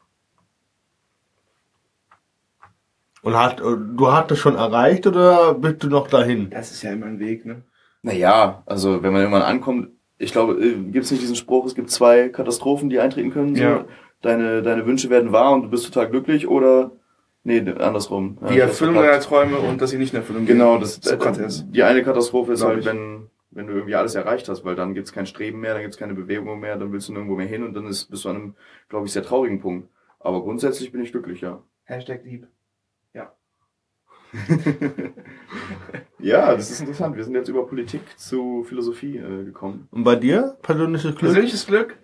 [3.24, 3.64] Und hat, äh,
[3.96, 6.50] du hast es schon erreicht oder bist du noch dahin?
[6.50, 7.62] Das ist ja immer ein Weg, ne?
[8.02, 11.90] Naja, also wenn man irgendwann ankommt, ich glaube, gibt es nicht diesen Spruch, es gibt
[11.90, 13.56] zwei Katastrophen, die eintreten können.
[13.56, 13.84] So, Ja.
[14.20, 16.92] deine, deine Wünsche werden wahr und du bist total glücklich oder
[17.44, 18.38] nee, andersrum.
[18.42, 20.58] Ja, Die hab's Erfüllung deiner Träume und dass sie nicht in Erfüllung gehen.
[20.58, 21.64] Genau, das Sokrates.
[21.70, 22.84] Die eine Katastrophe ist halt, ich.
[22.84, 25.96] wenn, wenn du irgendwie alles erreicht hast, weil dann gibt's kein Streben mehr, dann gibt's
[25.96, 28.36] keine Bewegung mehr, dann willst du nirgendwo mehr hin und dann ist, bist du an
[28.36, 28.54] einem,
[28.90, 29.88] glaube ich, sehr traurigen Punkt.
[30.20, 31.62] Aber grundsätzlich bin ich glücklich, ja.
[31.84, 32.46] Hashtag lieb.
[36.24, 37.16] Ja, das ist interessant.
[37.16, 39.88] Wir sind jetzt über Politik zu Philosophie äh, gekommen.
[39.90, 41.18] Und bei dir persönliches Glück?
[41.18, 41.98] Persönliches Glück?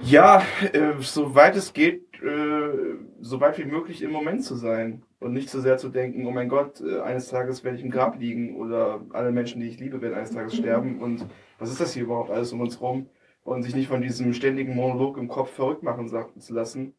[0.00, 0.42] Ja,
[0.72, 5.50] äh, soweit es geht, äh, so weit wie möglich im Moment zu sein und nicht
[5.50, 8.56] so sehr zu denken, oh mein Gott, äh, eines Tages werde ich im Grab liegen
[8.56, 11.26] oder alle Menschen, die ich liebe, werden eines Tages sterben und
[11.58, 13.10] was ist das hier überhaupt alles um uns rum
[13.42, 16.94] und sich nicht von diesem ständigen Monolog im Kopf verrückt machen zu lassen,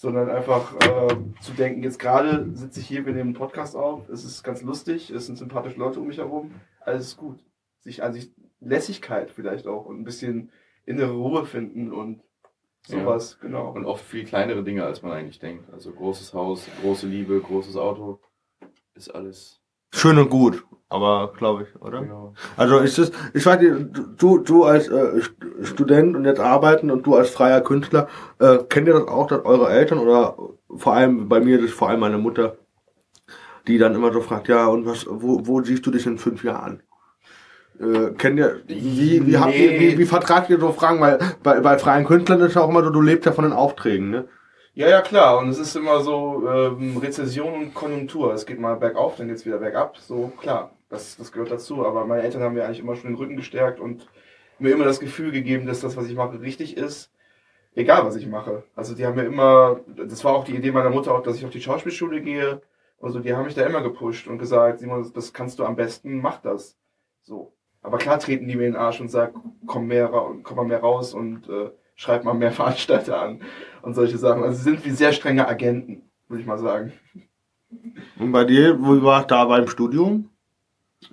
[0.00, 4.08] sondern einfach äh, zu denken, jetzt gerade sitze ich hier, wir nehmen einen Podcast auf,
[4.08, 7.44] es ist ganz lustig, es sind sympathische Leute um mich herum, alles ist gut.
[7.80, 10.52] Sich an sich Lässigkeit vielleicht auch und ein bisschen
[10.86, 12.22] innere Ruhe finden und
[12.86, 13.72] sowas, genau.
[13.72, 15.70] Und oft viel kleinere Dinge, als man eigentlich denkt.
[15.70, 18.20] Also großes Haus, große Liebe, großes Auto.
[18.94, 19.59] Ist alles.
[19.92, 22.02] Schön und gut, aber glaube ich, oder?
[22.04, 22.32] Ja.
[22.56, 23.86] Also ist es, ich weiß nicht,
[24.18, 28.58] du, du als äh, St- Student und jetzt arbeiten und du als freier Künstler, äh,
[28.68, 30.36] kennt ihr das auch, dass eure Eltern oder
[30.76, 32.56] vor allem bei mir, das ist vor allem meine Mutter,
[33.66, 36.44] die dann immer so fragt, ja, und was, wo, wo siehst du dich in fünf
[36.44, 36.82] Jahren?
[37.80, 39.80] Äh, kennt ihr, wie, wie, habt ihr, Nee.
[39.80, 41.00] wie, wie vertragt ihr so Fragen?
[41.00, 43.52] Weil bei, bei freien Künstlern ist ja auch immer so, du lebst ja von den
[43.54, 44.28] Aufträgen, ne?
[44.74, 45.38] Ja, ja, klar.
[45.38, 48.32] Und es ist immer so ähm, Rezession und Konjunktur.
[48.32, 49.96] Es geht mal bergauf, dann geht's wieder bergab.
[49.98, 51.84] So, klar, das, das gehört dazu.
[51.84, 54.06] Aber meine Eltern haben mir eigentlich immer schon den Rücken gestärkt und
[54.60, 57.10] mir immer das Gefühl gegeben, dass das, was ich mache, richtig ist.
[57.74, 58.64] Egal, was ich mache.
[58.76, 61.44] Also die haben mir immer, das war auch die Idee meiner Mutter auch, dass ich
[61.44, 62.62] auf die Schauspielschule gehe.
[63.00, 66.20] Also die haben mich da immer gepusht und gesagt, Simon, das kannst du am besten,
[66.20, 66.76] mach das.
[67.22, 67.52] So.
[67.82, 70.08] Aber klar treten die mir in den Arsch und sagen, komm mehr,
[70.42, 71.70] komm mal mehr raus und äh,
[72.00, 73.42] schreib mal mehr Veranstalter an
[73.82, 74.42] und solche Sachen.
[74.42, 76.92] Also sie sind wie sehr strenge Agenten, würde ich mal sagen.
[78.18, 80.30] Und bei dir, wo war da beim Studium?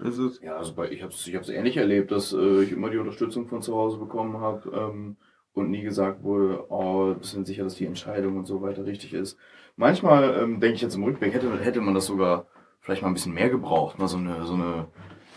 [0.01, 2.71] Ist es Ja, also bei, ich habe es ich hab's ähnlich erlebt, dass äh, ich
[2.71, 5.17] immer die Unterstützung von zu Hause bekommen habe ähm,
[5.53, 9.13] und nie gesagt wurde, oh, bist du sicher, dass die Entscheidung und so weiter richtig
[9.13, 9.37] ist.
[9.75, 12.47] Manchmal ähm, denke ich jetzt im Rückblick, hätte, hätte man das sogar
[12.79, 14.87] vielleicht mal ein bisschen mehr gebraucht, mal so eine, so eine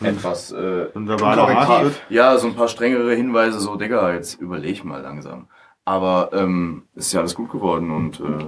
[0.01, 2.01] etwas äh, Und da war Korrektiv.
[2.09, 5.47] Ja, so ein paar strengere Hinweise, so, Digga, jetzt überleg mal langsam.
[5.85, 8.45] Aber ähm, ist ja alles gut geworden und äh,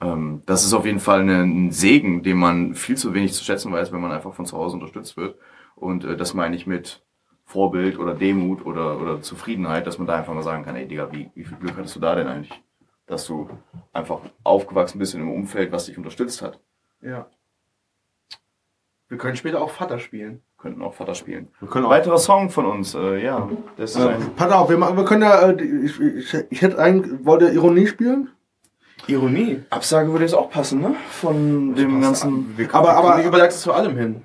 [0.00, 3.44] ähm, das ist auf jeden Fall eine, ein Segen, den man viel zu wenig zu
[3.44, 5.36] schätzen weiß, wenn man einfach von zu Hause unterstützt wird.
[5.74, 7.02] Und äh, das meine ich mit
[7.44, 11.10] Vorbild oder Demut oder, oder Zufriedenheit, dass man da einfach mal sagen kann, ey Digga,
[11.12, 12.62] wie, wie viel Glück hattest du da denn eigentlich?
[13.06, 13.48] Dass du
[13.92, 16.60] einfach aufgewachsen bist in einem Umfeld, was dich unterstützt hat.
[17.00, 17.26] Ja.
[19.08, 20.42] Wir können später auch Vater spielen.
[20.60, 21.48] Könnten auch Vater spielen.
[21.60, 21.90] Wir können auch.
[21.90, 23.48] Weiterer Song von uns, äh, ja.
[23.76, 26.62] Das ist Äh, ein pass auf, wir, machen- wir können ja, äh, ich, ich, ich
[26.62, 28.30] hätte eigentlich, wollt ihr Ironie spielen?
[29.06, 29.62] Ironie.
[29.70, 30.94] Absage würde jetzt auch passen, ne?
[31.10, 32.56] Von dem ganzen.
[32.72, 34.22] Aber, aber, Aber überlegst du zu allem hin.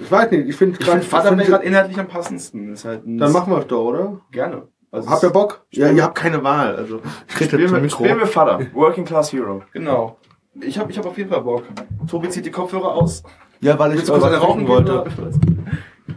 [0.00, 2.72] ich weiß nicht, ich finde Ich finde Vater wäre gerade inhaltlich am passendsten.
[2.72, 4.20] Ist halt Dann machen wir es doch, oder?
[4.32, 4.68] gerne.
[4.90, 5.64] Also Habt ihr Bock?
[5.70, 8.04] Ja, ihr habt keine Wahl, also ich rede Spielen zum wir, Mikro.
[8.04, 8.58] spielen wir Vater.
[8.72, 9.62] Working Class Hero.
[9.72, 10.16] Genau.
[10.60, 11.62] Ich habe ich hab auf jeden Fall Bock.
[12.10, 13.22] Tobi zieht die Kopfhörer aus.
[13.60, 15.04] Ja, weil ich kurz eine rauchen wollte.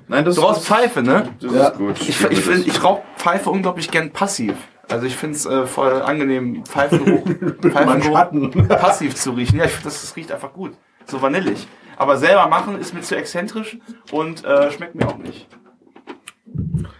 [0.07, 1.29] Nein, das Du rauchst Pfeife, ne?
[1.41, 1.67] Das Ja.
[1.69, 1.99] ist gut.
[2.01, 4.55] Ich, ich, find, ich rauche Pfeife unglaublich gern passiv.
[4.89, 7.23] Also ich finde es äh, voll angenehm, Pfeifengeruch,
[7.61, 8.51] Pfeifengeruch Schatten.
[8.67, 9.57] passiv zu riechen.
[9.57, 10.71] Ja, ich finde, das, das riecht einfach gut.
[11.05, 11.67] So vanillig.
[11.97, 13.77] Aber selber machen ist mir zu exzentrisch
[14.11, 15.47] und äh, schmeckt mir auch nicht.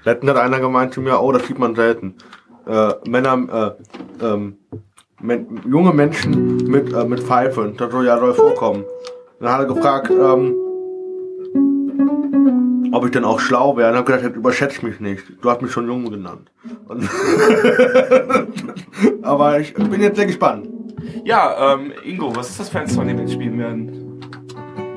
[0.04, 2.16] Letztens hat einer gemeint zu mir, oh, das sieht man selten.
[2.68, 3.76] Äh, Männer,
[4.22, 4.58] äh, ähm,
[5.22, 8.86] men junge Menschen mit, äh, mit Pfeife, das soll ja soll vorkommen.
[9.44, 10.56] Dann hat er gefragt, ähm,
[12.94, 13.92] ob ich denn auch schlau wäre.
[13.92, 15.22] Und hab gesagt, überschätzt mich nicht.
[15.42, 16.50] Du hast mich schon jung genannt.
[19.22, 20.70] Aber ich bin jetzt sehr gespannt.
[21.26, 24.03] Ja, ähm, Ingo, was ist das ein Song, den wir jetzt spielen werden?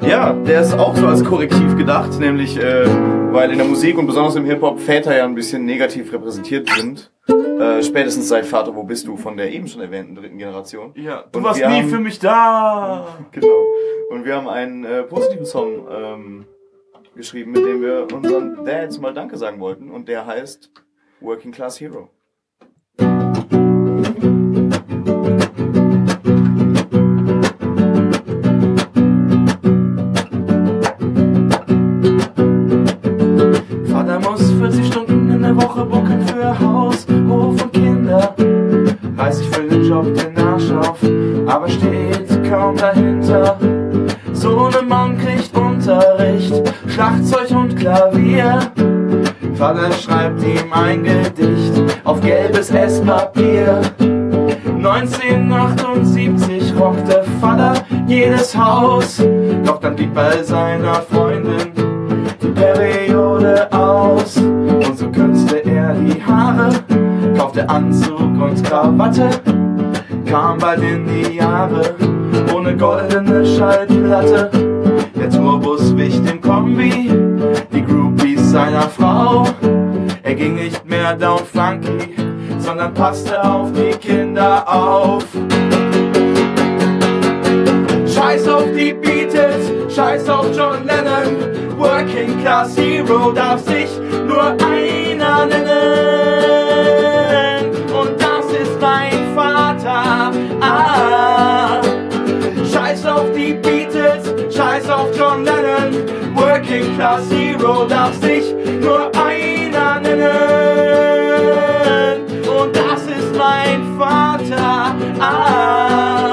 [0.07, 2.87] Ja, der ist auch so als Korrektiv gedacht, nämlich äh,
[3.33, 7.11] weil in der Musik und besonders im Hip-Hop Väter ja ein bisschen negativ repräsentiert sind.
[7.29, 10.93] Äh, spätestens seit Vater, wo bist du von der eben schon erwähnten dritten Generation.
[10.95, 13.07] Ja, du Und warst nie haben- für mich da.
[13.33, 13.65] Genau.
[14.11, 16.45] Und wir haben einen äh, positiven Song ähm,
[17.17, 19.91] geschrieben, mit dem wir unseren Dads mal Danke sagen wollten.
[19.91, 20.71] Und der heißt
[21.21, 22.09] Working Class Hero.
[49.57, 53.81] Vater schreibt ihm ein Gedicht auf gelbes Esspapier.
[54.77, 57.73] 1978 rockte Vater
[58.07, 59.23] jedes Haus,
[59.65, 61.73] doch dann blieb bei seiner Freundin
[62.43, 64.37] die Periode aus.
[64.37, 66.69] Und so kürzte er die Haare,
[67.39, 69.31] kaufte Anzug und Krawatte,
[70.27, 71.95] kam bald in die Jahre,
[72.55, 74.51] ohne goldene Schallplatte.
[75.19, 77.11] Der Tourbus wich dem Kombi,
[78.57, 79.45] seiner Frau.
[80.23, 82.17] Er ging nicht mehr down funky,
[82.59, 85.27] sondern passte auf die Kinder auf.
[88.07, 91.37] Scheiß auf die Beatles, scheiß auf John Lennon.
[91.77, 93.91] Working Class Hero darf sich
[94.27, 95.77] nur einer nennen.
[97.93, 100.33] Und das ist mein Vater.
[100.63, 101.83] Ah.
[102.73, 104.16] Scheiß auf die Beatles,
[104.57, 105.93] scheiß auf John Lennon.
[106.35, 111.45] Working Class Hero darf sich nur einer nennen.
[112.49, 114.95] Und das ist mein Vater.
[115.21, 116.33] Ah.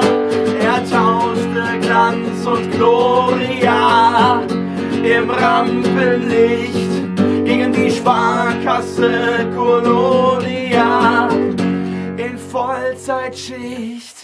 [0.60, 4.42] Er tauschte Glanz und Gloria
[5.02, 6.90] im Rampenlicht
[7.44, 11.28] gegen die Sparkasse Kolonia
[12.16, 14.14] in Vollzeitschicht.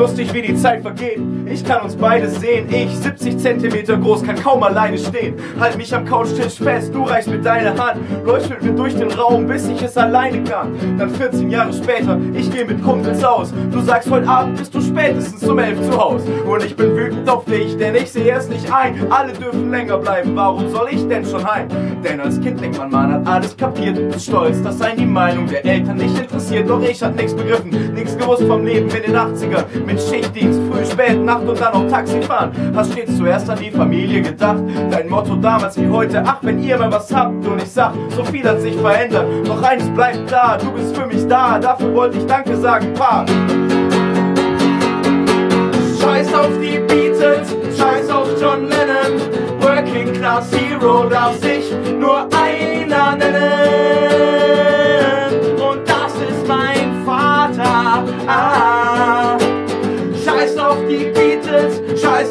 [0.00, 1.20] Lustig, wie die Zeit vergeht?
[1.52, 2.66] Ich kann uns beide sehen.
[2.70, 5.34] Ich, 70 Zentimeter groß, kann kaum alleine stehen.
[5.58, 8.00] Halt mich am Couchtisch fest, du reichst mit deiner Hand.
[8.24, 10.74] Läufst mit mir durch den Raum, bis ich es alleine kann.
[10.96, 13.52] Dann 14 Jahre später, ich geh mit Kumpels aus.
[13.72, 16.22] Du sagst, heute Abend bist du spätestens um 11 zu Haus.
[16.46, 19.10] Und ich bin wütend auf dich, denn ich sehe es nicht ein.
[19.10, 21.66] Alle dürfen länger bleiben, warum soll ich denn schon heim?
[22.04, 25.06] Denn als Kind denkt man, man hat alles kapiert und ist stolz, dass sein die
[25.06, 26.70] Meinung der Eltern nicht interessiert.
[26.70, 29.64] Doch ich hab nichts begriffen, nichts gewusst vom Leben in den 80ern.
[29.84, 32.52] Mit Schichtdienst, früh, spät, Nacht und dann auch Taxi fahren.
[32.74, 34.58] Hast stets zuerst an die Familie gedacht.
[34.90, 37.46] Dein Motto damals wie heute, ach, wenn ihr mal was habt.
[37.46, 39.26] Und ich sag, so viel hat sich verändert.
[39.46, 41.58] Doch eines bleibt da, du bist für mich da.
[41.58, 43.24] Dafür wollte ich Danke sagen, Pa.
[46.00, 49.20] Scheiß auf die Beatles, scheiß auf John Lennon.
[49.60, 53.79] Working Class Hero darf sich nur einer nennen.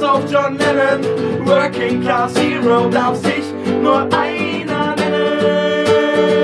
[0.10, 1.02] Auf John Lennon.
[1.46, 3.46] Working Class Hero darf sich
[3.82, 6.36] nur einer nennen.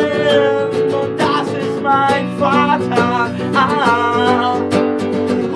[0.94, 3.32] Und das ist mein Vater.
[3.56, 4.58] Ah.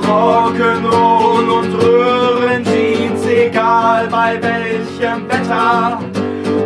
[0.07, 5.99] Rock'n'Roll und Röhrenjeans, egal bei welchem Wetter.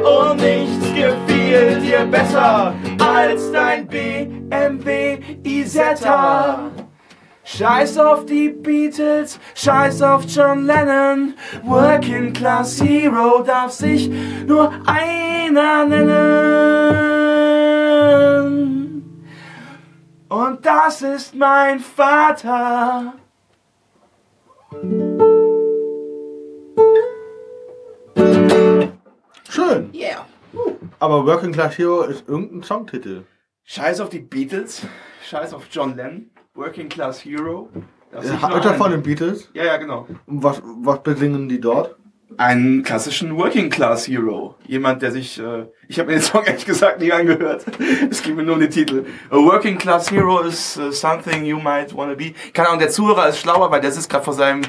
[0.03, 6.71] Und nichts gefiel dir besser als dein BMW Isetta.
[7.55, 11.35] Scheiß auf die Beatles, scheiß auf John Lennon.
[11.63, 14.09] Working Class Hero darf sich
[14.47, 17.13] nur einer nennen.
[20.29, 23.13] Und das ist mein Vater.
[29.47, 29.93] Schön.
[29.93, 30.25] Yeah.
[30.97, 33.25] Aber Working Class Hero ist irgendein Songtitel.
[33.65, 34.81] Scheiß auf die Beatles,
[35.29, 37.69] scheiß auf John Lennon, Working Class Hero.
[38.11, 39.49] Das ist Hat er von den Beatles?
[39.53, 40.07] Ja, ja, genau.
[40.27, 41.95] Und was, was besingen die dort?
[42.37, 44.55] Einen klassischen Working Class Hero.
[44.67, 47.65] Jemand, der sich, äh, ich habe mir den Song ehrlich gesagt nie angehört.
[48.09, 49.05] Es ging mir nur um den Titel.
[49.31, 52.33] A Working Class Hero is uh, something you might wanna be.
[52.53, 54.61] Keine Ahnung, der Zuhörer ist schlauer, weil der sitzt gerade vor seinem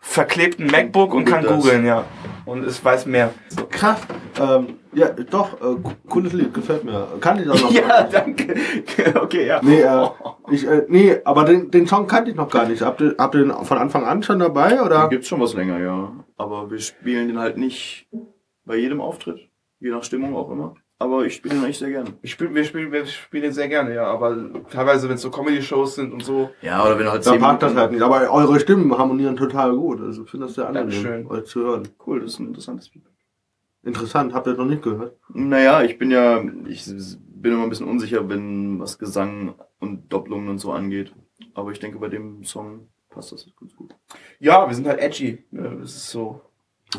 [0.00, 1.52] verklebten MacBook und kann das.
[1.52, 2.04] googeln, ja.
[2.46, 3.34] Und es weiß mehr.
[3.48, 3.66] So.
[3.66, 4.00] Krass.
[4.40, 5.76] Ähm, ja, doch, äh,
[6.08, 7.06] cooles Lied, gefällt mir.
[7.20, 7.70] Kann ich das noch?
[7.80, 8.54] Ja, danke.
[9.20, 9.60] Okay, ja.
[9.62, 10.08] Nee, äh,
[10.50, 12.82] ich, äh, nee, aber den, den Song kannte ich noch gar nicht.
[12.82, 15.08] Habt ihr, habt ihr den von Anfang an schon dabei, Da oder?
[15.08, 16.12] gibt's schon was länger, ja.
[16.36, 18.08] Aber wir spielen den halt nicht
[18.64, 19.48] bei jedem Auftritt.
[19.80, 20.74] Je nach Stimmung auch immer.
[20.98, 22.14] Aber ich spiele den eigentlich sehr gerne.
[22.22, 24.04] Ich spiel, wir, spielen, wir spielen den sehr gerne, ja.
[24.04, 24.34] Aber
[24.70, 27.74] teilweise, wenn es so Comedy-Shows sind und so, Ja, oder wenn halt Da packt das
[27.74, 28.00] halt nicht.
[28.02, 30.00] Aber eure Stimmen harmonieren total gut.
[30.00, 31.26] Also ich finde das sehr angenehm, Dankeschön.
[31.26, 31.88] euch zu hören.
[32.06, 33.04] Cool, das ist ein interessantes Lied.
[33.86, 35.16] Interessant, habt ihr noch nicht gehört?
[35.32, 40.48] Naja, ich bin ja, ich bin immer ein bisschen unsicher, wenn was Gesang und Doppelungen
[40.48, 41.14] und so angeht.
[41.54, 43.94] Aber ich denke, bei dem Song passt das ganz gut.
[44.40, 45.44] ja, wir sind halt edgy.
[45.52, 46.40] Ja, das ist so.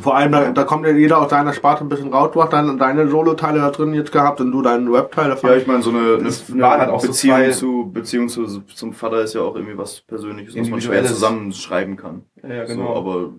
[0.02, 2.32] Vor allem, da, da kommt ja jeder aus deiner Sparte ein bisschen raus.
[2.34, 5.50] Du hast dann deine Solo-Teile da drin jetzt gehabt und du deinen Rap-Teil davon.
[5.50, 7.92] Ja, ich meine, so eine, eine, Das eine waren halt auch so Beziehung, zwei- zu,
[7.94, 12.24] Beziehung zu, zum Vater ist ja auch irgendwie was Persönliches, was man schwer zusammenschreiben kann.
[12.44, 12.96] Ja, ja So, genau.
[12.96, 13.34] aber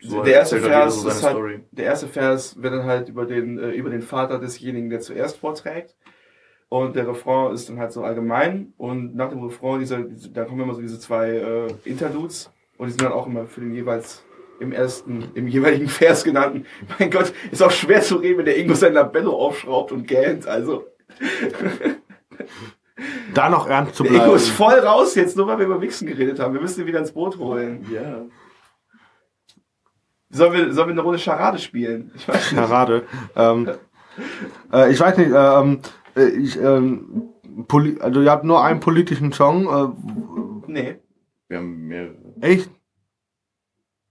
[0.00, 1.60] so der erste Vers so ist halt, Story.
[1.72, 5.38] der erste Vers wird dann halt über den, äh, über den Vater desjenigen, der zuerst
[5.38, 5.96] vorträgt.
[6.68, 8.72] Und der Refrain ist dann halt so allgemein.
[8.76, 12.52] Und nach dem Refrain, dieser, diese, da kommen immer so diese zwei äh, Interludes.
[12.76, 14.24] Und die sind dann auch immer für den jeweils
[14.58, 16.66] im ersten, im jeweiligen Vers genannten.
[16.98, 20.46] Mein Gott, ist auch schwer zu reden, wenn der Ingo sein Labello aufschraubt und gähnt.
[20.46, 20.86] Also,
[23.32, 24.36] da noch ernst zu der Ingo bleiben.
[24.36, 26.52] ist voll raus jetzt, nur weil wir über Wichsen geredet haben.
[26.52, 27.86] Wir müssen ihn wieder ins Boot holen.
[27.92, 28.24] Ja.
[30.30, 32.12] Sollen wir, sollen wir eine Runde Charade spielen?
[32.16, 32.60] Ich weiß nicht.
[32.60, 33.04] Parade.
[33.36, 33.70] Ähm,
[34.72, 35.80] äh, ich weiß nicht, ähm,
[36.16, 37.30] äh, ich, ähm,
[37.68, 40.64] poli also ihr habt nur einen politischen Song.
[40.66, 40.96] Nee.
[41.48, 42.16] Wir haben mehrere.
[42.40, 42.70] Äh, echt?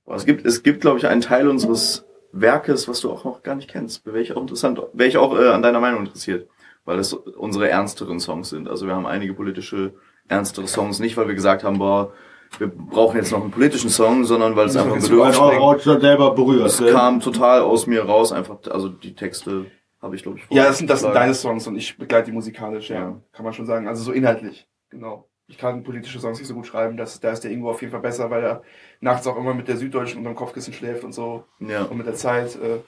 [0.06, 3.44] Aber es gibt, es gibt, glaube ich, einen Teil unseres Werkes, was du auch noch
[3.44, 4.06] gar nicht kennst.
[4.06, 6.48] Wäre ich auch interessant, wäre ich auch äh, an deiner Meinung interessiert,
[6.86, 8.68] weil das unsere ernsteren Songs sind.
[8.70, 9.94] Also wir haben einige politische,
[10.28, 12.14] ernstere Songs, nicht weil wir gesagt haben, boah,
[12.58, 16.68] wir brauchen jetzt noch einen politischen Song, sondern weil es einfach auch selber berührt.
[16.68, 16.92] Es ne?
[16.92, 19.66] kam total aus mir raus, einfach, also die Texte
[20.02, 22.32] habe ich, glaube ich, Ja, das sind, das sind deine Songs und ich begleite die
[22.32, 23.00] musikalisch, ja.
[23.00, 23.22] Ja.
[23.34, 23.88] Kann man schon sagen.
[23.88, 24.68] Also so inhaltlich.
[24.90, 25.28] Genau.
[25.48, 26.98] Ich kann politische Songs nicht so gut schreiben.
[26.98, 28.64] Das, da ist der Ingo auf jeden Fall besser, weil er
[29.00, 31.44] nachts auch immer mit der Süddeutschen unterm Kopfkissen schläft und so.
[31.60, 31.84] Ja.
[31.84, 32.56] Und mit der Zeit.
[32.56, 32.80] Äh,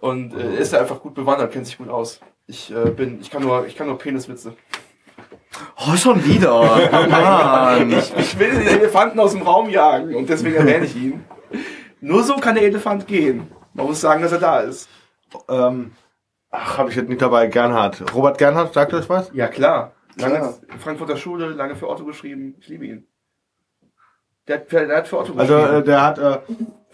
[0.00, 2.20] und äh, ist er einfach gut bewandert, kennt sich gut aus.
[2.46, 4.54] Ich äh, bin, ich kann nur, ich kann nur Peniswitze.
[5.76, 6.52] Oh, schon wieder.
[6.92, 7.90] Oh, Mann.
[7.92, 11.24] Ich, ich will den Elefanten aus dem Raum jagen und deswegen erwähne ich ihn.
[12.00, 13.48] Nur so kann der Elefant gehen.
[13.74, 14.88] Man muss sagen, dass er da ist.
[15.48, 15.92] Ähm,
[16.50, 17.46] ach, habe ich jetzt nicht dabei.
[17.46, 18.14] Gernhardt.
[18.14, 19.30] Robert Gernhardt, sagt euch was?
[19.34, 19.92] Ja, klar.
[20.16, 20.54] Lange Klar.
[20.78, 22.54] Frankfurter Schule, lange für Otto geschrieben.
[22.60, 23.06] Ich liebe ihn.
[24.48, 25.74] Der hat, der hat für Otto Also gespielt.
[25.74, 26.38] äh, der hat, äh,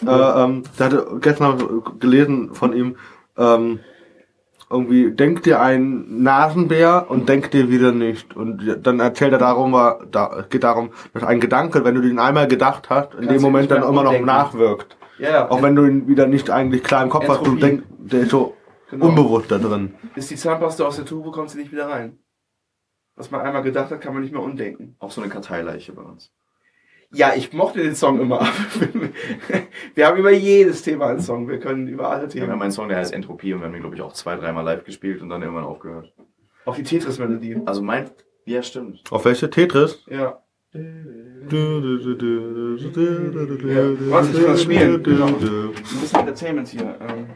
[0.06, 2.96] äh, ähm, der hatte gestern gelesen von ihm,
[3.36, 3.80] ähm,
[4.70, 8.36] irgendwie, denk dir einen Nasenbär und denk dir wieder nicht.
[8.36, 12.00] Und dann erzählt er darum, war, da, es geht darum, dass ein Gedanke, wenn du
[12.02, 14.96] den einmal gedacht hast, in Kannst dem Moment dann immer noch nachwirkt.
[15.18, 15.50] ja, ja.
[15.50, 17.60] Auch wenn du ihn wieder nicht eigentlich klar im Kopf hast, du Entropie.
[17.60, 18.54] denkst, der ist so
[18.90, 19.06] Genau.
[19.08, 19.94] unbewusst da drin.
[20.14, 22.18] Ist die Zahnpasta aus der Tube, kommt sie nicht wieder rein.
[23.16, 24.96] Was man einmal gedacht hat, kann man nicht mehr umdenken.
[24.98, 26.32] Auch so eine Karteileiche bei uns.
[27.10, 28.40] Ja, ich mochte den Song immer.
[29.94, 31.48] wir haben über jedes Thema einen Song.
[31.48, 32.62] Wir können über alle Wir haben Themen.
[32.62, 34.84] einen Song, der heißt Entropie und wir haben den, glaube ich, auch zwei, dreimal live
[34.84, 36.12] gespielt und dann irgendwann aufgehört.
[36.66, 37.62] Auch die Tetris-Melodie.
[37.64, 38.10] Also mein,
[38.44, 39.02] ja stimmt.
[39.10, 39.48] Auf welche?
[39.48, 40.04] Tetris?
[40.06, 40.42] Ja.
[40.74, 40.80] Ja,
[44.10, 45.02] warte, ich kann das spielen.
[45.02, 45.26] Genau.
[45.28, 46.94] Ein bisschen Entertainment hier.
[47.00, 47.26] Ähm.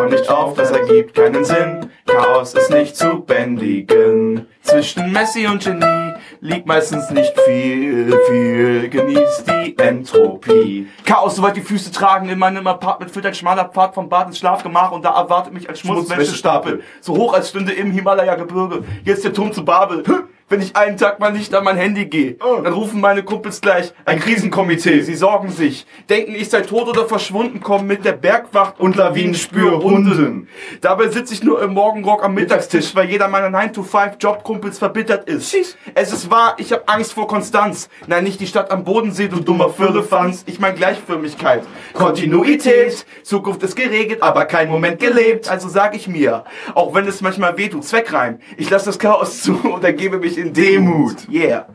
[0.00, 1.90] Ich räum nicht auf, das ergibt keinen Sinn.
[2.06, 4.46] Chaos ist nicht zu bändigen.
[4.62, 8.88] Zwischen Messi und Genie liegt meistens nicht viel, viel.
[8.88, 10.88] Genießt die Entropie.
[11.04, 12.30] Chaos, soweit die Füße tragen.
[12.30, 15.68] In meinem Apartment führt ein schmaler Pfad vom Bad ins Schlafgemach und da erwartet mich
[15.68, 16.82] ein Schmutzwäschestapel.
[17.02, 18.84] So hoch als stünde im Himalaya-Gebirge.
[19.04, 20.02] Jetzt der Turm zu Babel.
[20.50, 23.92] Wenn ich einen Tag mal nicht an mein Handy gehe, dann rufen meine Kumpels gleich
[24.04, 25.00] ein Krisenkomitee.
[25.02, 30.48] Sie sorgen sich, denken, ich sei tot oder verschwunden, kommen mit der Bergwacht und Lawinenspürhunden.
[30.80, 35.54] Dabei sitze ich nur im Morgenrock am Mittagstisch, weil jeder meiner 9-to-5-Jobkumpels verbittert ist.
[35.94, 37.88] Es ist wahr, ich habe Angst vor Konstanz.
[38.08, 40.42] Nein, nicht die Stadt am Bodensee, du dummer Firlefanz.
[40.46, 41.62] Ich mein Gleichförmigkeit.
[41.92, 43.06] Kontinuität.
[43.22, 45.48] Zukunft ist geregelt, aber kein Moment gelebt.
[45.48, 46.42] Also sag ich mir,
[46.74, 48.40] auch wenn es manchmal wehtut, Zweckreim.
[48.56, 51.28] Ich lasse das Chaos zu und ergebe mich in Demut.
[51.30, 51.66] Yeah.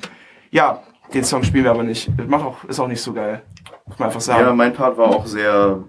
[0.52, 0.82] Ja,
[1.14, 2.10] den Song spielen wir aber nicht.
[2.18, 3.42] Das macht auch, ist auch nicht so geil.
[3.88, 4.58] Muss man einfach Ja, sagen.
[4.58, 5.84] mein Part war auch sehr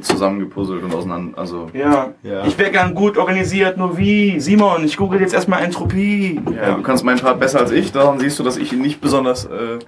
[0.00, 1.38] zusammengepuzzelt und auseinander.
[1.38, 2.12] Also, Ja.
[2.22, 2.44] Ja.
[2.44, 4.38] Ich wäre gern gut organisiert, nur wie?
[4.40, 6.40] Simon, ich google jetzt erstmal Entropie.
[6.54, 7.92] ja, du kannst meinen Part besser als ich.
[7.92, 9.44] Daran siehst du, dass ich ihn nicht besonders.
[9.46, 9.78] Äh,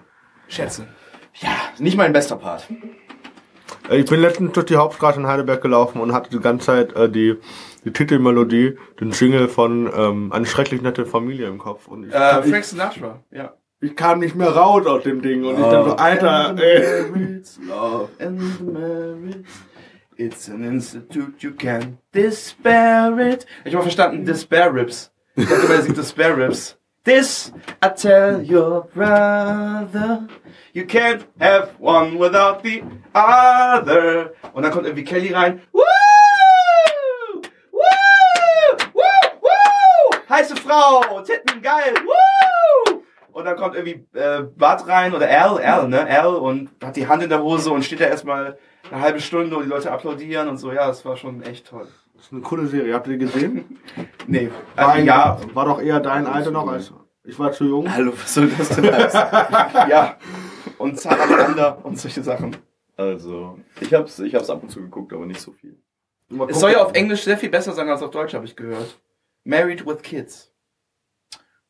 [0.48, 0.86] Schätze.
[1.40, 2.66] ja, nicht mein bester Part.
[3.90, 6.92] Äh, Ich bin letztens durch die Hauptstraße in Heidelberg gelaufen und hatte die ganze Zeit
[6.94, 7.36] äh, die,
[7.84, 11.88] die Titelmelodie, den Jingle von ähm, Eine schrecklich nette Familie im Kopf.
[11.88, 13.54] Und ich, Äh, Frank Sinatra, ja.
[13.80, 17.40] ich kam nicht mehr raus aus dem Ding und ich dachte so, Alter, ey.
[17.66, 19.44] Love and the.
[20.16, 23.46] It's an institute you can despair it.
[23.64, 25.10] Ich habe verstanden, Despair Rips.
[25.34, 26.78] Ich dachte er singt Despair Rips.
[27.04, 27.52] This,
[27.84, 30.28] I tell your brother,
[30.72, 34.32] you can't have one without the other.
[34.52, 35.62] Und dann kommt irgendwie Kelly rein.
[35.72, 35.80] Woo!
[37.72, 37.80] Woo!
[38.94, 40.16] Woo!
[40.32, 41.92] Heiße Frau, Titten, geil.
[42.06, 43.02] Woo!
[43.32, 46.06] Und dann kommt irgendwie äh, Bart rein oder Al, Al, ne?
[46.06, 48.56] Al und hat die Hand in der Hose und steht da erstmal
[48.90, 50.72] eine halbe Stunde und die Leute applaudieren und so.
[50.72, 51.86] Ja, das war schon echt toll.
[52.14, 52.94] Das ist eine coole Serie.
[52.94, 53.78] Habt ihr die gesehen?
[54.26, 56.92] Nee, War, also, ein- ja, war doch eher dein Alter noch als
[57.24, 57.92] ich war zu jung.
[57.92, 59.20] Hallo, was soll das denn heißen?
[59.90, 60.16] ja.
[60.78, 62.56] Und Salamander und solche Sachen.
[62.96, 65.76] also, ich hab's, ich hab's ab und zu geguckt, aber nicht so viel.
[66.48, 68.98] Es soll ja auf Englisch sehr viel besser sein als auf Deutsch, habe ich gehört.
[69.44, 70.52] Married with Kids.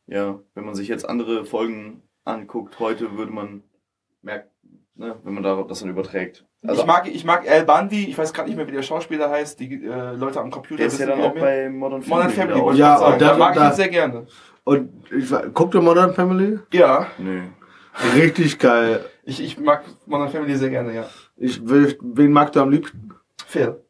[0.06, 3.62] Ja, wenn man sich jetzt andere Folgen anguckt, heute würde man
[4.20, 4.50] merken,
[4.94, 6.44] ne, wenn man darauf das dann überträgt.
[6.64, 9.30] Also, ich mag, ich mag Al Bundy, ich weiß gerade nicht mehr, wie der Schauspieler
[9.30, 10.78] heißt, die äh, Leute am Computer.
[10.78, 11.42] der ist ja dann auch mehr.
[11.42, 12.24] bei Modern Family.
[12.24, 13.12] Modern Family, ich Ja, sagen.
[13.14, 14.26] und da- da mag ich da- ihn sehr gerne.
[14.64, 16.58] Und ich, guckt ihr Modern Family?
[16.72, 17.42] Ja, Nö.
[18.14, 19.04] Richtig geil.
[19.24, 21.06] ich, ich mag Modern Family sehr gerne, ja.
[21.36, 23.12] Ich will, wen magst du am liebsten?
[23.46, 23.81] Phil.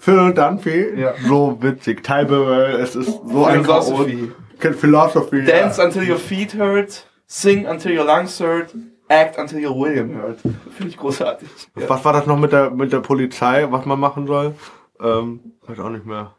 [0.00, 0.98] Phil Dunphy.
[0.98, 1.12] Ja.
[1.28, 2.02] So witzig.
[2.02, 4.32] Ty Burrell, es ist so ein Philosophy.
[4.58, 5.44] Philosophy.
[5.44, 8.74] Dance until your feet hurt, sing until your lungs hurt,
[9.08, 10.38] act until your William hurt.
[10.40, 11.48] Finde ich großartig.
[11.74, 14.54] Was war das noch mit der, mit der Polizei, was man machen soll?
[15.02, 16.34] Ähm, weiß auch nicht mehr.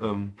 [0.00, 0.32] Ähm,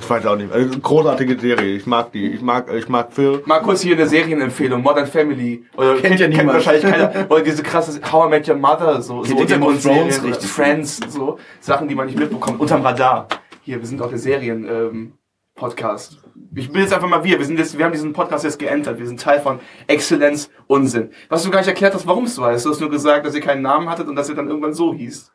[0.00, 0.52] ich weiß auch nicht.
[0.52, 1.76] Also, großartige Serie.
[1.76, 2.32] Ich mag die.
[2.32, 3.42] Ich mag, ich mag Phil.
[3.46, 5.64] Mal kurz hier eine Serienempfehlung, Modern Family.
[5.76, 6.54] Oder Kennt ja niemand.
[6.54, 7.26] wahrscheinlich keiner.
[7.30, 10.08] Oder diese krasse How I Met Your Mother, so, so Kennt ihr Game of Untergrundserien,
[10.10, 12.60] Thrones richtig Friends, so Sachen, die man nicht mitbekommt.
[12.60, 13.28] Unterm Radar.
[13.62, 15.12] Hier, wir sind auch der Serien, ähm,
[15.54, 16.18] Podcast.
[16.54, 17.38] Ich bin jetzt einfach mal wir.
[17.38, 18.98] Wir sind jetzt, wir haben diesen Podcast jetzt geentert.
[18.98, 21.10] Wir sind Teil von Exzellenz Unsinn.
[21.28, 22.64] Was du gar nicht erklärt hast, warum es so heißt.
[22.64, 24.94] Du hast nur gesagt, dass ihr keinen Namen hattet und dass ihr dann irgendwann so
[24.94, 25.30] hieß.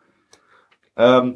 [0.97, 1.35] Ähm,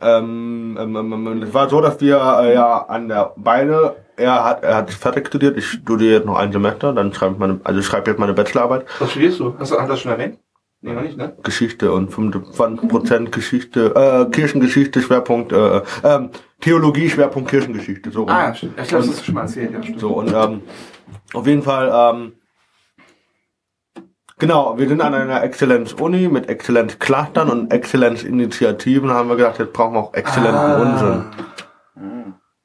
[0.00, 4.44] ähm, ähm, ähm, ähm, es war so, dass wir äh, ja an der beide, er
[4.44, 7.60] hat, er hat fertig studiert, ich studiere jetzt noch ein Semester, dann schreibe ich meine,
[7.64, 9.54] also ich schreibe jetzt meine Bachelorarbeit, Was studierst du?
[9.58, 10.38] Hast du, hat das schon erwähnt?
[10.82, 11.36] Nee, noch nicht, ne?
[11.42, 18.26] Geschichte und 25% Geschichte, äh, Kirchengeschichte, Schwerpunkt, äh, ähm, Theologie, Schwerpunkt Kirchengeschichte, so.
[18.26, 18.80] Ah, ja, stimmt.
[18.80, 20.00] Ich glaube, das hast du schon mal erzählt, ja, stimmt.
[20.00, 20.62] So, und ähm,
[21.32, 22.32] auf jeden Fall, ähm,
[24.38, 29.10] Genau, wir sind an einer Exzellenz-Uni mit Exzellenz-Clustern und Exzellenz-Initiativen.
[29.10, 31.24] haben wir gedacht, jetzt brauchen wir auch exzellenten Unsinn.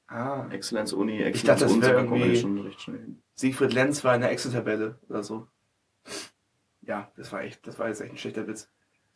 [0.07, 0.45] Ah.
[0.51, 3.21] Exzellenz Uni, Ich dachte, das wäre irgendwie- schon recht schnell hin.
[3.35, 5.47] Siegfried Lenz war in der Excel-Tabelle oder so.
[6.81, 8.69] Ja, das war echt, das war jetzt echt ein schlechter Witz.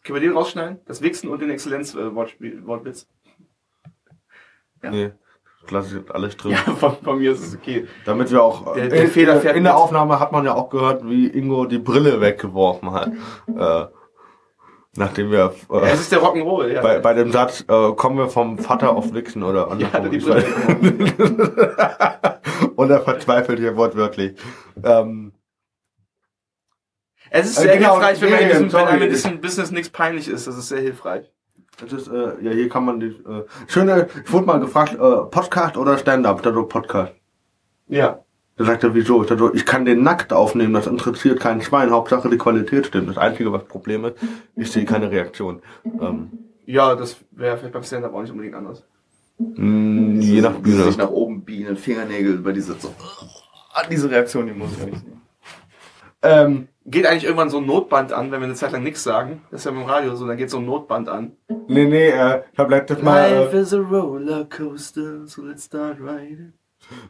[0.05, 0.79] Können wir den rausschneiden?
[0.85, 3.07] Das Wichsen und den Exzellenz-Wortwitz.
[4.81, 4.91] Ja.
[4.91, 5.11] Nee,
[5.65, 6.51] das lasse ich alles drin.
[6.51, 7.87] Ja, von, von mir ist es okay.
[8.05, 8.73] Damit wir auch.
[8.73, 9.77] Der- äh, der in, Fehler fährt in der.
[9.77, 13.11] Aufnahme hat man ja auch gehört, wie Ingo die Brille weggeworfen hat.
[13.57, 13.85] Äh,
[14.97, 16.81] nachdem wir Ja, äh, es ist der Rock'n'Roll, ja.
[16.81, 20.33] bei, bei dem Satz äh, kommen wir vom Vater auf Wichsen oder ja, er andersrum.
[20.37, 21.55] weiß-
[22.75, 24.37] Und er verzweifelt hier wortwörtlich.
[24.83, 25.33] Ähm,
[27.29, 29.71] Es ist Äh, sehr genau, hilfreich, wenn, man in diesem, wenn einem in diesem Business
[29.71, 30.47] nichts peinlich ist.
[30.47, 31.29] Das ist sehr hilfreich.
[31.79, 33.07] Das ist, äh, ja, hier kann man die.
[33.07, 36.41] Äh, schöne, ich wurde mal gefragt, äh, Podcast oder Stand-up?
[36.41, 37.13] Da so Podcast.
[37.87, 38.19] Ja.
[38.57, 39.21] Da sagt er, wieso?
[39.21, 41.91] Ich, dachte, ich kann den nackt aufnehmen, das interessiert keinen Schwein.
[41.91, 43.09] Hauptsache die Qualität stimmt.
[43.09, 44.15] Das Einzige, was Problem ist,
[44.55, 45.61] ich sehe keine Reaktion.
[46.01, 46.29] Ähm,
[46.65, 48.85] Ja, das wäre vielleicht beim Stand-Up auch nicht unbedingt anders.
[49.37, 50.83] mh, je nach Bühne.
[50.85, 52.93] Sich nach oben bienen, Fingernägel, bei dieser so.
[53.73, 55.21] Ah, diese Reaktion, die muss ich ja nicht sehen.
[56.21, 59.41] Ähm, Geht eigentlich irgendwann so ein Notband an, wenn wir eine Zeit lang nichts sagen.
[59.49, 61.31] Das ist ja beim Radio so, dann geht so ein Notband an.
[61.67, 66.53] nee, nee, äh, ich habe letztes Mal, äh, is a rollercoaster, so let's start riding.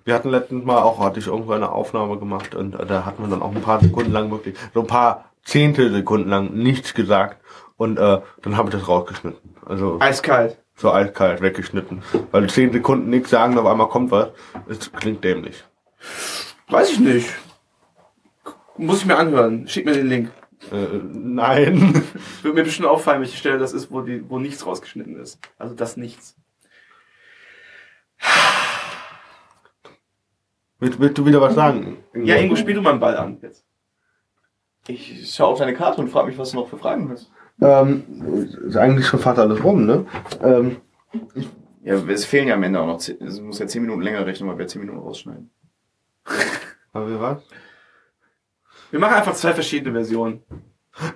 [0.05, 3.19] wir hatten letztens Mal auch, hatte ich irgendwo eine Aufnahme gemacht und äh, da hat
[3.19, 7.41] man dann auch ein paar Sekunden lang wirklich, so ein paar Zehntelsekunden lang nichts gesagt
[7.77, 9.55] und äh, dann habe ich das rausgeschnitten.
[9.65, 10.57] Also Eiskalt.
[10.75, 12.01] so eiskalt weggeschnitten.
[12.31, 14.29] Weil zehn Sekunden nichts sagen, auf einmal kommt was.
[14.69, 15.63] Es klingt dämlich.
[16.69, 17.29] Weiß ich nicht.
[18.77, 19.67] Muss ich mir anhören.
[19.67, 20.31] Schick mir den Link.
[20.71, 22.03] Äh, nein.
[22.41, 25.39] Wird mir bestimmt auffallen, welche Stelle das ist, wo, die, wo nichts rausgeschnitten ist.
[25.57, 26.35] Also das Nichts.
[30.79, 31.97] Willst, willst du wieder was sagen?
[32.13, 33.65] Ja, Ingo, spiel du mal einen Ball an jetzt.
[34.87, 37.31] Ich schaue auf deine Karte und frage mich, was du noch für Fragen hast.
[37.61, 38.03] Ähm,
[38.67, 40.05] ist eigentlich schon fast alles rum, ne?
[40.43, 40.77] Ähm,
[41.83, 44.25] Ja, es fehlen ja am Ende auch noch 10, es muss ja 10 Minuten länger
[44.25, 45.49] rechnen, weil wir 10 Minuten rausschneiden.
[46.93, 47.43] haben wir was?
[48.95, 50.41] Wir machen einfach zwei verschiedene Versionen.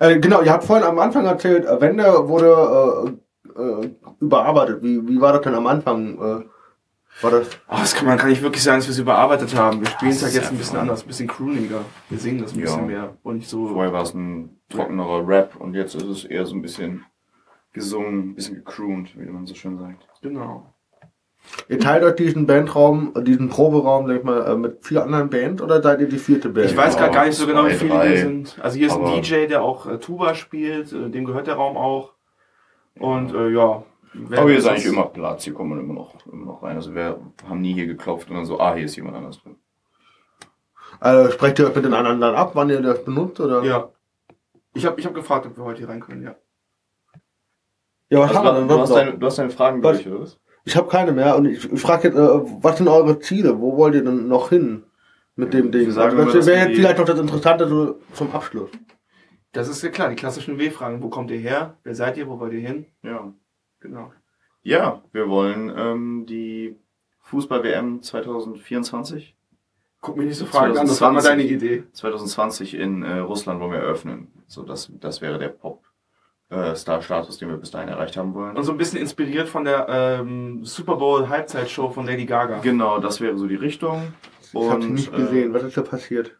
[0.00, 3.16] Äh, genau, ihr habt vorhin am Anfang erzählt, äh, Wende wurde
[3.56, 4.82] äh, äh, überarbeitet.
[4.82, 6.18] Wie, wie war das denn am Anfang?
[6.18, 6.44] Äh,
[7.22, 7.48] war das?
[7.70, 9.80] Oh, das kann man kann nicht wirklich sagen, dass wir es überarbeitet haben.
[9.80, 11.86] Wir spielen es halt jetzt ein bisschen anders, ein bisschen crooniger.
[12.10, 12.64] Wir singen das ein Ja.
[12.66, 13.68] bisschen mehr und nicht so.
[13.68, 17.06] Vorher war es ein trockenerer Rap und jetzt ist es eher so ein bisschen
[17.72, 20.06] gesungen, ein bisschen gecrooned, wie man so schön sagt.
[20.20, 20.74] Genau.
[21.68, 25.62] Ihr teilt euch diesen Bandraum, diesen Proberaum, sag ich mal, äh, mit vier anderen Bands
[25.62, 26.66] oder seid ihr die vierte Band?
[26.70, 28.10] Ich weiß Ja, gerade gar nicht so genau, wie viele drei.
[28.10, 28.58] wir sind.
[28.60, 31.54] Also hier ist ein Aber- DJ, der auch äh, Tuba spielt, äh, dem gehört der
[31.54, 32.12] Raum auch.
[32.98, 33.84] Und äh, ja.
[34.32, 36.74] Aber hier ist eigentlich immer Platz, hier kommt man immer noch, immer noch rein.
[36.76, 39.56] Also wir haben nie hier geklopft und dann so, ah, hier ist jemand anders drin.
[40.98, 43.38] Also sprecht ihr euch mit den anderen dann ab, wann ihr das benutzt?
[43.40, 43.62] Oder?
[43.62, 43.88] Ja.
[44.74, 46.34] Ich habe ich hab gefragt, ob wir heute hier rein können, ja.
[48.08, 48.96] Ja, was Also, haben wir du, denn du, hast noch?
[48.96, 49.96] deine, du hast deine Fragen Was?
[50.02, 50.40] durch, oder was?
[50.64, 53.60] Ich habe keine mehr und ich, ich frage jetzt, äh, was sind eure Ziele?
[53.60, 54.84] Wo wollt ihr denn noch hin
[55.36, 55.90] mit dem Ding?
[55.90, 58.70] sagen Also, wir, das wäre jetzt vielleicht noch das Interessante so zum Abschluss.
[59.52, 61.02] Das ist ja klar, die klassischen W-Fragen.
[61.02, 61.76] Wo kommt ihr her?
[61.82, 62.28] Wer seid ihr?
[62.28, 62.86] Wo wollt ihr hin?
[63.02, 63.32] Ja.
[63.80, 64.12] Genau.
[64.62, 66.76] Ja, wir wollen ähm, die
[67.22, 69.34] Fußball-WM 2024,
[70.02, 71.60] Guck mich nicht so fragen an, das war mal 2020.
[71.60, 71.84] deine Idee.
[71.92, 74.28] 2020 in äh, Russland wollen wir eröffnen.
[74.46, 75.50] So, das, das wäre der
[76.50, 78.56] Pop-Star-Status, den wir bis dahin erreicht haben wollen.
[78.56, 82.58] Und so ein bisschen inspiriert von der ähm, Super Bowl Halbzeitshow von Lady Gaga.
[82.58, 84.12] Genau, das wäre so die Richtung.
[84.42, 85.54] Ich habe Und, nicht äh, gesehen.
[85.54, 86.36] Was ist da passiert?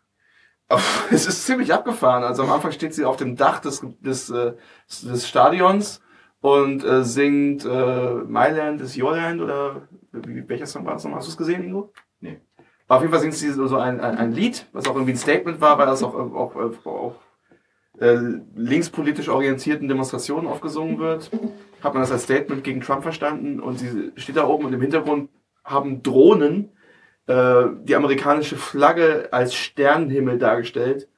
[1.10, 2.22] Es ist ziemlich abgefahren.
[2.22, 4.52] Also am Anfang steht sie auf dem Dach des, des, äh,
[4.86, 6.00] des Stadions
[6.40, 11.02] und äh, singt äh, My Land is Your Land oder wie, welcher Song war das
[11.02, 11.18] nochmal?
[11.18, 11.92] Hast du es gesehen, Ingo?
[12.20, 12.40] Nee.
[12.86, 15.16] Aber auf jeden Fall singt sie so ein, ein, ein Lied, was auch irgendwie ein
[15.16, 17.14] Statement war, weil das auch, äh, auch, auch, auch
[18.00, 18.18] äh,
[18.54, 21.30] linkspolitisch orientierten Demonstrationen aufgesungen wird.
[21.82, 24.80] Hat man das als Statement gegen Trump verstanden und sie steht da oben und im
[24.80, 25.30] Hintergrund
[25.64, 26.70] haben Drohnen
[27.26, 31.08] äh, die amerikanische Flagge als Sternenhimmel dargestellt.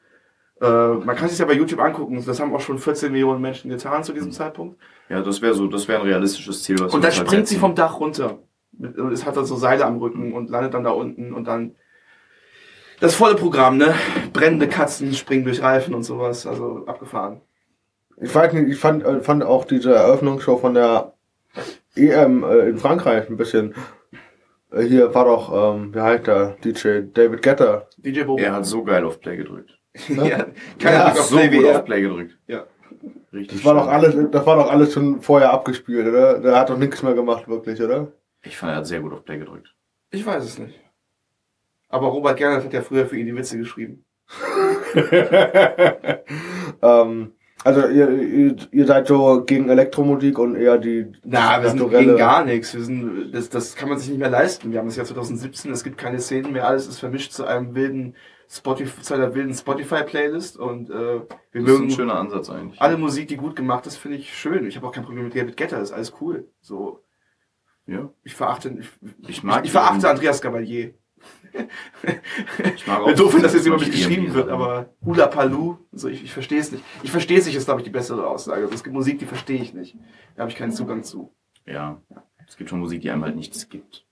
[0.61, 2.23] Äh, man kann sich ja bei YouTube angucken.
[2.25, 4.79] Das haben auch schon 14 Millionen Menschen getan zu diesem Zeitpunkt.
[5.09, 6.83] Ja, das wäre so, das wäre ein realistisches Ziel.
[6.83, 8.39] Und dann springt sie vom Dach runter.
[8.79, 11.77] Und es hat dann so Seile am Rücken und landet dann da unten und dann
[13.03, 13.95] das volle Programm, ne?
[14.33, 16.47] Brennende Katzen springen durch Reifen und sowas.
[16.47, 17.41] Also abgefahren.
[18.17, 21.13] Ich weiß nicht, ich fand, äh, fand auch diese Eröffnungsshow von der
[21.97, 23.75] EM äh, in Frankreich ein bisschen.
[24.71, 27.89] Äh, hier war doch, ähm, wie heißt der, DJ David Getter.
[27.97, 28.41] DJ Bobo.
[28.41, 29.77] Er hat so geil auf Play gedrückt.
[30.09, 30.47] ja,
[30.79, 32.39] keiner Ja, auf so Play gut auf Play gedrückt.
[32.47, 32.67] Ja.
[33.33, 33.59] Richtig.
[33.59, 36.39] Das war doch alles, das war doch alles schon vorher abgespielt, oder?
[36.39, 38.13] Der hat doch nichts mehr gemacht, wirklich, oder?
[38.45, 39.75] Ich fand, er hat sehr gut auf Play gedrückt.
[40.11, 40.79] Ich weiß es nicht.
[41.93, 44.05] Aber Robert Gernert hat ja früher für ihn die Witze geschrieben.
[46.83, 47.33] ähm,
[47.65, 52.17] also ihr, ihr, ihr seid so gegen Elektromusik und eher die Na, wir sind gegen
[52.17, 52.75] gar nichts.
[52.75, 54.73] Wir sind, das, das kann man sich nicht mehr leisten.
[54.73, 57.75] Wir haben das Jahr 2017, es gibt keine Szenen mehr, alles ist vermischt zu einem
[57.75, 58.17] wilden
[58.49, 62.81] Spotify, zu einer wilden Spotify-Playlist und äh, wir Das ist mögen ein schöner Ansatz eigentlich.
[62.83, 64.67] alle Musik, die gut gemacht ist, finde ich schön.
[64.67, 66.49] Ich habe auch kein Problem mit David Guetta, ist alles cool.
[66.61, 67.01] So,
[67.87, 68.11] Ja.
[68.25, 68.89] ich verachte, ich,
[69.29, 70.95] Ich mag ich verachte die- Andreas Gabalier.
[72.75, 74.61] Ich mag Wäre doof, wenn das jetzt über mich geschrieben wird, Sachen.
[74.61, 76.83] aber Hula Palu, also ich, ich verstehe es nicht.
[77.03, 78.63] Ich verstehe es nicht, ist glaube ich die bessere Aussage.
[78.63, 79.97] Also es gibt Musik, die verstehe ich nicht.
[80.35, 81.33] Da habe ich keinen Zugang zu.
[81.67, 82.01] Ja.
[82.47, 84.07] Es gibt schon Musik, die einem halt nichts gibt.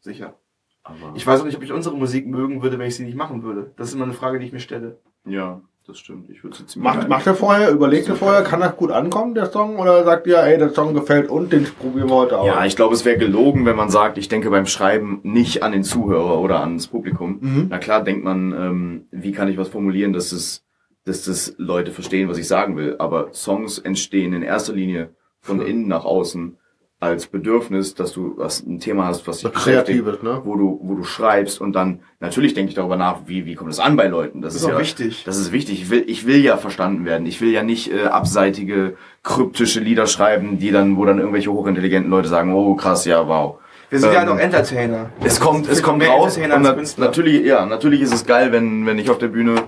[0.00, 0.34] Sicher.
[0.82, 3.16] Aber Ich weiß auch nicht, ob ich unsere Musik mögen würde, wenn ich sie nicht
[3.16, 3.72] machen würde.
[3.76, 4.98] Das ist immer eine Frage, die ich mir stelle.
[5.26, 6.30] ja, das stimmt.
[6.30, 9.50] Ich würde ziemlich Macht, macht ihr vorher, überlegt ihr vorher, kann das gut ankommen, der
[9.50, 9.78] Song?
[9.78, 12.46] Oder sagt ihr, ey, der Song gefällt und den probieren wir heute auch?
[12.46, 15.72] Ja, ich glaube, es wäre gelogen, wenn man sagt, ich denke beim Schreiben nicht an
[15.72, 17.38] den Zuhörer oder ans Publikum.
[17.40, 17.66] Mhm.
[17.68, 20.64] Na klar denkt man, ähm, wie kann ich was formulieren, dass es,
[21.04, 22.96] dass das Leute verstehen, was ich sagen will.
[22.98, 25.10] Aber Songs entstehen in erster Linie
[25.40, 26.56] von innen nach außen
[27.04, 30.40] als Bedürfnis, dass du was ein Thema hast, was dich Kreatives, ne?
[30.44, 33.70] wo du, wo du schreibst und dann natürlich denke ich darüber nach, wie, wie kommt
[33.70, 34.40] es an bei Leuten.
[34.40, 35.22] Das, Das ist ja wichtig.
[35.24, 35.82] Das ist wichtig.
[35.82, 37.26] Ich will, ich will ja verstanden werden.
[37.26, 42.10] Ich will ja nicht äh, abseitige, kryptische Lieder schreiben, die dann, wo dann irgendwelche hochintelligenten
[42.10, 43.58] Leute sagen, oh krass, ja, wow.
[43.90, 45.10] Wir sind ja Ähm, halt auch Entertainer.
[45.22, 46.36] Es kommt, es kommt raus.
[46.36, 49.62] Und na, natürlich, ja, natürlich ist es geil, wenn, wenn ich auf der Bühne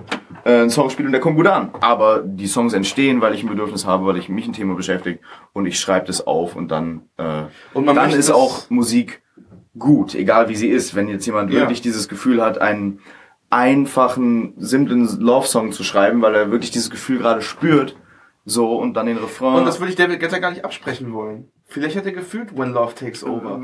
[0.47, 1.71] äh, einen Song spiele und der kommt gut an.
[1.81, 5.19] Aber die Songs entstehen, weil ich ein Bedürfnis habe, weil ich mich ein Thema beschäftigt
[5.53, 7.43] und ich schreibe das auf und dann, äh,
[7.73, 9.21] Und man dann ist auch Musik
[9.77, 10.95] gut, egal wie sie ist.
[10.95, 11.59] Wenn jetzt jemand Ja.
[11.61, 12.99] wirklich dieses Gefühl hat, einen
[13.49, 17.95] einfachen, simplen Love-Song zu schreiben, weil er wirklich dieses Gefühl gerade spürt,
[18.45, 19.55] so und dann den Refrain.
[19.59, 21.49] Und das würde ich David Guetta gar nicht absprechen wollen.
[21.65, 23.59] Vielleicht hätte er gefühlt When Love Takes Over.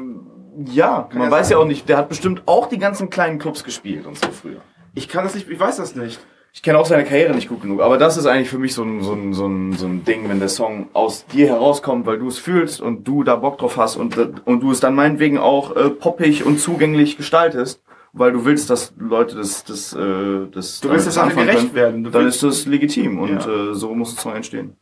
[0.66, 1.58] ja, man ja weiß sein.
[1.58, 4.62] ja auch nicht, der hat bestimmt auch die ganzen kleinen Clubs gespielt und so früher.
[4.94, 6.20] Ich kann das nicht, ich weiß das nicht.
[6.56, 8.84] Ich kenne auch seine Karriere nicht gut genug, aber das ist eigentlich für mich so
[8.84, 12.20] ein, so ein, so ein, so ein Ding, wenn der Song aus dir herauskommt, weil
[12.20, 15.40] du es fühlst und du da Bock drauf hast und, und du es dann meinetwegen
[15.40, 17.82] auch äh, poppig und zugänglich gestaltest,
[18.14, 21.74] weil du willst, dass Leute das, das, äh, das Du willst, dass alle gerecht können,
[21.74, 22.04] werden.
[22.04, 23.72] Du dann ist das legitim und Ja.
[23.72, 24.78] äh, so muss ein Song entstehen.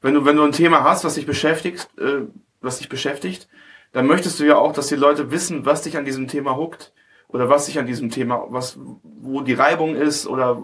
[0.00, 2.22] wenn du, wenn du ein Thema hast, was dich beschäftigt, äh,
[2.60, 3.48] was dich beschäftigt,
[3.92, 6.92] dann möchtest du ja auch, dass die Leute wissen, was dich an diesem Thema huckt.
[7.28, 10.62] Oder was dich an diesem Thema, was, wo die Reibung ist, oder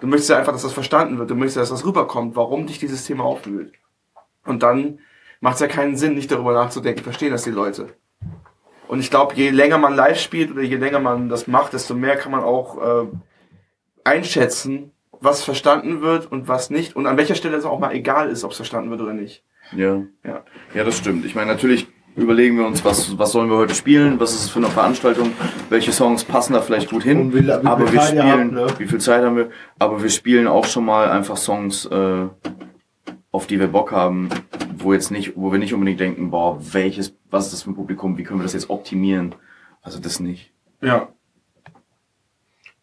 [0.00, 1.30] du möchtest ja einfach, dass das verstanden wird.
[1.30, 3.72] Du möchtest, dass das rüberkommt, warum dich dieses Thema aufwühlt.
[4.44, 5.00] Und dann
[5.40, 7.88] macht es ja keinen Sinn, nicht darüber nachzudenken, verstehen das die Leute.
[8.88, 11.94] Und ich glaube, je länger man live spielt oder je länger man das macht, desto
[11.94, 13.06] mehr kann man auch äh,
[14.04, 16.94] einschätzen, was verstanden wird und was nicht.
[16.94, 19.42] Und an welcher Stelle es auch mal egal ist, ob es verstanden wird oder nicht.
[19.72, 20.02] Ja.
[20.24, 20.44] Ja.
[20.74, 21.24] Ja, das stimmt.
[21.24, 24.50] Ich meine, natürlich überlegen wir uns, was, was sollen wir heute spielen, was ist es
[24.50, 25.32] für eine Veranstaltung,
[25.68, 27.32] welche Songs passen da vielleicht gut hin.
[27.32, 28.78] Wie- aber wir spielen, habt, ne?
[28.78, 32.26] wie viel Zeit haben wir, aber wir spielen auch schon mal einfach Songs, äh,
[33.32, 34.30] auf die wir Bock haben,
[34.78, 37.74] wo jetzt nicht, wo wir nicht unbedingt denken, boah, welches, was ist das für ein
[37.76, 39.34] Publikum, wie können wir das jetzt optimieren?
[39.82, 40.52] Also das nicht.
[40.80, 41.08] Ja.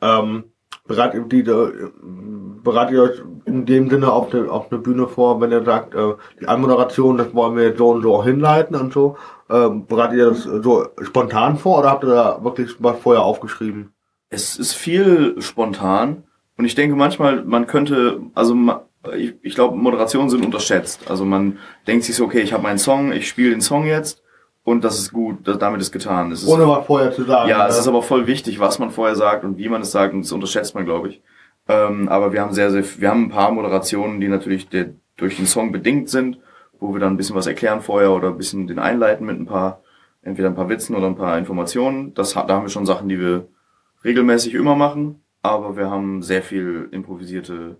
[0.01, 0.43] Ähm,
[0.88, 1.89] bereitet, ihr die, äh,
[2.63, 6.13] bereitet euch in dem Sinne auf eine, auf eine Bühne vor, wenn ihr sagt, äh,
[6.39, 9.17] die Anmoderation, das wollen wir jetzt so und so hinleiten und so,
[9.49, 13.93] ähm, bereitet ihr das so spontan vor oder habt ihr da wirklich was vorher aufgeschrieben?
[14.29, 16.23] Es ist viel spontan
[16.57, 18.55] und ich denke manchmal, man könnte, also
[19.15, 21.10] ich, ich glaube, Moderationen sind unterschätzt.
[21.10, 24.23] Also man denkt sich so, okay, ich habe meinen Song, ich spiele den Song jetzt
[24.64, 26.31] und das ist gut, das, damit ist getan.
[26.31, 27.49] Es ist, Ohne was vorher zu sagen.
[27.49, 27.81] ja, es ne?
[27.81, 30.31] ist aber voll wichtig, was man vorher sagt und wie man es sagt und das
[30.31, 31.22] unterschätzt man, glaube ich.
[31.68, 35.38] Ähm, aber wir haben sehr, sehr, wir haben ein paar Moderationen, die natürlich der, durch
[35.38, 36.40] den Song bedingt sind,
[36.80, 39.45] wo wir dann ein bisschen was erklären vorher oder ein bisschen den einleiten mit ein
[39.45, 39.81] paar,
[40.22, 42.14] entweder ein paar Witzen oder ein paar Informationen.
[42.14, 43.48] Das, da haben wir schon Sachen, die wir
[44.03, 47.77] regelmäßig immer machen, aber wir haben sehr viel improvisierte,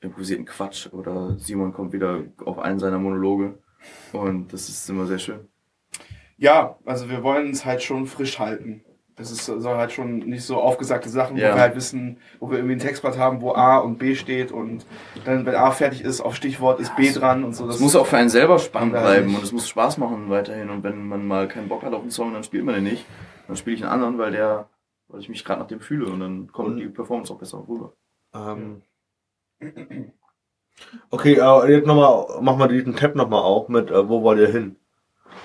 [0.00, 3.58] improvisierten Quatsch oder Simon kommt wieder auf einen seiner Monologe
[4.12, 5.48] und das ist immer sehr schön.
[6.36, 8.84] Ja, also wir wollen es halt schon frisch halten.
[9.16, 11.52] Das ist, soll halt schon nicht so aufgesagte Sachen, Ja.
[11.52, 14.50] wo wir halt wissen, wo wir irgendwie ein Textblatt haben, wo A und B steht
[14.50, 14.84] und
[15.24, 17.68] dann, wenn A fertig ist, auf Stichwort ist B dran und so.
[17.68, 19.36] Es muss auch für einen selber spannend bleiben nicht.
[19.36, 20.68] und es muss Spaß machen weiterhin.
[20.68, 23.06] Und wenn man mal keinen Bock hat auf einen Song, dann spielt man den nicht.
[23.46, 24.68] Dann spiele ich einen anderen, weil der,
[25.06, 27.64] weil ich mich gerade nach dem fühle und dann kommt Und- die Performance auch besser
[27.68, 27.92] rüber.
[28.34, 28.82] Ähm.
[31.10, 34.48] Okay, aber jetzt nochmal, mach mal diesen Tab nochmal auf mit, äh, wo wollt ihr
[34.48, 34.76] hin?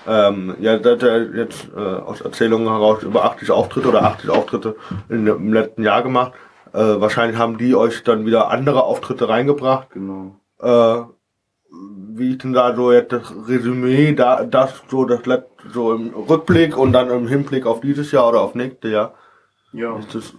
[0.07, 4.29] Ähm, ja, da hat er jetzt äh, aus Erzählungen heraus über 80 Auftritte oder 80
[4.29, 4.75] Auftritte
[5.09, 6.33] in, im letzten Jahr gemacht.
[6.73, 9.89] Äh, wahrscheinlich haben die euch dann wieder andere Auftritte reingebracht.
[9.91, 10.35] Genau.
[10.61, 11.03] Äh,
[12.15, 16.09] wie ist denn da so jetzt das Resümee, da, das so das Let so im
[16.09, 19.13] Rückblick und dann im Hinblick auf dieses Jahr oder auf nächstes Jahr?
[19.71, 19.97] Ja.
[19.97, 20.33] Ist das,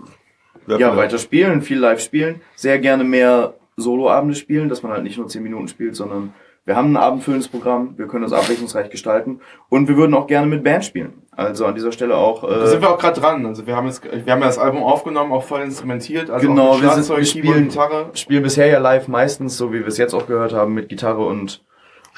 [0.78, 5.18] Ja, weiter spielen, viel live spielen, sehr gerne mehr Soloabende spielen, dass man halt nicht
[5.18, 6.34] nur 10 Minuten spielt, sondern
[6.66, 10.46] wir haben ein abendfüllendes Programm, wir können das abwechslungsreich gestalten und wir würden auch gerne
[10.46, 11.22] mit Band spielen.
[11.32, 13.46] Also an dieser Stelle auch Da sind äh, wir auch gerade dran.
[13.46, 16.28] Also wir haben jetzt, wir haben ja das Album aufgenommen, auch voll instrumentiert.
[16.28, 18.10] Also Genau, wir sind- wir spielen- Gitarre.
[18.14, 21.24] spielen bisher ja live meistens, so wie wir es jetzt auch gehört haben, mit Gitarre
[21.24, 21.64] und,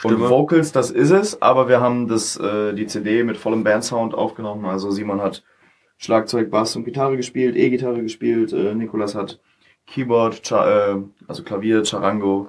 [0.02, 0.18] und.
[0.28, 4.64] Vocals, das ist es, aber wir haben das, äh, die CD mit vollem Bandsound aufgenommen.
[4.66, 5.44] Also Simon hat
[5.98, 9.38] Schlagzeug, Bass und Gitarre gespielt, E-Gitarre gespielt, äh, Nikolas hat
[9.86, 10.96] Keyboard, Cha äh,
[11.28, 12.48] also Klavier, Charango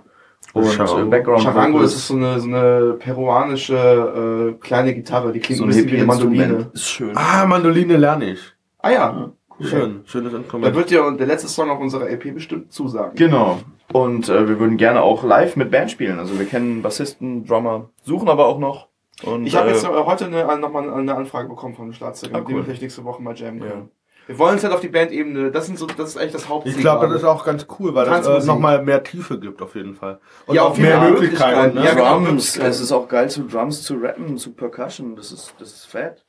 [0.53, 1.01] und Charango.
[1.01, 5.63] äh, Background Charango ist so eine, so eine peruanische äh, kleine Gitarre, die klingt so
[5.65, 6.69] ein bisschen wie eine Mandoline.
[6.73, 7.11] Ist schön.
[7.15, 8.39] Ah, Mandoline lerne ich.
[8.79, 9.31] Ah ja,
[9.61, 10.75] Schön, schönes da Instrument.
[10.75, 13.15] wird ja der letzte Song auf unserer LP bestimmt zusagen.
[13.15, 13.59] Genau.
[13.93, 16.17] Und äh, wir würden gerne auch live mit Band spielen.
[16.19, 18.87] Also wir kennen Bassisten, Drummer, suchen aber auch noch.
[19.23, 22.35] Und, Ich habe äh, jetzt äh, heute eine, nochmal eine Anfrage bekommen von einem Schlagzeuger,
[22.35, 22.59] Ah, mit dem cool.
[22.61, 23.87] wir vielleicht nächste Woche mal jammen Ja.
[24.27, 26.73] Wir wollen es halt auf die Bandebene, das sind so, das ist eigentlich das Hauptziel.
[26.75, 29.75] Ich glaube, das ist auch ganz cool, weil das äh, nochmal mehr Tiefe gibt auf
[29.75, 30.19] jeden Fall.
[30.45, 31.73] Und Ja, auch mehr Möglichkeiten.
[31.73, 31.85] Möglichkeiten, Ne?
[31.85, 32.25] ja, genau.
[32.25, 35.85] Drums, es ist auch geil zu Drums zu rappen, zu Percussion, das ist, das ist
[35.85, 36.25] fett.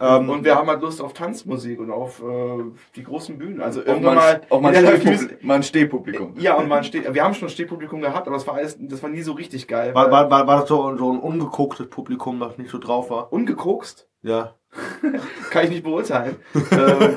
[0.00, 2.62] Ähm, Und wir haben halt Lust auf Tanzmusik und auf äh,
[2.96, 3.62] die großen Bühnen.
[3.62, 6.40] Also irgendwann mal, mal, auch mal, der Stehpublikum, mal ein.
[6.42, 9.02] Ja, und man steht, wir haben schon ein Stehpublikum gehabt, aber das war alles, das
[9.02, 9.94] war nie so richtig geil.
[9.94, 13.08] war, weil- war, war, war das so, so ein ungegucktes Publikum, das nicht so drauf
[13.10, 13.32] war?
[13.32, 14.08] Ungekokst?
[14.22, 14.54] Ja.
[15.50, 16.36] Kann ich nicht beurteilen.
[16.54, 17.16] ähm,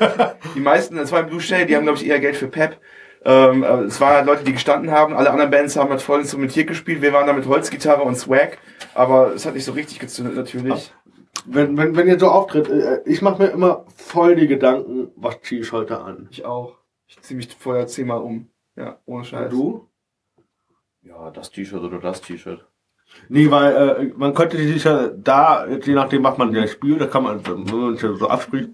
[0.54, 2.78] die meisten, das war im Blue Shade, die haben, glaube ich, eher Geld für Pep.
[3.24, 5.14] Ähm, äh, es waren halt Leute, die gestanden haben.
[5.14, 7.02] Alle anderen Bands haben halt voll instrumentiert gespielt.
[7.02, 8.58] Wir waren da mit Holzgitarre und Swag.
[8.94, 10.92] Aber es hat nicht so richtig gezündet, natürlich.
[11.44, 15.40] Wenn, wenn, wenn ihr so auftritt, äh, ich mache mir immer voll die Gedanken, was
[15.42, 16.28] zieh ich heute an?
[16.30, 16.76] Ich auch.
[17.06, 18.48] Ich ziehe mich vorher zehnmal um.
[18.76, 19.50] Ja, ohne Scheiß.
[19.50, 19.88] Du?
[21.02, 22.66] Ja, das T-Shirt oder das T-Shirt.
[23.28, 27.06] Nee, weil äh, man könnte sich ja da, je nachdem, was man ja spielt, da
[27.06, 28.70] kann man, wenn man sich so abspricht,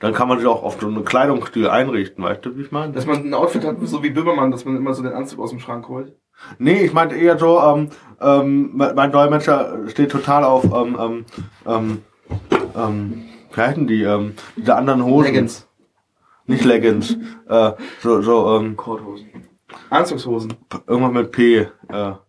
[0.00, 2.92] dann kann man sich auch auf so einen Kleidungsstil einrichten, weißt du, wie ich meine?
[2.92, 5.50] Dass man ein Outfit hat, so wie Böhmermann, dass man immer so den Anzug aus
[5.50, 6.16] dem Schrank holt.
[6.58, 7.90] Nee, ich meinte eher so, ähm,
[8.20, 11.24] ähm, mein mein Dolmetscher steht total auf, ähm, ähm,
[11.66, 11.98] ähm,
[12.74, 15.26] ähm, wie heißen die, ähm, diese anderen Hosen.
[15.26, 15.68] Leggings.
[16.46, 17.16] Nicht Leggings,
[17.48, 19.51] äh, so, so, ähm, Korthosen.
[19.90, 20.54] Anzugshosen.
[20.86, 21.68] irgendwas mit P, äh,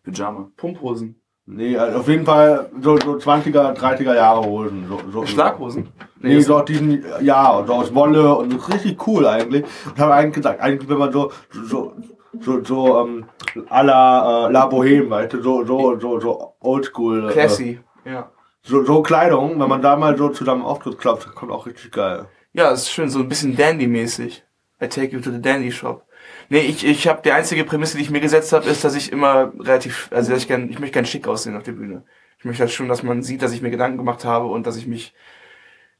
[0.03, 0.49] Pyjama.
[0.57, 1.15] Pumphosen.
[1.45, 5.26] nee, also auf jeden Fall so, so 20er, 30er Jahre Hosen, so, so.
[5.26, 5.90] Schlaghosen.
[6.20, 9.65] Nee, das- so aus diesen, ja, so aus Wolle und ist richtig cool eigentlich.
[9.86, 11.94] Und habe eigentlich gesagt, eigentlich wenn man so, so,
[12.40, 13.26] so, so, ähm,
[13.70, 17.30] à la, äh, La Boheme, weißt du, so, so, so, so oldschool.
[17.30, 17.80] Äh, Classy.
[18.06, 18.32] Ja.
[18.64, 22.26] so, so Kleidung, wenn man da mal so zusammen Auftritt klappt, kommt auch richtig geil.
[22.53, 24.44] Ja, ist schön, so ein bisschen Dandy-mäßig.
[24.82, 26.06] I take you to the Dandy Shop.
[26.49, 29.11] Nee, ich, ich habe die einzige Prämisse, die ich mir gesetzt habe, ist, dass ich
[29.11, 32.03] immer relativ, also dass ich gern, ich möchte gern schick aussehen auf der Bühne.
[32.40, 34.76] Ich möchte halt schon, dass man sieht, dass ich mir Gedanken gemacht habe und dass
[34.76, 35.14] ich mich,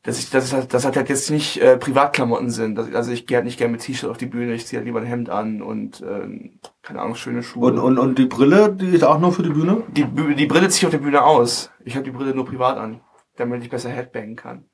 [0.04, 2.76] dass ich, dass halt, dass halt jetzt nicht äh, Privatklamotten sind.
[2.76, 4.86] Dass, also ich gehe halt nicht gern mit T-Shirt auf die Bühne, ich ziehe halt
[4.86, 6.52] lieber ein Hemd an und äh,
[6.82, 7.72] keine Ahnung, schöne Schuhe.
[7.72, 9.84] Und, und, und die Brille, die ist auch nur für die Bühne?
[9.90, 11.72] die, die Brille ziehe ich auf der Bühne aus.
[11.86, 13.00] Ich habe die Brille nur privat an,
[13.38, 14.66] damit ich besser Headbangen kann.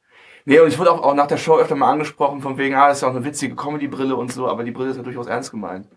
[0.46, 2.88] Nee, und ich wurde auch, auch nach der Show öfter mal angesprochen, von wegen, ah,
[2.88, 5.28] das ist ja auch eine witzige Comedy-Brille und so, aber die Brille ist ja durchaus
[5.28, 5.88] ernst gemeint.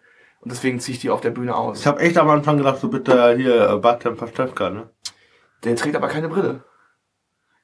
[0.40, 1.80] Und deswegen ziehe ich die auf der Bühne aus.
[1.80, 4.90] Ich habe echt am Anfang gedacht, so bitte hier, äh, Bastian Pastewka, ne?
[5.62, 6.64] Der trägt aber keine Brille.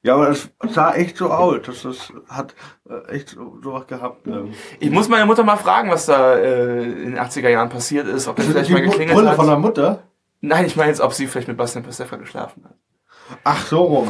[0.01, 1.57] Ja, aber es sah echt so aus.
[1.65, 2.55] Das, das hat
[2.89, 4.25] äh, echt so, sowas gehabt.
[4.27, 4.53] Ähm.
[4.79, 8.29] Ich muss meine Mutter mal fragen, was da äh, in den 80er Jahren passiert ist,
[8.29, 9.35] ob Das ist vielleicht mal geklingelt Brille hat.
[9.35, 10.03] von der Mutter?
[10.39, 12.75] Nein, ich meine jetzt, ob sie vielleicht mit Bastian Pastewka geschlafen hat.
[13.43, 14.09] Ach, so rum.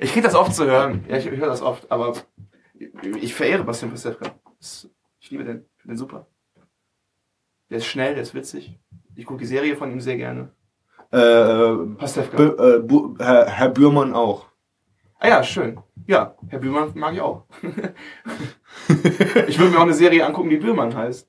[0.00, 1.04] Ich krieg das oft zu hören.
[1.08, 2.14] Ja, ich, ich höre das oft, aber
[3.20, 4.30] ich verehre Bastian Pastewka.
[5.20, 5.66] Ich liebe den.
[5.76, 6.26] Ich finde den super.
[7.70, 8.78] Der ist schnell, der ist witzig.
[9.14, 10.50] Ich gucke die Serie von ihm sehr gerne.
[11.12, 12.36] Äh, äh, Pastewka.
[12.36, 14.46] B äh, Herr, Herr Bührmann auch.
[15.18, 15.80] ah ja, schön.
[16.06, 17.44] Ja, Herr Bührmann mag ich auch.
[19.48, 21.28] ich würde mir auch eine Serie angucken, die Bührmann heißt.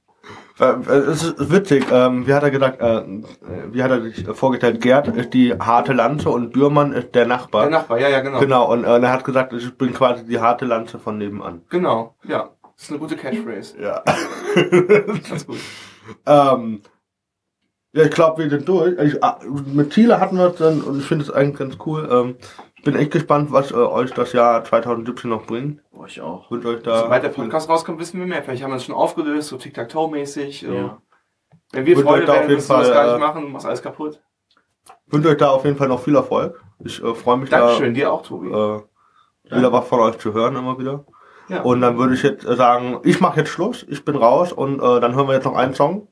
[0.59, 3.23] Äh, äh, Es ist witzig, ähm, wie hat er gesagt, äh, äh,
[3.71, 7.63] wie hat er sich vorgestellt, Gerd ist die harte Lanze und Bührmann ist der Nachbar.
[7.63, 8.39] Der Nachbar, ja, ja, genau.
[8.39, 11.61] Genau, und äh, er hat gesagt, ich bin quasi die harte Lanze von nebenan.
[11.69, 12.49] Genau, ja.
[12.75, 13.81] Das ist eine gute Catchphrase.
[13.81, 14.03] Ja.
[15.29, 15.57] Ganz gut.
[16.25, 16.81] ähm,
[17.93, 18.97] ja, ich glaube, wir sind durch.
[18.99, 22.07] Ich, ah, mit Ziele hatten wir es dann und ich finde es eigentlich ganz cool.
[22.11, 22.37] Ähm,
[22.75, 25.81] ich bin echt gespannt, was äh, euch das Jahr 2017 noch bringt.
[25.91, 26.49] Boah, ich auch.
[26.51, 27.01] Wünsche euch da.
[27.01, 28.43] Sobald der Podcast rauskommt, wissen wir mehr.
[28.43, 30.61] Vielleicht haben wir es schon aufgelöst, so Tic-Tac-Toe-mäßig.
[30.61, 30.73] So.
[30.73, 31.01] Ja.
[31.71, 33.11] Wenn wir Wird Freude euch da auf werden, jeden müssen wir das Fall, gar äh,
[33.17, 34.21] nicht machen, du machst alles kaputt.
[35.07, 36.63] wünsche euch da auf jeden Fall noch viel Erfolg.
[36.83, 38.49] Ich äh, freue mich Dankeschön, dir auch, Tobi.
[38.49, 38.83] da
[39.49, 41.05] äh, wieder was von euch zu hören immer wieder.
[41.47, 41.61] ja.
[41.61, 44.79] Und dann würde ich jetzt äh, sagen, ich mache jetzt Schluss, ich bin raus und
[44.79, 46.07] äh, dann hören wir jetzt noch einen Song,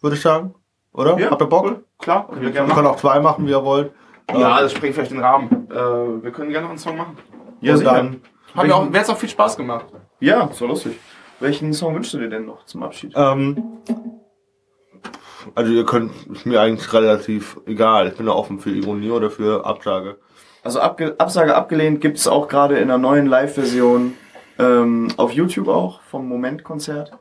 [0.00, 0.54] würde ich sagen.
[0.92, 1.18] Oder?
[1.18, 1.64] Ja, Habt ihr Bock?
[1.64, 1.84] cool.
[1.98, 2.94] Klar, können wir gerne können machen.
[2.94, 3.92] auch zwei machen, wie ihr wollt.
[4.30, 5.68] Ja, Äh, das sprengt vielleicht den Rahmen.
[5.70, 5.74] Äh,
[6.22, 7.16] wir können gerne noch einen Song machen.
[7.60, 7.92] Ja, und sicher.
[7.92, 8.20] dann
[8.56, 9.86] Haben wir auch, mir hat's auch viel Spaß gemacht.
[10.20, 10.98] Ja, so lustig.
[11.40, 13.12] Welchen Song wünschst du dir denn noch zum Abschied?
[13.16, 13.78] Ähm,
[15.54, 18.08] also ihr könnt, ist mir eigentlich relativ egal.
[18.08, 20.18] Ich bin da offen für Ironie oder für Absage.
[20.62, 24.14] Also Abge Absage abgelehnt gibt's auch gerade in einer neuen Live-Version
[24.60, 27.12] ähm, auf YouTube auch vom Moment-Konzert.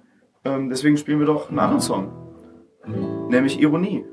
[0.46, 2.12] Ähm, deswegen spielen wir doch einen anderen Song.
[3.32, 4.04] Nämlich Ironie.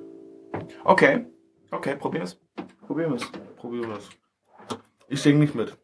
[0.85, 1.27] Okay.
[1.73, 2.39] Okay, probier's.
[2.86, 3.28] Probieren wir's.
[3.57, 4.09] Probieren wir's.
[5.09, 5.77] Ich singe nicht mit.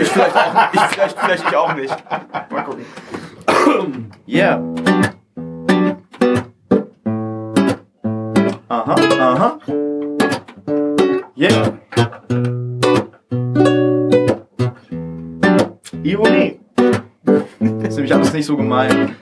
[0.00, 2.10] Ich vielleicht auch, ich, vielleicht, vielleicht ich auch nicht.
[2.50, 2.86] Mal gucken.
[4.26, 4.62] Yeah.
[8.68, 9.58] Aha, aha.
[11.36, 11.78] Yeah.
[16.02, 16.58] Ironie.
[17.60, 19.16] Das ist nämlich alles nicht so gemein.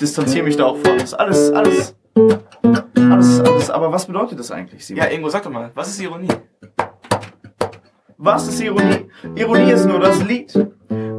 [0.00, 0.96] Ich distanziere mich da auch von.
[0.96, 1.94] Das ist alles, alles,
[2.94, 3.70] alles, alles.
[3.70, 5.04] Aber was bedeutet das eigentlich, Simon?
[5.04, 6.28] Ja, Ingo, sag doch mal, was ist Ironie?
[8.16, 9.10] Was ist Ironie?
[9.34, 10.54] Ironie ist nur das Lied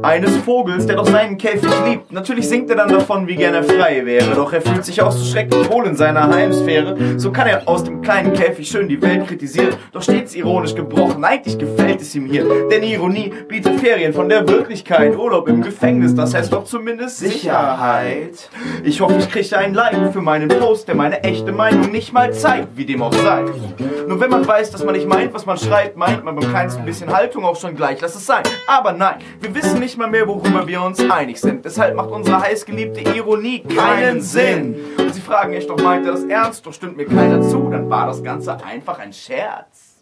[0.02, 2.12] eines Vogels, der doch seinen Käfig liebt.
[2.12, 5.12] Natürlich singt er dann davon, wie gern er frei wäre, doch er fühlt sich auch
[5.12, 7.18] so schrecklich wohl in seiner Heimsphäre.
[7.18, 11.24] So kann er aus dem kleinen Käfig schön die Welt kritisieren, doch stets ironisch gebrochen.
[11.24, 15.16] Eigentlich gefällt es ihm hier, denn Ironie bietet Ferien von der Wirklichkeit.
[15.16, 18.50] Urlaub im Gefängnis, das heißt doch zumindest Sicherheit.
[18.84, 22.32] Ich hoffe, ich kriege ein Like für meinen Post, der meine echte Meinung nicht mal
[22.32, 23.44] zeigt, wie dem auch sei.
[24.06, 26.84] Nur wenn man weiß, dass man nicht meint, was man schreibt, meint man beim kleinsten
[26.84, 28.00] bisschen Haltung auch schon gleich.
[28.00, 28.42] Lass es sein.
[28.66, 31.64] Aber nein, wir wissen nicht mal mehr, worüber wir uns einig sind.
[31.64, 34.76] Deshalb macht unsere heißgeliebte Ironie keinen Sinn.
[34.98, 36.66] Und sie fragen echt, doch meint er das ernst?
[36.66, 39.92] Doch stimmt mir keiner zu, dann war das Ganze einfach ein Scherz.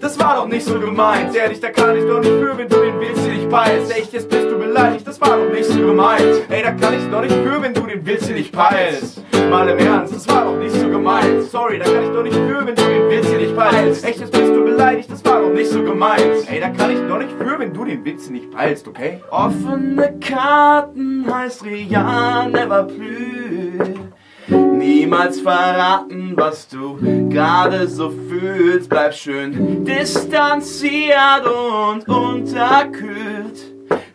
[0.00, 2.76] Das war doch nicht so gemeint, ehrlich, da kann ich doch nicht für, wenn du
[2.76, 3.96] den Willst hier nicht peilst.
[3.96, 6.42] Echt, jetzt bist du beleidigt, das war doch nicht so gemeint.
[6.48, 9.22] Ey, da kann ich doch nicht für, wenn du den Willst hier nicht peilst.
[9.48, 11.42] Mal im Ernst, das war doch nicht so gemeint.
[11.42, 14.04] Sorry, da kann ich doch nicht für, wenn du den Witz hier nicht peilst.
[14.04, 16.50] Echt, jetzt bist du beleidigt, das war doch nicht so gemeint.
[16.50, 16.90] Ey, da kann
[17.92, 19.20] ich doch nicht für, wenn du den Witz hier nicht peilst, okay?
[19.30, 23.88] Offene Karten heißt Rian never plus.
[24.48, 26.96] Niemals verraten, was du
[27.28, 28.88] gerade so fühlst.
[28.88, 33.71] Bleib schön distanziert und unterkühlt.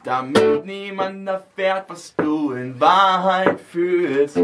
[0.07, 4.39] Damit niemand erfährt, was du in Wahrheit fühlst.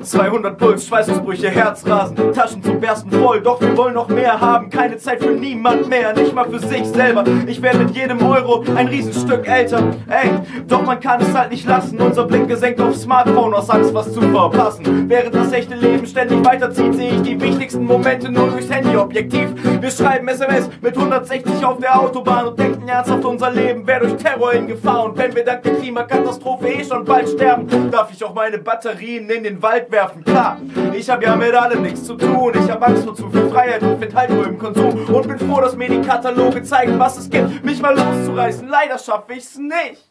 [0.00, 4.70] 200 Puls, Schweißausbrüche, Herzrasen, Taschen zum Bersten voll, doch wir wollen noch mehr haben.
[4.70, 7.24] Keine Zeit für niemand mehr, nicht mal für sich selber.
[7.46, 9.82] Ich werde mit jedem Euro ein Riesenstück älter.
[10.08, 10.30] Ey,
[10.66, 12.00] doch man kann es halt nicht lassen.
[12.00, 15.10] Unser Blick gesenkt aufs Smartphone aus Angst, was zu verpassen.
[15.10, 19.50] Während das echte Leben ständig weiterzieht, sehe ich die wichtigsten Momente nur durchs Handyobjektiv.
[19.82, 24.16] Wir schreiben SMS mit 160 auf der Autobahn und denken ernsthaft, unser Leben wäre durch
[24.16, 25.04] Terror in Gefahr.
[25.04, 29.28] Und wenn wir dank der Klimakatastrophe eh schon bald sterben, darf ich auch meine Batterien
[29.30, 30.24] in den Wald werfen.
[30.24, 30.58] Klar,
[30.92, 32.52] ich hab ja mit allem nichts zu tun.
[32.54, 35.06] Ich hab Angst vor zu viel Freiheit und find halt nur im Konsum.
[35.06, 38.68] Und bin froh, dass mir die Kataloge zeigen, was es gibt, mich mal loszureißen.
[38.68, 40.08] Leider schaffe ich's nicht.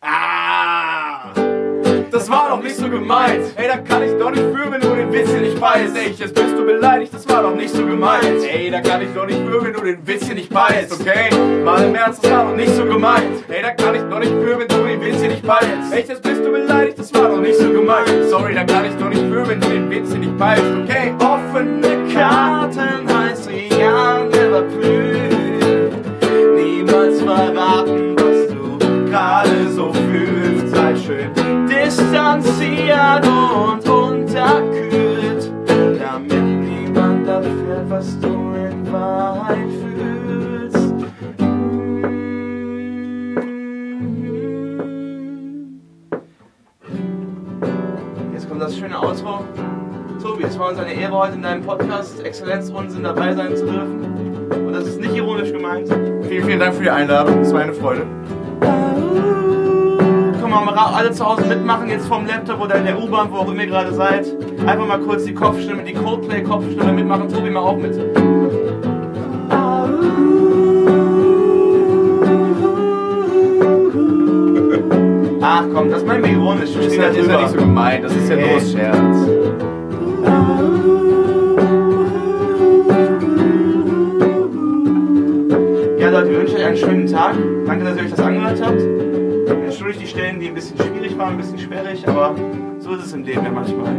[0.00, 1.57] Ah!
[2.18, 3.44] Das war doch nicht so gemeint.
[3.54, 5.96] Ey, da kann ich doch nicht für, wenn du den Witz hier nicht peilst.
[5.96, 8.42] Ey, jetzt bist du beleidigt, das war doch nicht so gemeint.
[8.42, 11.30] Ey, da kann ich doch nicht für, wenn du den Witz hier nicht peilst, okay?
[11.64, 13.44] Mal im Ernst, das war doch nicht so gemeint.
[13.48, 15.92] Ey, da kann ich doch nicht für, wenn du den Witz hier nicht peilst.
[15.92, 18.10] Ey, jetzt bist du beleidigt, das war doch nicht so gemeint.
[18.28, 21.14] Sorry, da kann ich doch nicht für, wenn du den Witz hier nicht peilst, okay?
[21.20, 25.94] Offene Karten heißt Rian never plus.
[26.56, 30.74] Niemals verraten, was du gerade so fühlst.
[30.74, 31.47] Sei schön
[31.98, 40.94] distanziert und unterkühlt, damit niemand erfährt, was du in Wahrheit fühlst.
[48.32, 49.44] Jetzt kommt das schöne Outro.
[50.22, 53.66] Tobi, es war uns eine Ehre, heute in deinem Podcast Exzellenz Unsinn dabei sein zu
[53.66, 54.48] dürfen.
[54.66, 55.88] Und das ist nicht ironisch gemeint.
[56.28, 57.40] Vielen, vielen Dank für die Einladung.
[57.40, 58.06] Es war eine Freude.
[60.50, 63.50] Komm mal alle zu Hause mitmachen, jetzt vom Laptop oder in der U-Bahn, wo auch
[63.50, 64.26] immer ihr gerade seid.
[64.66, 67.28] Einfach mal kurz die Kopfstimme, die Coldplay-Kopfstimme mitmachen.
[67.28, 67.94] Tobi mal auch mit.
[75.42, 76.70] Ach komm, das meinen wir ironisch.
[76.74, 78.04] Das ist ja, ist ja nicht so gemeint.
[78.04, 79.28] Das ist ja nur aus Scherz.
[85.98, 87.34] Ja, Leute, wir wünschen euch einen schönen Tag.
[87.66, 89.07] Danke, dass ihr euch das angehört habt.
[89.48, 92.34] Entschuldigt die Stellen, die ein bisschen schwierig waren, ein bisschen sperrig, aber
[92.78, 93.94] so ist es im Leben ja manchmal.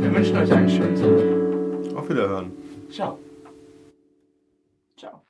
[0.00, 1.96] Wir wünschen euch einen schönen Tag.
[1.96, 2.52] Auf Wiederhören.
[2.90, 3.18] Ciao.
[4.96, 5.22] Ciao.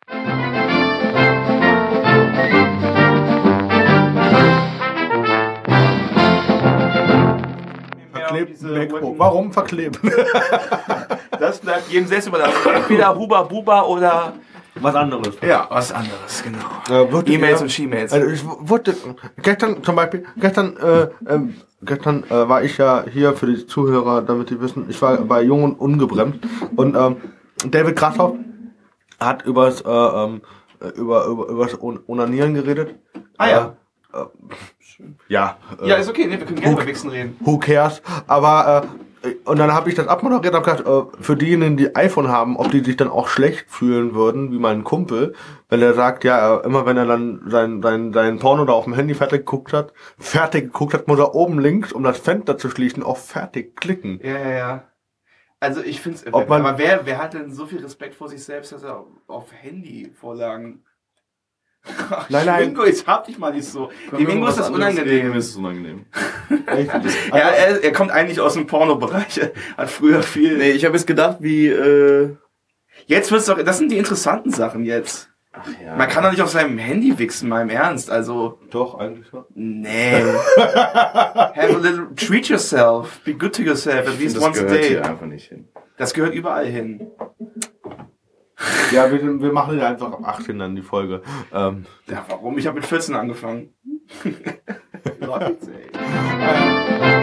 [8.12, 9.18] Verklebt MacBook.
[9.18, 9.98] Warum verkleben?
[11.38, 12.74] Das bleibt jedem selbst überlassen.
[12.74, 14.34] Entweder Huba Buba oder
[14.80, 15.36] Was anderes.
[15.42, 16.58] Ja, was anderes, genau.
[16.90, 18.12] Äh, E-Mails und She-Mails.
[18.12, 18.94] Also ich wurde
[19.42, 24.22] gestern zum Beispiel, gestern, äh, ähm, gestern äh, war ich ja hier für die Zuhörer,
[24.22, 26.40] damit die wissen, ich war bei Jung und Ungebremst
[26.76, 27.16] und ähm,
[27.70, 28.34] David Krashoff
[29.20, 30.42] hat übers, äh, ähm,
[30.80, 32.94] äh, über, über, übers On- Onanieren geredet.
[33.36, 33.76] Ah, ja.
[34.14, 34.26] Äh, äh,
[35.28, 35.56] ja.
[35.82, 37.36] Äh, ja, ist okay, nee, wir können gerne über Wichsen reden.
[37.40, 38.00] who cares?
[38.26, 39.07] Aber äh,
[39.44, 42.70] und dann habe ich das abmoderiert und gesagt, äh, für diejenigen, die iPhone haben, ob
[42.70, 45.34] die sich dann auch schlecht fühlen würden, wie mein Kumpel,
[45.68, 48.84] wenn er sagt, ja, äh, immer wenn er dann sein, sein, sein Porno da auf
[48.84, 52.58] dem Handy fertig geguckt hat, fertig geguckt hat, muss er oben links, um das Fenster
[52.58, 54.20] zu schließen, auf fertig klicken.
[54.22, 54.84] Ja, ja, ja.
[55.60, 58.72] Also ich finde es, aber wer, wer hat denn so viel Respekt vor sich selbst,
[58.72, 60.84] dass er auf Handy-Vorlagen...
[62.10, 62.64] Ach, Nein, nein.
[62.66, 63.90] Mingo, jetzt hab dich mal nicht so.
[64.16, 65.28] Dem Mingo ist das unangenehm.
[65.30, 66.06] Mir ist es unangenehm.
[66.66, 66.90] Echt?
[67.30, 69.38] Ja, er, er kommt eigentlich aus dem Pornobereich.
[69.38, 70.58] Er Hat früher viel.
[70.58, 72.36] Nee, ich habe jetzt gedacht, wie, äh,
[73.06, 75.30] Jetzt wird's doch, das sind die interessanten Sachen jetzt.
[75.82, 75.96] ja.
[75.96, 78.10] Man kann doch nicht auf seinem Handy wichsen, mal im Ernst.
[78.10, 79.44] Also, Doch, eigentlich schon.
[79.54, 80.22] nee.
[80.56, 83.20] Have a little, treat yourself.
[83.24, 84.88] Be good to yourself, at least das once a gehört day.
[84.88, 85.68] hier einfach nicht hin.
[85.96, 87.08] Das gehört überall hin.
[88.92, 91.22] Ja, wir, wir machen ja einfach ab 18 dann die Folge.
[91.52, 92.58] Ähm, Ja, warum?
[92.58, 93.74] Ich habe mit 14 angefangen.
[95.20, 97.14] Leute, ey.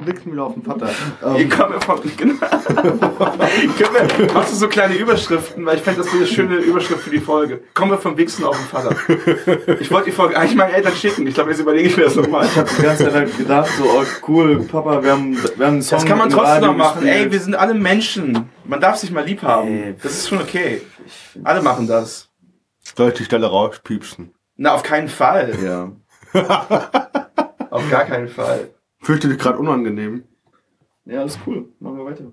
[0.00, 0.88] vom Wichsen wieder auf den Vater.
[1.34, 2.34] Hier Ähm, kommen wir von, genau.
[4.20, 7.18] Wir, machst du so kleine Überschriften, weil ich fände, das eine schöne Überschrift für die
[7.20, 7.62] Folge.
[7.74, 8.96] Kommen wir vom Wichsen auf den Vater.
[9.80, 11.26] Ich wollte die Folge eigentlich meinen Eltern schicken.
[11.26, 12.46] Ich glaube, jetzt überlege ich mir das nochmal.
[12.46, 15.72] Ich habe die ganze Zeit halt gedacht, so, oh, cool, Papa, wir haben, wir haben
[15.74, 17.00] einen Song Das kann man trotzdem Radio noch machen.
[17.02, 17.26] gespielt.
[17.26, 18.48] Ey, wir sind alle Menschen.
[18.64, 19.68] Man darf sich mal lieb haben.
[19.68, 20.82] Ey, Das ist schon okay.
[21.44, 22.28] Alle machen das.
[22.96, 24.32] soll ich die Stelle rauspiepsen?
[24.56, 25.52] Na, auf keinen Fall.
[25.64, 25.90] Ja.
[27.70, 28.70] Auf gar keinen Fall.
[29.00, 30.24] Du dich gerade unangenehm?
[31.04, 31.72] Ja, alles cool.
[31.80, 32.32] Machen wir weiter.